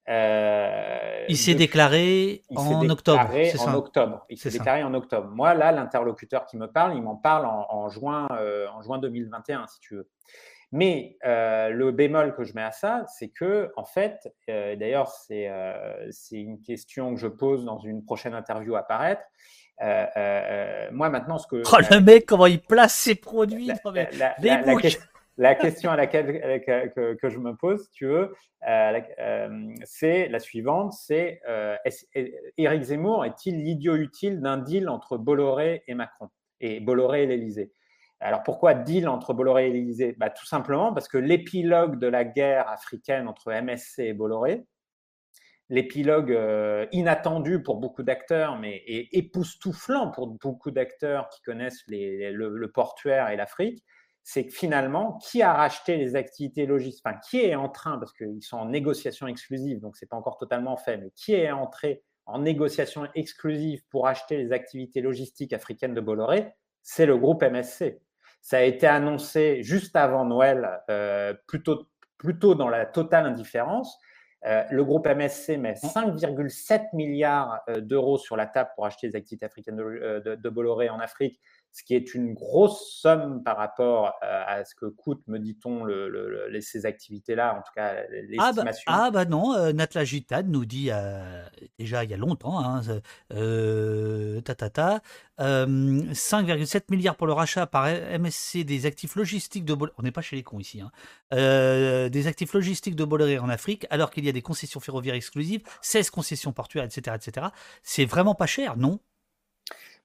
[0.09, 3.29] Euh, il s'est déclaré en octobre.
[3.59, 4.25] En octobre.
[4.29, 5.29] Il s'est déclaré en octobre.
[5.29, 9.67] Moi, là, l'interlocuteur qui me parle, il m'en parle en, juin, euh, en juin 2021,
[9.67, 10.09] si tu veux.
[10.71, 15.47] Mais euh, le bémol que je mets à ça, c'est que, en fait, d'ailleurs, c'est
[16.31, 19.21] une question que je pose dans une prochaine interview à paraître.
[20.91, 21.61] moi, maintenant, ce que.
[21.71, 23.67] Oh, le mec, comment il place ses produits
[24.17, 24.75] la, la
[25.55, 28.33] question à laquelle que, je me pose, tu veux,
[28.67, 31.77] euh, euh, c'est la suivante, c'est euh,
[32.57, 36.29] Éric Zemmour est-il l'idiot utile d'un deal entre Bolloré et Macron
[36.59, 37.71] et Bolloré et l'Élysée?
[38.19, 40.15] Alors pourquoi deal entre Bolloré et l'Élysée?
[40.17, 44.65] Bah, Tout simplement parce que l'épilogue de la guerre africaine entre MSC et Bolloré,
[45.69, 46.37] l'épilogue
[46.91, 53.85] inattendu pour beaucoup d'acteurs, mais époustouflant pour beaucoup d'acteurs qui connaissent le, portuaire et l'Afrique,
[54.31, 58.13] c'est que finalement, qui a racheté les activités logistiques, enfin, qui est en train, parce
[58.13, 61.49] qu'ils sont en négociation exclusive, donc ce n'est pas encore totalement fait, mais qui est
[61.49, 66.53] entré en négociation exclusive pour acheter les activités logistiques africaines de Bolloré,
[66.83, 67.99] c'est le groupe MSC.
[68.39, 71.87] Ça a été annoncé juste avant Noël, euh, plutôt,
[72.19, 73.97] plutôt dans la totale indifférence.
[74.45, 79.15] Euh, le groupe MSC met 5,7 milliards euh, d'euros sur la table pour acheter les
[79.15, 81.41] activités africaines de Bolloré en Afrique
[81.71, 85.83] ce qui est une grosse somme par rapport euh, à ce que coûte, me dit-on,
[85.83, 88.83] le, ces activités-là, en tout cas l'estimation.
[88.87, 90.03] Ah, bah, ah bah non, euh, Natla
[90.43, 91.43] nous dit euh,
[91.77, 92.81] déjà il y a longtemps, hein,
[93.33, 95.01] euh, ta, ta, ta
[95.39, 100.21] 5,7 milliards pour le rachat par MSC des actifs logistiques de Bolloré, on n'est pas
[100.21, 100.91] chez les cons ici, hein,
[101.31, 105.61] des actifs logistiques de Bolloré en Afrique, alors qu'il y a des concessions ferroviaires exclusives,
[105.81, 107.15] 16 concessions portuaires, etc.
[107.15, 107.47] etc.
[107.83, 108.99] C'est vraiment pas cher, non?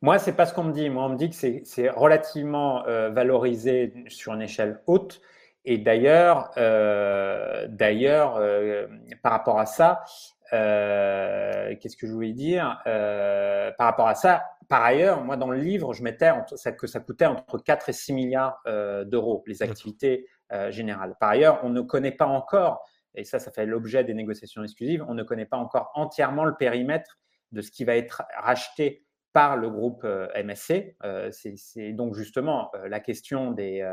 [0.04, 0.90] Moi, c'est pas ce qu'on me dit.
[0.90, 5.22] Moi, on me dit que c'est relativement euh, valorisé sur une échelle haute.
[5.64, 8.86] Et d'ailleurs, euh, d'ailleurs, euh,
[9.22, 10.04] par rapport à ça,
[10.50, 15.94] qu'est-ce que je voulais dire Par rapport à ça, par ailleurs, moi, dans le livre,
[15.94, 16.30] je mettais
[16.78, 18.62] que ça coûtait entre 4 et 6 milliards
[19.06, 20.28] d'euros les activités
[20.68, 21.16] générales.
[21.18, 25.02] Par ailleurs, on ne connaît pas encore, et ça, ça fait l'objet des négociations exclusives,
[25.08, 27.18] on ne connaît pas encore entièrement le périmètre
[27.52, 29.04] de ce qui va être racheté
[29.34, 30.96] par le groupe euh, MSC.
[31.04, 33.84] Euh, c'est donc justement euh, la question des,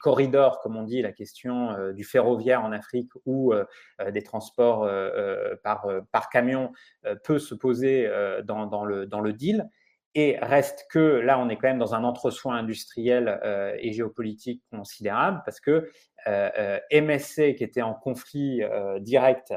[0.00, 3.52] corridors, comme on dit, la question du ferroviaire en Afrique ou
[4.12, 4.88] des transports
[5.62, 6.72] par, camion
[7.24, 8.08] peut se poser
[8.44, 9.68] dans le deal.
[10.14, 13.40] Et reste que là, on est quand même dans un entre-soi industriel
[13.78, 15.88] et géopolitique considérable parce que
[16.26, 18.62] MSC, qui était en conflit
[18.98, 19.54] direct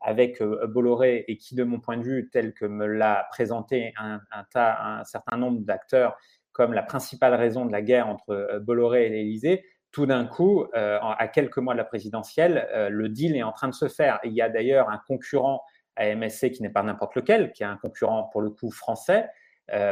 [0.00, 4.20] avec Bolloré et qui, de mon point de vue, tel que me l'a présenté un,
[4.30, 6.16] un, certain nombre d'acteurs
[6.52, 11.28] comme la principale raison de la guerre entre Bolloré et l'Élysée, tout d'un coup, à
[11.28, 14.20] quelques mois de la présidentielle, le deal est en train de se faire.
[14.24, 15.62] il y a d'ailleurs un concurrent
[15.96, 19.28] à MSC qui n'est pas n'importe lequel, qui est un concurrent pour le coup français,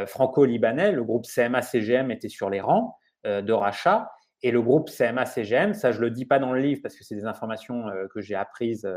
[0.07, 0.91] franco-libanais.
[0.91, 2.95] Le groupe CMA-CGM était sur les rangs
[3.25, 4.11] de rachat.
[4.43, 7.15] Et le groupe CMA-CGM, ça je le dis pas dans le livre parce que c'est
[7.15, 8.87] des informations que j'ai apprises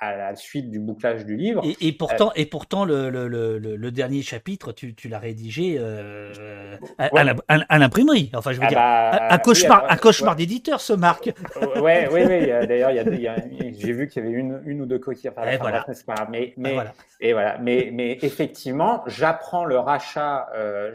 [0.00, 1.62] à la suite du bouclage du livre.
[1.80, 6.76] Et, pourtant, et pourtant le, le, le, le, dernier chapitre, tu, tu l'as rédigé euh,
[6.98, 8.30] à, l'imprimerie.
[8.34, 11.30] Enfin, je veux ah dire, bah, un cauchemar, un cauchemar d'éditeur, ce Marc.
[11.76, 12.46] Oui, oui, oui.
[12.66, 15.28] D'ailleurs, j'ai vu qu'il y avait une, une ou deux coquilles.
[15.28, 15.84] Enfin, et voilà.
[16.30, 16.76] Mais, mais,
[17.20, 17.58] Et voilà.
[17.58, 20.94] Mais, mais effectivement, j'apprends le rachat, euh,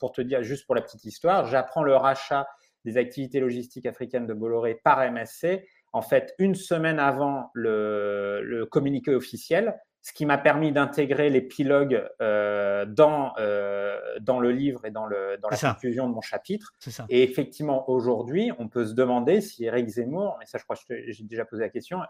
[0.00, 2.48] pour te dire juste pour la petite histoire, j'apprends le rachat
[2.84, 5.64] des activités logistiques africaines de Bolloré par MSC,
[5.96, 9.74] en fait, une semaine avant le communiqué officiel,
[10.06, 15.36] ce qui m'a permis d'intégrer l'épilogue euh, dans, euh, dans le livre et dans, le,
[15.42, 16.74] dans la conclusion de mon chapitre.
[17.08, 20.94] Et effectivement, aujourd'hui, on peut se demander si Eric Zemmour, mais ça je crois que
[21.08, 22.02] j'ai déjà posé la question,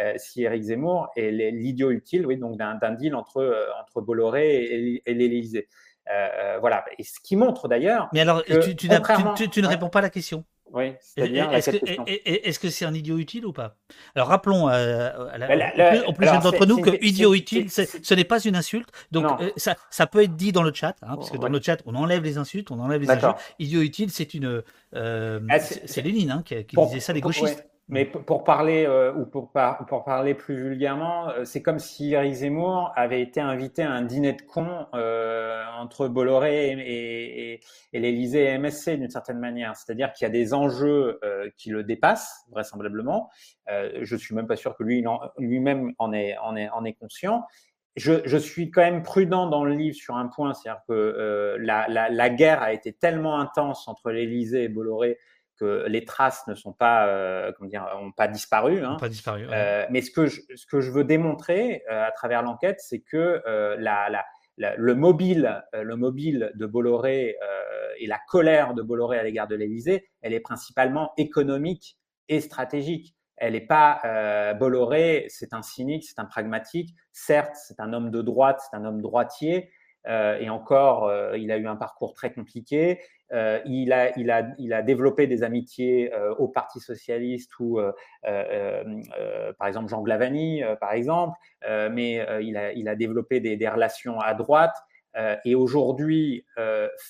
[0.00, 5.02] euh, si Eric Zemmour est l'idiot utile oui, donc d'un deal entre, entre Bolloré et,
[5.06, 5.68] et l'Élysée.
[6.58, 6.84] voilà.
[6.98, 8.08] Et ce qui montre d'ailleurs.
[8.12, 10.44] Mais alors, tu, tu, ne réponds pas à la question.
[10.72, 13.76] Oui, c'est-à-dire Est-ce que c'est un idiot utile ou pas?
[14.14, 15.10] Alors rappelons euh,
[16.06, 18.88] aux plus jeunes d'entre nous que idiot utile, ce n'est pas une insulte.
[19.10, 21.60] Donc euh, ça, ça, peut être dit dans le chat, hein, parce que dans le
[21.60, 23.36] chat, on enlève les insultes, on enlève les injures.
[23.58, 24.62] Idiot utile, c'est une,
[24.94, 27.66] euh, ah, c'est Lénine hein, qui, disait ça, les gauchistes.
[27.88, 29.52] Mais pour parler euh, ou pour,
[29.88, 34.02] pour, parler plus vulgairement, euh, c'est comme si Eric Zemmour avait été invité à un
[34.02, 37.60] dîner de cons euh, entre Bolloré et, et,
[37.92, 39.76] et l'Élysée et MSC d'une certaine manière.
[39.76, 41.20] C'est-à-dire qu'il y a des enjeux
[41.56, 43.30] qui le dépassent vraisemblablement.
[43.68, 45.04] je suis même pas sûr que lui
[45.38, 47.42] lui-même en est, en, est, en est conscient.
[47.96, 51.86] Je, je, suis quand même prudent dans le livre sur un point, c'est-à-dire que la,
[51.88, 55.18] la, la, guerre a été tellement intense entre l'Élysée et Bolloré
[55.58, 58.84] que les traces ne sont pas, euh, comment dire, ont pas disparu.
[58.84, 58.96] Hein.
[58.98, 62.42] Pas disparu euh, mais ce que, je, ce que je veux démontrer euh, à travers
[62.42, 63.42] l'enquête, c'est que
[63.78, 67.36] la, la, le mobile, le mobile de Bolloré
[67.98, 71.98] et la colère de Bolloré à l'égard de l'Élysée, elle est principalement économique
[72.28, 73.14] et stratégique.
[73.36, 76.94] Elle n'est pas Bolloré, c'est un cynique, c'est un pragmatique.
[77.12, 79.70] Certes, c'est un homme de droite, c'est un homme droitier,
[80.08, 83.00] euh, et encore, euh, il a eu un parcours très compliqué.
[83.32, 87.80] Euh, il, a, il, a, il a développé des amitiés au Parti socialiste ou,
[88.22, 94.34] par exemple, Jean Glavani, par exemple, mais il, a, il a développé des, relations à
[94.34, 94.76] droite.
[95.46, 96.44] et aujourd'hui,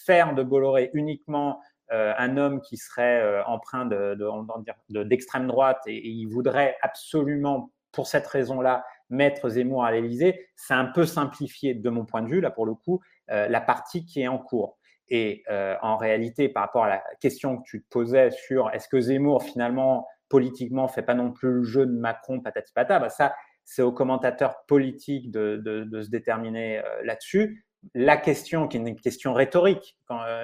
[0.05, 1.61] faire de Bolloré uniquement
[1.91, 8.07] un homme qui serait empreint d'extrême de, de, droite et, et, il voudrait absolument, pour
[8.07, 12.41] cette raison-là, mettre Zemmour à l'Élysée, c'est un peu simplifié de mon point de vue,
[12.41, 14.79] là pour le coup, euh, la partie qui est en cours.
[15.09, 18.89] Et euh, en réalité, par rapport à la question que tu te posais sur est-ce
[18.89, 23.11] que Zemmour finalement politiquement fait pas non plus le jeu de Macron patati patata, bah
[23.11, 23.35] ça
[23.65, 27.65] c'est aux commentateurs politiques de, de, se déterminer euh, là-dessus.
[27.95, 29.99] La question qui est une question rhétorique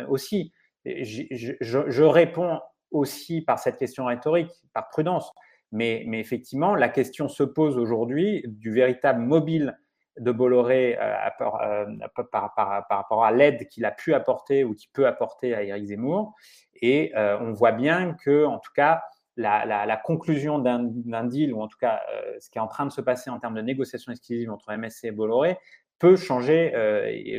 [0.09, 0.53] aussi,
[0.85, 1.23] je,
[1.61, 5.33] je, réponds aussi par cette question rhétorique, par prudence.
[5.73, 9.77] Mais, effectivement, la question se pose aujourd'hui du véritable mobile
[10.21, 12.53] de Bolloré euh, euh, par,
[12.89, 16.35] rapport à l'aide qu'il a pu apporter ou qu'il peut apporter à Éric Zemmour.
[16.81, 19.03] Et euh, on voit bien que, en tout cas,
[19.37, 22.01] la, conclusion d'un deal, ou en tout cas
[22.41, 25.05] ce qui est en train de se passer en termes de négociations exclusives entre MSC
[25.05, 25.59] et Bolloré,
[26.01, 26.73] peut changer,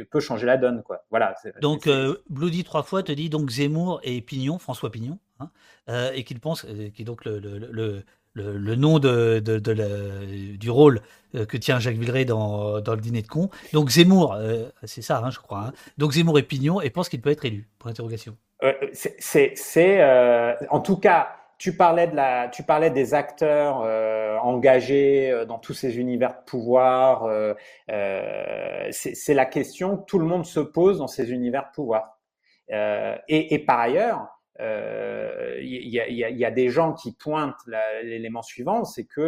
[0.10, 0.82] peut changer la donne.
[0.82, 1.04] Quoi.
[1.10, 1.90] Voilà, donc,
[2.30, 5.52] Bloody trois fois te dit donc Zemmour et Pignon, François Pignon, hein,
[6.14, 8.06] et qu'il pense, qui est donc le, le,
[8.76, 9.40] nom de,
[10.58, 11.02] du rôle
[11.36, 13.50] euh, que tient Jacques Villeray dans, le dîner de con.
[13.72, 15.66] Donc Zemmour, euh, c'est ça, hein, je crois.
[15.68, 15.74] Hein.
[16.00, 17.68] Donc Zemmour est Pignon et pense qu'il peut être élu.
[17.78, 18.36] Pour interrogation.
[18.64, 19.54] Euh, c'est,
[20.70, 23.78] en tout cas, tu parlais de la, tu parlais des acteurs
[24.44, 27.28] engagés dans tous ces univers de pouvoir.
[28.92, 32.18] c'est la question que tout le monde se pose dans ces univers de pouvoir.
[33.28, 37.66] Et, par ailleurs, il euh, y, a, y, des gens qui pointent
[38.04, 39.22] l'élément suivant, c'est que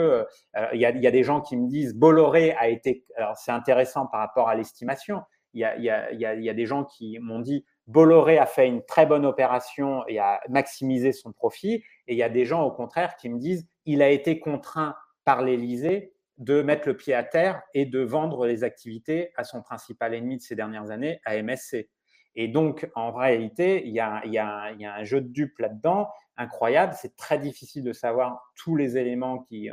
[0.57, 3.05] euh, il y, a, des gens qui me disent Bolloré a été.
[3.15, 5.21] Alors c'est intéressant par rapport à l'estimation.
[5.53, 10.05] Il y a, des gens qui m'ont dit Bolloré a fait une très bonne opération
[10.07, 11.75] et a maximisé son profit.
[12.07, 14.95] Et il y a des gens au contraire qui me disent il a été contraint
[15.23, 19.61] par l'Élysée de mettre le pied à terre et de vendre les activités à son
[19.61, 21.87] principal ennemi de ces dernières années, à MSC.
[22.35, 26.93] Et donc, en réalité, il y a, un jeu de dupes là-dedans incroyable.
[26.97, 29.69] C'est très difficile de savoir tous les éléments qui,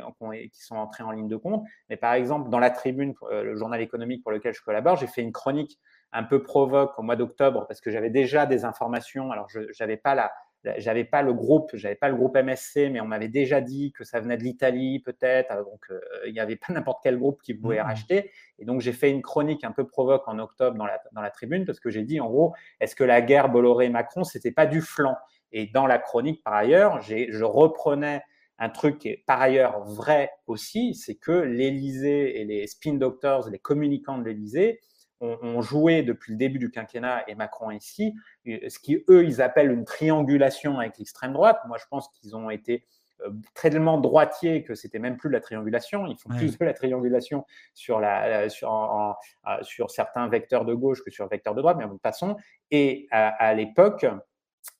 [0.51, 1.63] qui, sont entrés en ligne de compte.
[1.89, 5.07] Mais par exemple, dans la tribune, euh, le journal économique pour lequel je collabore, j'ai
[5.07, 5.79] fait une chronique
[6.11, 9.31] un peu provoque au mois d'octobre parce que j'avais déjà des informations.
[9.31, 10.31] Alors, je n'avais pas la,
[10.77, 14.03] j'avais pas le groupe, j'avais pas le groupe MSC, mais on m'avait déjà dit que
[14.03, 17.53] ça venait de l'Italie peut-être, donc euh, il n'y avait pas n'importe quel groupe qui
[17.53, 17.85] pouvait mmh.
[17.85, 18.31] racheter.
[18.59, 21.31] Et donc j'ai fait une chronique un peu provoque en octobre dans la, dans la
[21.31, 24.81] tribune parce que j'ai dit en gros, est-ce que la guerre Bolloré-Macron c'était pas du
[24.81, 25.15] flanc?
[25.51, 28.21] Et dans la chronique par ailleurs, je reprenais
[28.59, 33.49] un truc qui est par ailleurs vrai aussi, c'est que l'Élysée et les spin doctors,
[33.49, 34.81] les communicants de l'Élysée,
[35.21, 38.13] ont, joué depuis le début du quinquennat et Macron ici,
[38.47, 41.59] euh, ce qui eux ils appellent une triangulation avec l'extrême droite.
[41.67, 42.85] Moi je pense qu'ils ont été
[43.21, 46.07] euh, tellement droitiers que c'était même plus de la triangulation.
[46.07, 49.17] Ils font plus de la triangulation sur, la, sur,
[49.61, 52.37] sur certains vecteurs de gauche que sur vecteurs de droite, mais de toute façon.
[52.71, 54.05] Et à, l'époque,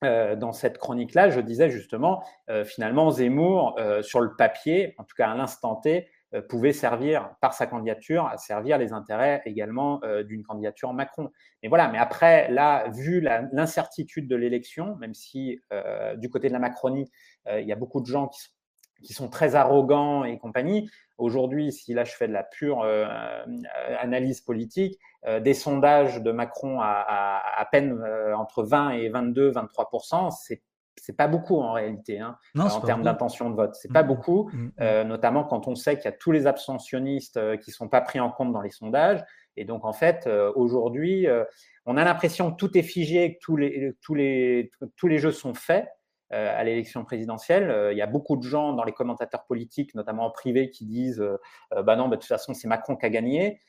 [0.01, 2.23] dans cette chronique-là, je disais justement,
[2.63, 7.53] finalement, Zemmour, sur le papier, en tout cas à l'instant T, euh, pouvait servir par
[7.53, 11.31] sa candidature à servir les intérêts également euh, d'une candidature Macron.
[11.63, 16.53] Mais voilà, mais après, là, vu l'incertitude de l'élection, même si euh, du côté de
[16.53, 17.09] la Macronie,
[17.51, 18.51] il y a beaucoup de gens qui sont,
[19.01, 22.85] qui sont très arrogants et compagnie, aujourd'hui, si là je fais de la pure
[23.99, 24.99] analyse politique,
[25.41, 27.97] des sondages de Macron à, à, à peine
[28.35, 29.89] entre 20 et 22, 23
[30.31, 30.61] c'est
[31.01, 33.75] c'est pas beaucoup en réalité hein, en termes d'intention de vote.
[33.75, 34.07] C'est pas mmh, mmh.
[34.07, 37.71] beaucoup, mmh, euh, notamment quand on sait qu'il y a tous les abstentionnistes euh, qui
[37.71, 39.23] sont pas pris en compte dans les sondages.
[39.57, 41.27] Et donc en fait, euh, aujourd'hui,
[41.85, 45.31] on a l'impression que tout est figé, que tous les, tous les, tous les jeux
[45.31, 45.87] sont faits
[46.31, 47.89] à l'élection présidentielle.
[47.91, 51.23] Il y a beaucoup de gens dans les commentateurs politiques, notamment en privé, qui disent
[51.71, 53.59] bah non, bah, de toute façon, c'est Macron qui a gagné.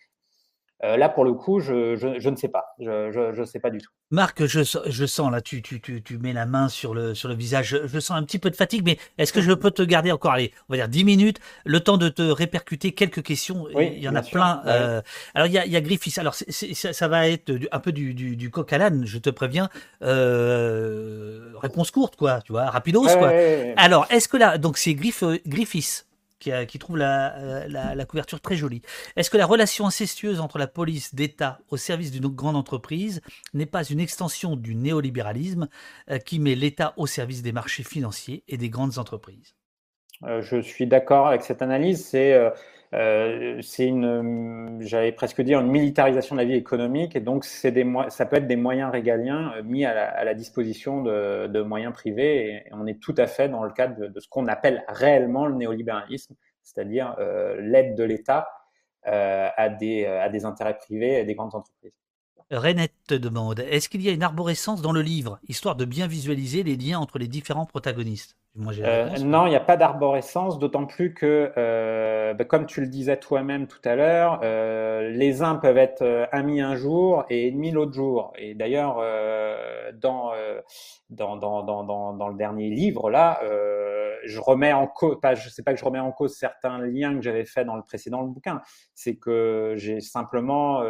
[0.83, 2.75] Euh, là, pour le coup, je, je, ne sais pas.
[2.79, 3.91] Je ne sais pas du tout.
[4.11, 7.29] Marc, je, je sens, là, tu, tu, tu, tu, mets la main sur le, sur
[7.29, 7.79] le visage.
[7.85, 10.33] Je, sens un petit peu de fatigue, mais est-ce que je peux te garder encore,
[10.33, 13.67] allez, on va dire 10 minutes, le temps de te répercuter quelques questions?
[13.79, 14.63] Il y en a plein.
[14.67, 15.03] Euh,
[15.35, 16.19] alors, il y a, il y a Griffiths.
[16.19, 19.69] Alors, ça, va être un peu du, du, du coq à l'âne, je te préviens.
[20.03, 23.33] Euh, réponse courte, quoi, tu vois, rapidos, quoi.
[23.77, 26.07] Alors, est-ce que là, donc c'est Griff, Griffiths
[26.41, 28.83] qui, trouve la, la, couverture très jolie.
[29.17, 33.21] Est-ce que la relation incestueuse entre la police d'État au service d'une grande entreprise
[33.55, 35.69] n'est pas une extension du néolibéralisme
[36.11, 39.55] euh, qui met l'État au service des marchés financiers et des grandes entreprises?
[40.25, 42.05] Euh, Je suis d'accord avec cette analyse.
[42.05, 42.35] C'est
[42.93, 47.71] euh, c'est une, j'allais presque dire, une militarisation de la vie économique, et donc c'est
[47.71, 51.47] des, ça peut être des moyens régaliens euh, mis à la, à la disposition de,
[51.47, 54.29] de, moyens privés, et, on est tout à fait dans le cadre de, de ce
[54.29, 58.49] qu'on appelle réellement le néolibéralisme, c'est-à-dire euh, l'aide de l'État
[59.07, 61.93] euh, à, des, à des intérêts privés et des grandes entreprises.
[62.51, 66.09] Renette te demande, est-ce qu'il y a une arborescence dans le livre, histoire de bien
[66.09, 68.37] visualiser les liens entre les différents protagonistes?
[68.59, 72.89] Euh, non, il n'y a pas d'arborescence, d'autant plus que, euh, bah, comme tu le
[72.89, 77.47] disais toi-même tout à l'heure, euh, les uns peuvent être euh, amis un jour et
[77.47, 78.33] ennemis l'autre jour.
[78.37, 80.33] Et d'ailleurs, euh, dans,
[81.11, 83.41] dans, dans, dans, dans, le dernier livre, là,
[84.25, 87.15] je remets en cause, pas, je sais pas que je remets en cause certains liens
[87.15, 88.61] que j'avais faits dans le précédent bouquin,
[88.95, 90.83] c'est que j'ai simplement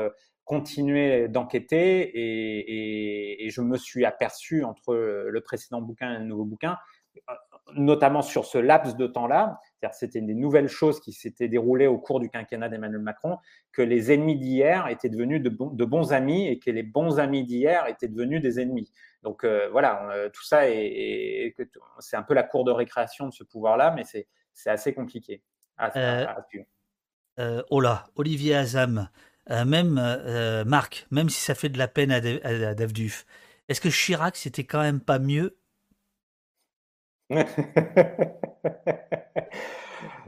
[0.50, 6.24] continué d'enquêter et, et, et, je me suis aperçu entre le précédent bouquin et le
[6.24, 6.76] nouveau bouquin
[7.76, 11.98] notamment sur ce laps de temps-là, c'est-à-dire c'était des nouvelles choses qui s'étaient déroulées au
[11.98, 13.38] cours du quinquennat d'Emmanuel Macron,
[13.72, 17.86] que les ennemis d'hier étaient devenus de, bons amis et que les bons amis d'hier
[17.86, 18.90] étaient devenus des ennemis.
[19.22, 21.54] Donc euh, voilà, euh, tout ça est,
[22.00, 25.42] c'est un peu la cour de récréation de ce pouvoir-là, mais c'est assez compliqué
[25.76, 25.92] à,
[27.38, 29.08] euh, oh là, Olivier Azam,
[29.50, 33.26] même Marc, même si ça fait de la peine à, à, Davduf,
[33.68, 35.56] est-ce que Chirac c'était quand même pas mieux?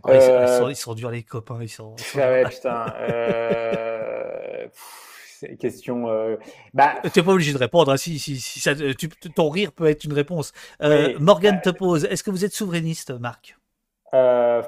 [0.08, 1.58] Euh, ils, sont, durs les copains.
[1.60, 2.86] Ils sont, Ah ouais, putain.
[2.98, 4.66] Euh...
[5.60, 6.08] question.
[6.08, 6.36] Euh...
[6.74, 6.94] Bah...
[7.12, 7.92] T'es pas obligé de répondre.
[7.92, 10.52] Hein, si, si, si ça, tu, ton rire peut être une réponse.
[10.82, 12.04] Euh, Morgan te pose.
[12.04, 13.56] Est-ce que vous êtes souverainiste, Marc?
[14.14, 14.62] Euh,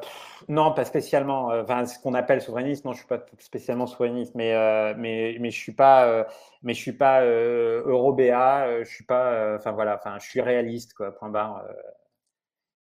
[0.48, 1.46] non, pas spécialement.
[1.46, 5.50] Enfin, ce qu'on appelle souverainiste, non, je suis pas spécialement souverainiste, mais euh, mais mais
[5.50, 6.24] je suis pas, euh,
[6.62, 11.12] mais je suis pas eurobéa, je suis pas, enfin voilà, enfin, je suis réaliste, quoi.
[11.12, 11.64] Point barre.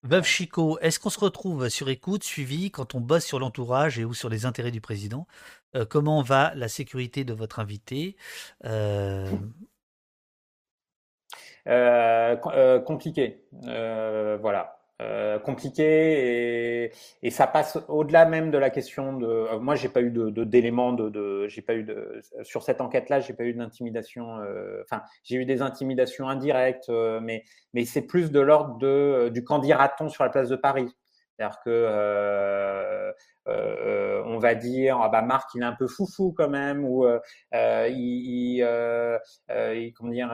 [0.04, 4.06] Veuve Chico, est-ce qu'on se retrouve sur écoute, suivi, quand on bosse sur l'entourage et
[4.06, 5.28] ou sur les intérêts du président
[5.76, 8.16] euh, Comment va la sécurité de votre invité
[8.64, 9.30] euh...
[11.68, 13.44] Euh, Compliqué.
[13.52, 14.77] voilà.
[14.99, 16.91] Euh, compliqué et,
[17.22, 19.28] et, ça passe au-delà même de la question de.
[19.28, 23.19] Euh, moi, j'ai pas eu de d'éléments de, j'ai pas eu de sur cette enquête-là,
[23.19, 24.40] j'ai pas eu d'intimidation.
[24.40, 26.90] Euh, enfin, j'ai eu des intimidations indirectes,
[27.22, 27.44] mais
[27.76, 30.88] mais c'est plus de l'ordre de du candidaton sur la place de Paris.
[31.38, 33.11] C'est-à-dire que euh,
[33.47, 37.05] euh, on va dire ah bah Marc il est un peu foufou quand même ou
[37.05, 37.19] euh,
[37.89, 38.64] il,
[39.95, 40.31] comment dire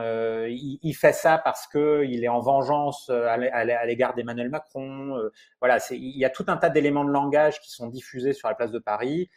[0.48, 3.36] il, fait ça parce que il est en vengeance à
[3.84, 5.20] l'égard d'Emmanuel Macron.
[5.60, 8.54] voilà, il y a tout un tas d'éléments de langage qui sont diffusés sur la
[8.54, 9.28] place de Paris,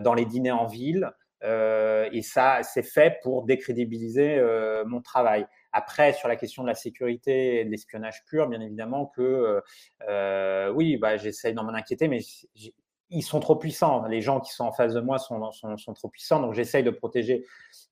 [0.00, 1.10] dans les dîners en ville,
[1.42, 4.42] et ça c'est fait pour décrédibiliser
[4.86, 5.46] mon travail.
[5.72, 9.62] Après, sur la question de la sécurité et de l'espionnage pur, bien évidemment que
[10.08, 12.20] euh, oui, bah, j'essaie d'en m'en inquiéter, mais
[13.12, 14.06] ils sont trop puissants.
[14.06, 16.40] Les gens qui sont en face de moi sont, sont, trop puissants.
[16.40, 17.44] Donc, j'essaye de protéger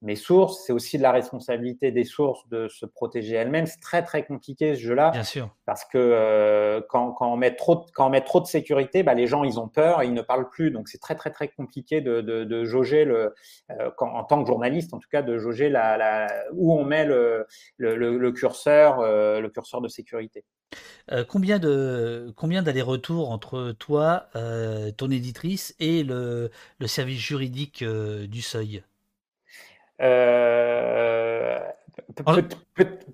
[0.03, 0.65] mes sources.
[0.67, 3.67] C'est aussi de la responsabilité des sources de se protéger elles-mêmes.
[3.67, 5.11] C'est très, très compliqué ce jeu-là.
[5.11, 5.55] Bien sûr.
[5.67, 9.03] Parce que euh, quand, quand, on met trop de, quand on met trop de sécurité,
[9.03, 10.71] bah, les gens, ils ont peur et ils ne parlent plus.
[10.71, 13.35] Donc, c'est très, très, très compliqué de, de, de jauger, le,
[13.71, 16.85] euh, quand, en tant que journaliste, en tout cas, de jauger la, la, où on
[16.85, 20.45] met le, le, le curseur, euh, le curseur de sécurité.
[21.13, 27.83] Euh, combien de combien d'allers-retours entre toi, euh, ton éditrice et le, le service juridique
[27.83, 28.83] euh, du Seuil?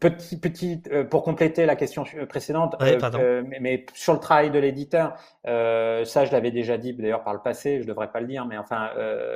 [0.01, 5.15] Petit, petit, pour compléter la question précédente, mais, sur le travail de l'éditeur,
[5.45, 8.57] ça je l'avais déjà dit d'ailleurs par le passé, je devrais pas le dire, mais
[8.57, 8.91] enfin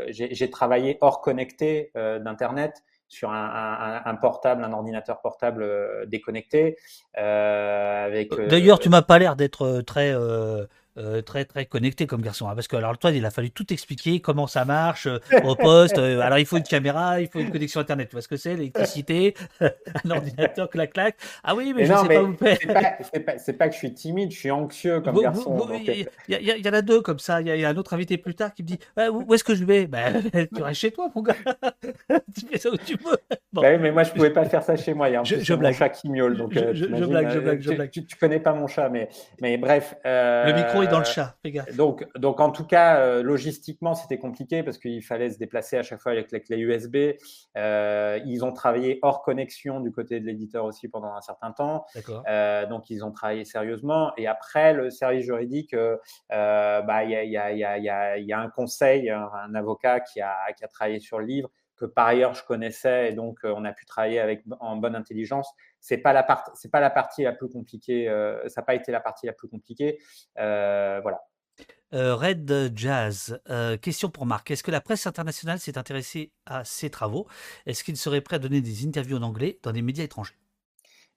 [0.08, 6.76] j'ai travaillé hors connecté d'internet sur un, un, portable, un ordinateur portable euh, déconnecté.
[7.18, 8.32] Euh, avec.
[8.32, 10.14] Euh, D'ailleurs, tu m'as pas l'air d'être très
[11.00, 12.48] euh, très très connecté comme garçon.
[12.48, 15.54] Hein, parce que alors toi, il a fallu tout expliquer comment ça marche euh, au
[15.54, 15.98] poste.
[15.98, 18.08] Euh, alors il faut une caméra, il faut une connexion internet.
[18.08, 21.16] Tu vois ce que c'est l'électricité, un ordinateur, clac clac.
[21.42, 22.36] Ah oui, mais, je sais pas où
[23.38, 25.58] C'est pas, que je suis timide, je suis anxieux comme garçon.
[25.80, 27.40] Il y, en a deux comme ça.
[27.40, 28.78] Il y, a un autre invité plus tard qui me dit
[29.10, 29.86] où est-ce que je vais?
[29.86, 30.22] Ben,
[30.54, 31.34] tu restes chez toi, mon gars.
[32.34, 33.18] tu fais ça où tu veux.
[33.52, 33.62] Bon.
[33.62, 35.08] mais moi je pouvais pas faire ça chez moi.
[35.08, 35.74] Il y a un je, blague.
[35.74, 36.36] chat qui miaule.
[36.36, 37.90] Donc, je, je, blague, je blague, je blague.
[37.90, 39.08] Tu, tu, connais pas mon chat, mais
[39.40, 39.94] mais bref.
[40.04, 41.36] Le micro est dans le euh, chat,
[41.76, 45.82] Donc, donc, en tout cas, euh, logistiquement, c'était compliqué parce qu'il fallait se déplacer à
[45.82, 47.16] chaque fois avec les clés USB.
[47.56, 51.86] Euh, ils ont travaillé hors connexion du côté de l'éditeur aussi pendant un certain temps.
[52.68, 54.12] donc, ils ont travaillé sérieusement.
[54.16, 55.74] Et après, le service juridique,
[56.28, 60.20] bah, il y, a, y, a, y, a, y, a, un conseil, un, avocat qui
[60.20, 61.50] a, qui a travaillé sur le livre
[61.80, 65.54] que par ailleurs je connaissais et donc on a pu travailler avec en bonne intelligence
[65.80, 68.08] c'est pas la partie, c'est pas la partie la plus compliquée.
[68.08, 69.98] Euh, ça n'a pas été la partie la plus compliquée.
[70.38, 71.22] Euh, voilà.
[71.92, 73.40] Euh, Red Jazz,
[73.82, 74.50] question pour Marc.
[74.50, 77.26] Est-ce que la presse internationale s'est intéressée à ces travaux?
[77.66, 80.36] Est-ce qu'il serait prêt à donner des interviews en anglais dans des médias étrangers?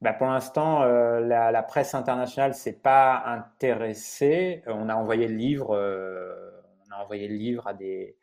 [0.01, 4.63] Bah pour l'instant, la, la, presse internationale s'est pas intéressée.
[4.67, 5.77] on a envoyé le livre
[6.93, 8.17] a envoyé le livre à des,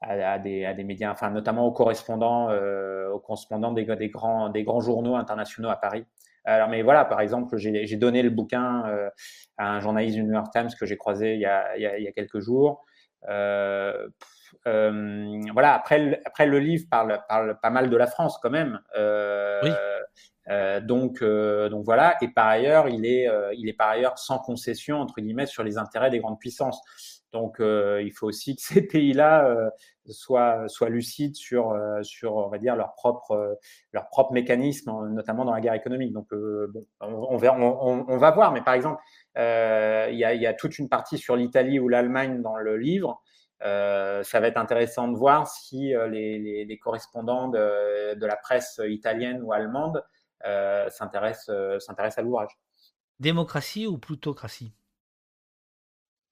[0.00, 4.48] à, des, à des médias, enfin, notamment aux correspondants, euh, aux correspondants des, des, grands,
[4.48, 6.04] des grands journaux internationaux à Paris.
[6.44, 9.08] Alors, mais voilà, par exemple, j'ai donné le bouquin euh,
[9.56, 12.08] à un journaliste du New York Times que j'ai croisé il y, a, il, y
[12.08, 12.84] a, quelques jours.
[13.28, 14.08] Euh,
[14.64, 18.78] voilà, après, le, après le livre parle, parle pas mal de la France quand même.
[19.62, 19.70] oui.
[20.82, 22.16] donc, donc voilà.
[22.20, 23.26] Et par ailleurs, il est,
[23.56, 26.82] il est par ailleurs sans concession entre guillemets sur les intérêts des grandes puissances.
[27.34, 29.68] Donc, euh, il faut aussi que ces pays-là euh,
[30.08, 33.58] soient, lucides sur, euh, sur, on va dire, leur propre,
[33.92, 36.12] leur mécanisme, notamment dans la guerre économique.
[36.12, 36.28] Donc,
[37.00, 38.52] on, va voir.
[38.52, 39.02] Mais par exemple,
[39.36, 43.20] il y, a, toute une partie sur l'Italie ou l'Allemagne dans le livre.
[43.60, 50.04] ça va être intéressant de voir si les, correspondants de, la presse italienne ou allemande
[50.88, 52.56] s'intéressent à l'ouvrage.
[53.18, 54.72] Démocratie ou plutocratie?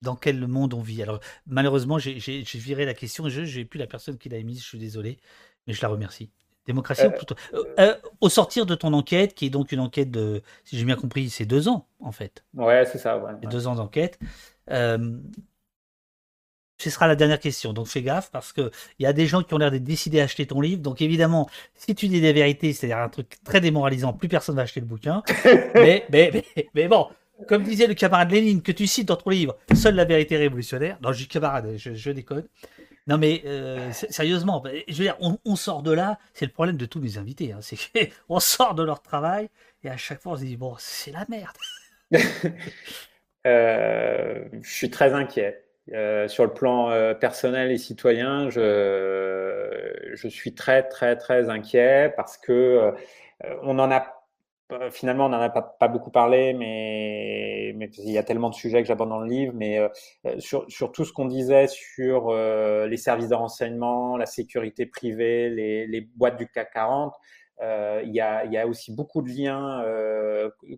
[0.02, 1.02] Dans quel monde on vit.
[1.02, 4.66] Alors, malheureusement, j'ai viré la question je n'ai plus la personne qui l'a émise, je
[4.66, 5.18] suis désolé,
[5.66, 6.30] mais je la remercie.
[6.66, 7.34] Démocratie euh, plutôt.
[7.54, 10.84] Euh, euh, au sortir de ton enquête, qui est donc une enquête de, si j'ai
[10.84, 12.44] bien compris, c'est deux ans, en fait.
[12.54, 13.32] Ouais, c'est ça, ouais.
[13.50, 14.18] Deux ans d'enquête.
[14.68, 15.20] ce
[16.90, 18.70] sera la dernière question, donc fais gaffe parce qu'il
[19.00, 20.82] y a des gens qui ont l'air d'être décidés à acheter ton livre.
[20.82, 24.62] Donc évidemment, si tu dis des vérités, c'est-à-dire un truc très démoralisant, plus personne va
[24.62, 25.22] acheter le bouquin.
[25.74, 27.08] mais, mais, mais bon,
[27.48, 30.98] comme disait le camarade Lénine que tu cites dans ton livre, seule la vérité révolutionnaire.
[31.02, 32.46] Non, je dis camarade, je, déconne.
[33.06, 36.86] Non mais euh, sérieusement, je veux dire, on, sort de là, c'est le problème de
[36.86, 37.76] tous les invités, hein, c'est
[38.28, 39.48] qu'on sort de leur travail
[39.82, 41.56] et à chaque fois on se dit bon, c'est la merde.
[43.46, 45.64] euh, je suis très inquiet.
[45.92, 52.38] Euh, sur le plan personnel et citoyen, je, je suis très très très inquiet parce
[52.38, 52.92] que
[53.62, 54.21] on en a
[54.90, 58.82] finalement, on n'en a pas, beaucoup parlé, mais, mais, il y a tellement de sujets
[58.82, 59.52] que j'aborde dans le livre.
[59.54, 59.88] Mais euh,
[60.26, 65.50] euh, sur, sur, tout ce qu'on disait sur les services de renseignement, la sécurité privée,
[65.50, 67.14] les, les boîtes du CAC 40,
[67.60, 69.84] il y, a, il, y a, aussi beaucoup de liens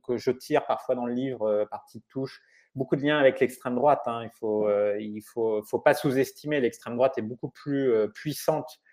[0.07, 2.43] que je tire parfois dans le livre par petites touches.
[2.75, 4.03] Beaucoup de liens avec l'extrême droite.
[4.07, 4.23] Hein.
[4.25, 4.69] Il faut,
[4.99, 6.61] il faut, faut pas sous-estimer.
[6.61, 8.84] L'extrême droite est beaucoup plus puissante euh,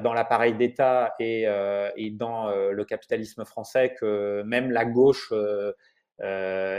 [0.00, 5.32] dans l'appareil d'État et, euh, et, dans euh, le capitalisme français que même la gauche,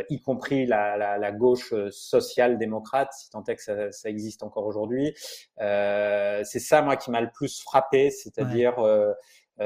[0.09, 4.65] y compris la, la, la gauche social-démocrate, si tant est que ça, ça existe encore
[4.65, 5.13] aujourd'hui,
[5.57, 8.75] c'est ça moi qui m'a le plus frappé, c'est-à-dire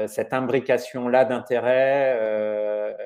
[0.08, 2.96] cette imbrication là d'intérêts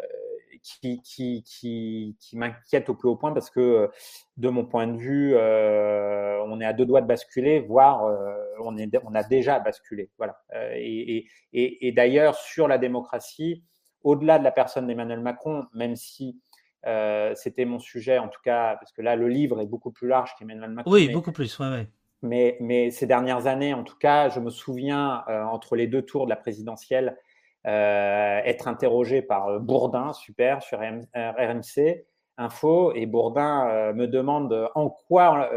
[0.62, 3.90] qui, qui, qui, qui m'inquiète au plus haut point parce que,
[4.36, 8.34] de mon point de vue, euh, on est à deux doigts de basculer, voire euh,
[8.60, 10.10] on, est, on a déjà basculé.
[10.18, 10.40] Voilà.
[10.54, 13.62] Euh, et, et, et d'ailleurs, sur la démocratie,
[14.04, 16.40] au-delà de la personne d'Emmanuel Macron, même si
[16.86, 20.08] euh, c'était mon sujet, en tout cas, parce que là, le livre est beaucoup plus
[20.08, 20.90] large qu'Emmanuel Macron.
[20.90, 21.88] Oui, beaucoup plus, ouais, ouais.
[22.22, 26.02] Mais, mais, ces dernières années, en tout cas, je me souviens, euh, entre les deux
[26.02, 27.31] tours de la présidentielle, euh,
[27.64, 32.04] être interrogé par euh, Bourdin, super, sur RMC
[32.38, 35.50] Info, et Bourdin me demande en quoi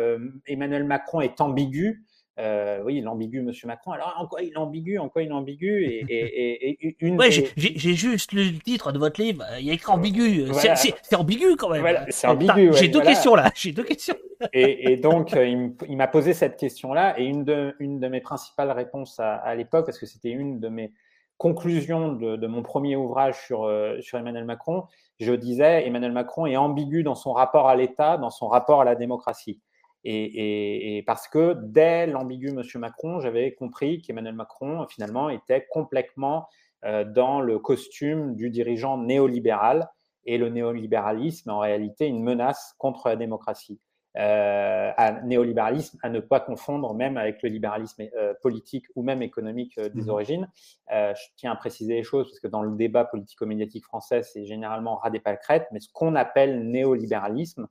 [0.46, 2.04] Emmanuel Macron est ambigu.
[2.38, 3.92] Euh, oui, l'ambigu, Monsieur Macron.
[3.92, 7.18] Alors, en quoi il est ambigu En quoi il est ambigu et, et, et, une.
[7.18, 9.46] Ouais, j'ai juste le titre de votre livre.
[9.60, 10.48] Il y a écrit ambigu.
[10.54, 11.82] C'est ambigu quand même.
[11.82, 12.74] Voilà, c'est ambigu.
[12.74, 13.52] j'ai deux questions là.
[13.56, 14.16] J'ai deux questions.
[14.52, 17.18] et, donc, il m'a posé cette question-là.
[17.20, 20.60] Et une de, une de mes principales réponses à, à l'époque, parce que c'était une
[20.60, 20.92] de mes
[21.38, 23.70] conclusions de, mon premier ouvrage sur,
[24.02, 24.86] sur Emmanuel Macron,
[25.20, 28.86] je disais Emmanuel Macron est ambigu dans son rapport à l'État, dans son rapport à
[28.86, 29.62] la démocratie.
[30.04, 36.48] Et, et, parce que dès l'ambigu Monsieur Macron, j'avais compris qu'Emmanuel Macron, finalement, était complètement
[36.86, 39.90] euh, dans le costume du dirigeant néolibéral.
[40.28, 43.80] Et le néolibéralisme, en réalité, une menace contre la démocratie.
[44.18, 49.22] Euh, à néolibéralisme, à ne pas confondre même avec le libéralisme euh, politique ou même
[49.22, 50.50] économique euh, des mmh origines.
[50.94, 54.46] Euh, je tiens à préciser les choses parce que dans le débat politico-médiatique français, c'est
[54.46, 57.68] généralement ras des pâquerettes, mais ce qu'on appelle néolibéralisme,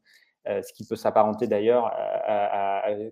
[0.47, 1.91] euh, ce qui peut s'apparenter d'ailleurs,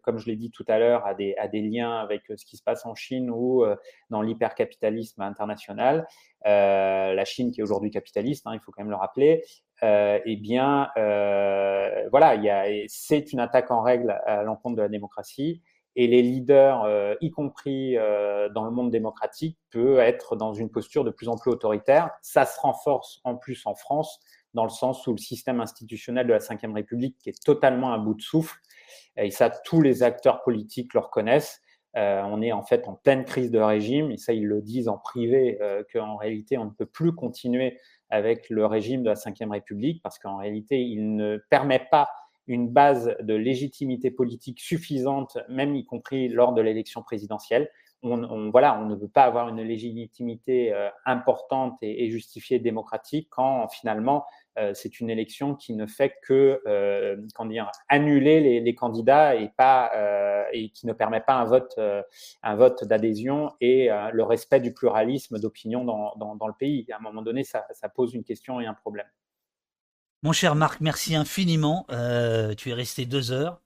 [0.02, 2.84] comme je l'ai dit tout à l'heure, à des, liens avec ce qui se passe
[2.84, 3.76] en Chine ou euh,
[4.10, 6.06] dans l'hypercapitalisme international.
[6.46, 9.44] Euh, la Chine qui est aujourd'hui capitaliste, hein, il faut quand même le rappeler.
[9.82, 10.90] eh bien,
[12.10, 12.36] voilà,
[12.88, 15.62] c'est une attaque en règle à l'encontre de la démocratie
[15.94, 17.96] et les leaders, y compris
[18.54, 22.10] dans le monde démocratique, peuvent être dans une posture de plus en plus autoritaire.
[22.20, 24.20] Ça se renforce en plus en France
[24.54, 28.14] dans le sens où le système institutionnel de la Ve République est totalement à bout
[28.14, 28.58] de souffle,
[29.16, 31.60] et ça tous les acteurs politiques le reconnaissent,
[31.96, 34.88] euh, on est en fait en pleine crise de régime, et ça ils le disent
[34.88, 39.14] en privé, euh, qu'en réalité on ne peut plus continuer avec le régime de la
[39.14, 42.08] Ve République, parce qu'en réalité il ne permet pas
[42.46, 47.70] une base de légitimité politique suffisante, même y compris lors de l'élection présidentielle
[48.02, 53.68] on, voilà, on ne veut pas avoir une légitimité euh, importante et, justifiée démocratique quand
[53.68, 54.26] finalement
[54.58, 57.16] euh, c'est une élection qui ne fait que euh,
[57.88, 61.78] annuler les, candidats et qui ne permet pas un vote
[62.42, 66.86] un vote d'adhésion et le respect du pluralisme d'opinion dans, le pays.
[66.90, 67.64] À un moment donné, ça
[67.94, 69.06] pose une question et un problème.
[70.22, 71.86] Mon cher Marc, merci infiniment.
[72.56, 73.61] tu es resté deux heures.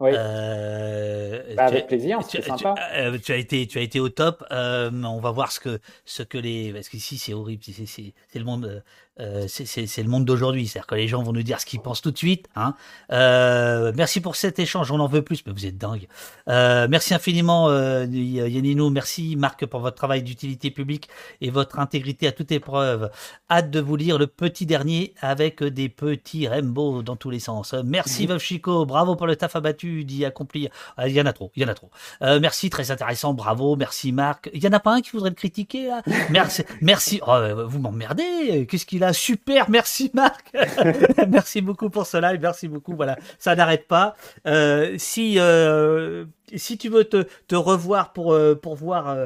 [0.00, 0.12] Oui.
[0.14, 2.74] Euh, bah, avec plaisir, c'est sympa.
[2.94, 4.42] Euh, tu, as été, tu as été au top.
[4.50, 8.44] Euh, on va voir ce que, ce que les, parce qu'ici c'est horrible, c'est le
[8.44, 8.82] monde,
[9.18, 10.66] euh, c'est le monde d'aujourd'hui.
[10.66, 12.48] C'est-à-dire que les gens vont nous dire ce qu'ils pensent tout de suite.
[12.56, 12.74] Hein.
[13.12, 14.90] Euh, merci pour cet échange.
[14.90, 16.06] On en veut plus, mais vous êtes dingue.
[16.48, 18.90] Euh, merci infiniment, Yanino.
[18.90, 21.08] Merci, Marc, pour votre travail d'utilité publique
[21.40, 23.10] et votre intégrité à toute épreuve.
[23.50, 27.74] Hâte de vous lire le petit dernier avec des petits Rainbow dans tous les sens.
[27.84, 28.26] Merci.
[28.26, 28.86] Veuve Chico.
[28.86, 30.70] Bravo pour le taf abattu d'y accomplir.
[30.96, 31.50] Ah, il y en a trop.
[31.56, 31.90] Il y en a trop.
[32.20, 33.34] Merci, très intéressant.
[33.34, 33.76] Bravo.
[33.76, 34.50] Merci, Marc.
[34.54, 36.02] Il y en a pas un qui voudrait le critiquer, là?
[36.30, 36.62] Merci.
[36.80, 37.20] merci.
[37.26, 38.66] Oh, vous m'emmerdez.
[38.68, 40.52] Qu'est-ce qu'il super, merci Marc.
[41.28, 42.94] merci beaucoup pour ce live, merci beaucoup.
[42.94, 44.14] Voilà, ça n'arrête pas.
[44.46, 49.16] Euh, si euh, si tu veux te, te revoir pour, euh, pour voir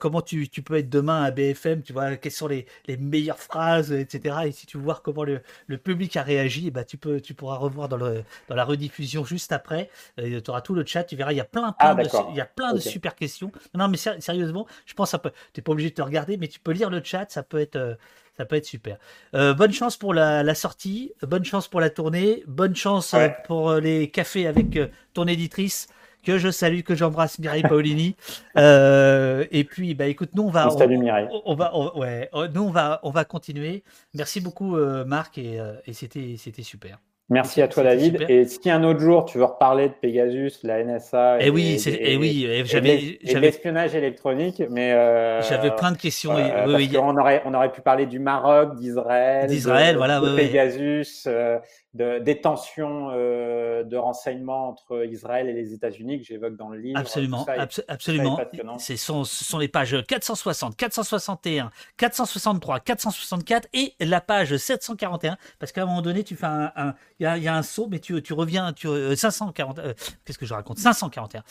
[0.00, 3.38] comment tu, tu, peux être demain à BFM, tu vois, quelles sont les, les meilleures
[3.38, 4.38] phrases, etc.
[4.46, 7.34] Et si tu veux voir comment le, le public a réagi, bah, tu, peux, tu
[7.34, 9.88] pourras revoir dans, le, dans la rediffusion juste après.
[10.16, 12.36] tu auras tout le chat, tu verras, il y a plein, plein, ah, de, il
[12.36, 13.52] y a plein de super questions.
[13.74, 16.58] Non, mais sérieusement, je pense que tu n'es pas obligé de te regarder, mais tu
[16.58, 17.96] peux lire le chat, ça peut être
[18.38, 18.96] ça peut être super.
[19.34, 23.74] Euh, bonne chance pour la, la, sortie, bonne chance pour la tournée, bonne chance pour
[23.74, 24.78] les cafés avec
[25.12, 25.88] ton éditrice
[26.28, 28.16] que je salue, que j'embrasse Mireille Paolini.
[28.56, 33.00] euh, et puis, bah écoute, nous on va, on, on, va, ouais, nous on va,
[33.02, 33.82] on va continuer.
[34.14, 36.98] Merci beaucoup euh, Marc et, euh, et c'était, c'était super.
[37.30, 38.24] Merci à toi, David.
[38.30, 41.82] Et si un autre jour tu veux reparler de Pegasus, la NSA et, et oui,
[41.86, 46.34] et, oui, j'avais l'espionnage électronique, mais euh, j'avais plein de questions.
[46.34, 51.24] Euh, oui, on aurait on aurait pu parler du Maroc, d'Israël, d'Israël, voilà, de Pegasus,
[51.26, 51.58] euh,
[51.94, 56.78] de, des tensions euh, de renseignements entre Israël et les États-Unis que j'évoque dans le
[56.78, 56.98] livre.
[56.98, 57.46] Absolument,
[57.88, 58.38] absolument.
[58.78, 65.72] Ce sont, ce sont les pages 460, 461, 463, 464 et la page 741, parce
[65.72, 68.34] qu'à un moment donné, tu fais un, il y a, un saut, mais tu, tu
[68.34, 69.80] reviens, tu, 540,
[70.24, 70.78] qu'est-ce que je raconte?
[70.78, 71.42] 541.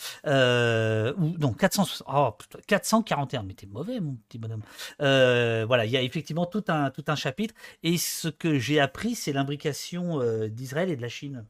[1.18, 2.30] ou non, 400, oh,
[2.68, 4.62] 441, mais t'es mauvais, mon petit bonhomme.
[4.98, 7.54] voilà, il y a effectivement tout un, tout un chapitre.
[7.82, 10.20] Et ce que j'ai appris, c'est l'imbrication
[10.50, 11.44] d'Israël et de la Chine.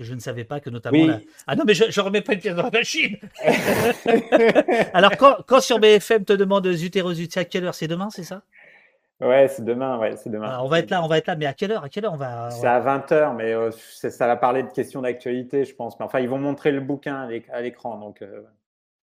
[0.00, 1.18] Je ne savais pas que notamment.
[1.46, 3.16] Ah non, mais je ne remets pas une pièce dans la machine.
[4.92, 7.02] Alors, quand, sur BFM te demande zut et
[7.36, 8.42] à quelle heure C'est demain, c'est ça?
[9.20, 10.58] Ouais, c'est demain, ouais, c'est demain.
[10.60, 12.12] on va être là, on va être là, mais à quelle heure À quelle heure
[12.12, 15.98] on va C'est à 20h, mais euh, ça va parler de questions d'actualité, je pense.
[16.00, 18.22] Mais enfin, ils vont montrer le bouquin à l'écran, donc.
[18.22, 18.42] Euh,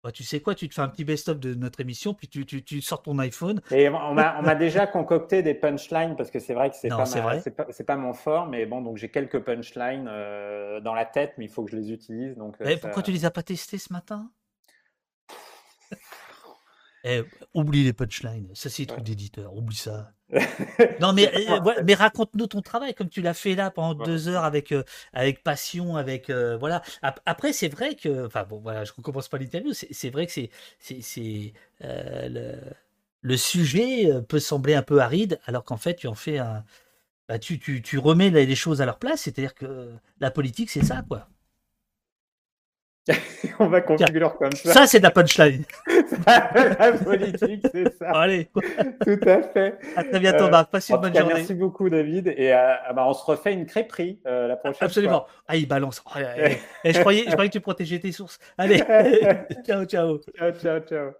[0.02, 2.46] bah, tu sais quoi, tu te fais un petit best-of de notre émission, puis tu,
[2.46, 3.60] tu, tu sors ton iPhone.
[3.70, 7.04] Et on m'a déjà concocté des punchlines, parce que c'est vrai que c'est pas,
[7.64, 11.44] pas, pas, mon fort, mais bon, donc j'ai quelques punchlines euh, dans la tête, mais
[11.44, 12.36] il faut que je les utilise.
[12.36, 14.30] Donc, euh, Pourquoi tu les as pas testés ce matin?
[17.04, 17.22] Eh,
[17.54, 20.12] Oublie les punchlines, ça c'est truc d'éditeur, oublie ça.
[21.00, 24.44] non, mais, euh, mais raconte-nous ton travail, comme tu l'as fait là pendant deux heures
[24.44, 26.30] avec, euh, avec passion, avec.
[26.30, 26.82] Euh, voilà.
[27.26, 28.26] Après, c'est vrai que.
[28.26, 29.72] Enfin, bon, voilà, je ne recommence pas l'interview.
[29.72, 30.50] C'est vrai que c'est.
[30.78, 31.52] c'est
[31.82, 32.56] le,
[33.22, 36.64] le, sujet peut sembler un peu aride, alors qu'en fait, tu en fais un.
[37.28, 40.84] Bah, tu, tu, tu remets les choses à leur place, c'est-à-dire que la politique, c'est
[40.84, 41.28] ça, quoi.
[43.58, 44.72] on va conclure comme ça.
[44.72, 45.64] Ça, c'est de la punchline.
[46.26, 48.10] la politique, c'est ça.
[48.10, 48.48] Allez.
[49.04, 49.78] Tout à fait.
[49.96, 50.70] À très bientôt, euh, Marc.
[50.70, 51.34] Passe une bonne journée.
[51.34, 52.28] Merci beaucoup, David.
[52.28, 55.26] Et euh, ah bah, on se refait une crêperie euh, la prochaine Absolument.
[55.48, 56.02] Ah, il balance.
[56.06, 56.18] Oh,
[56.84, 58.38] je, croyais, je croyais que tu protégeais tes sources.
[58.58, 58.82] Allez,
[59.66, 60.18] ciao, ciao.
[60.36, 61.10] Ciao, ciao, ciao.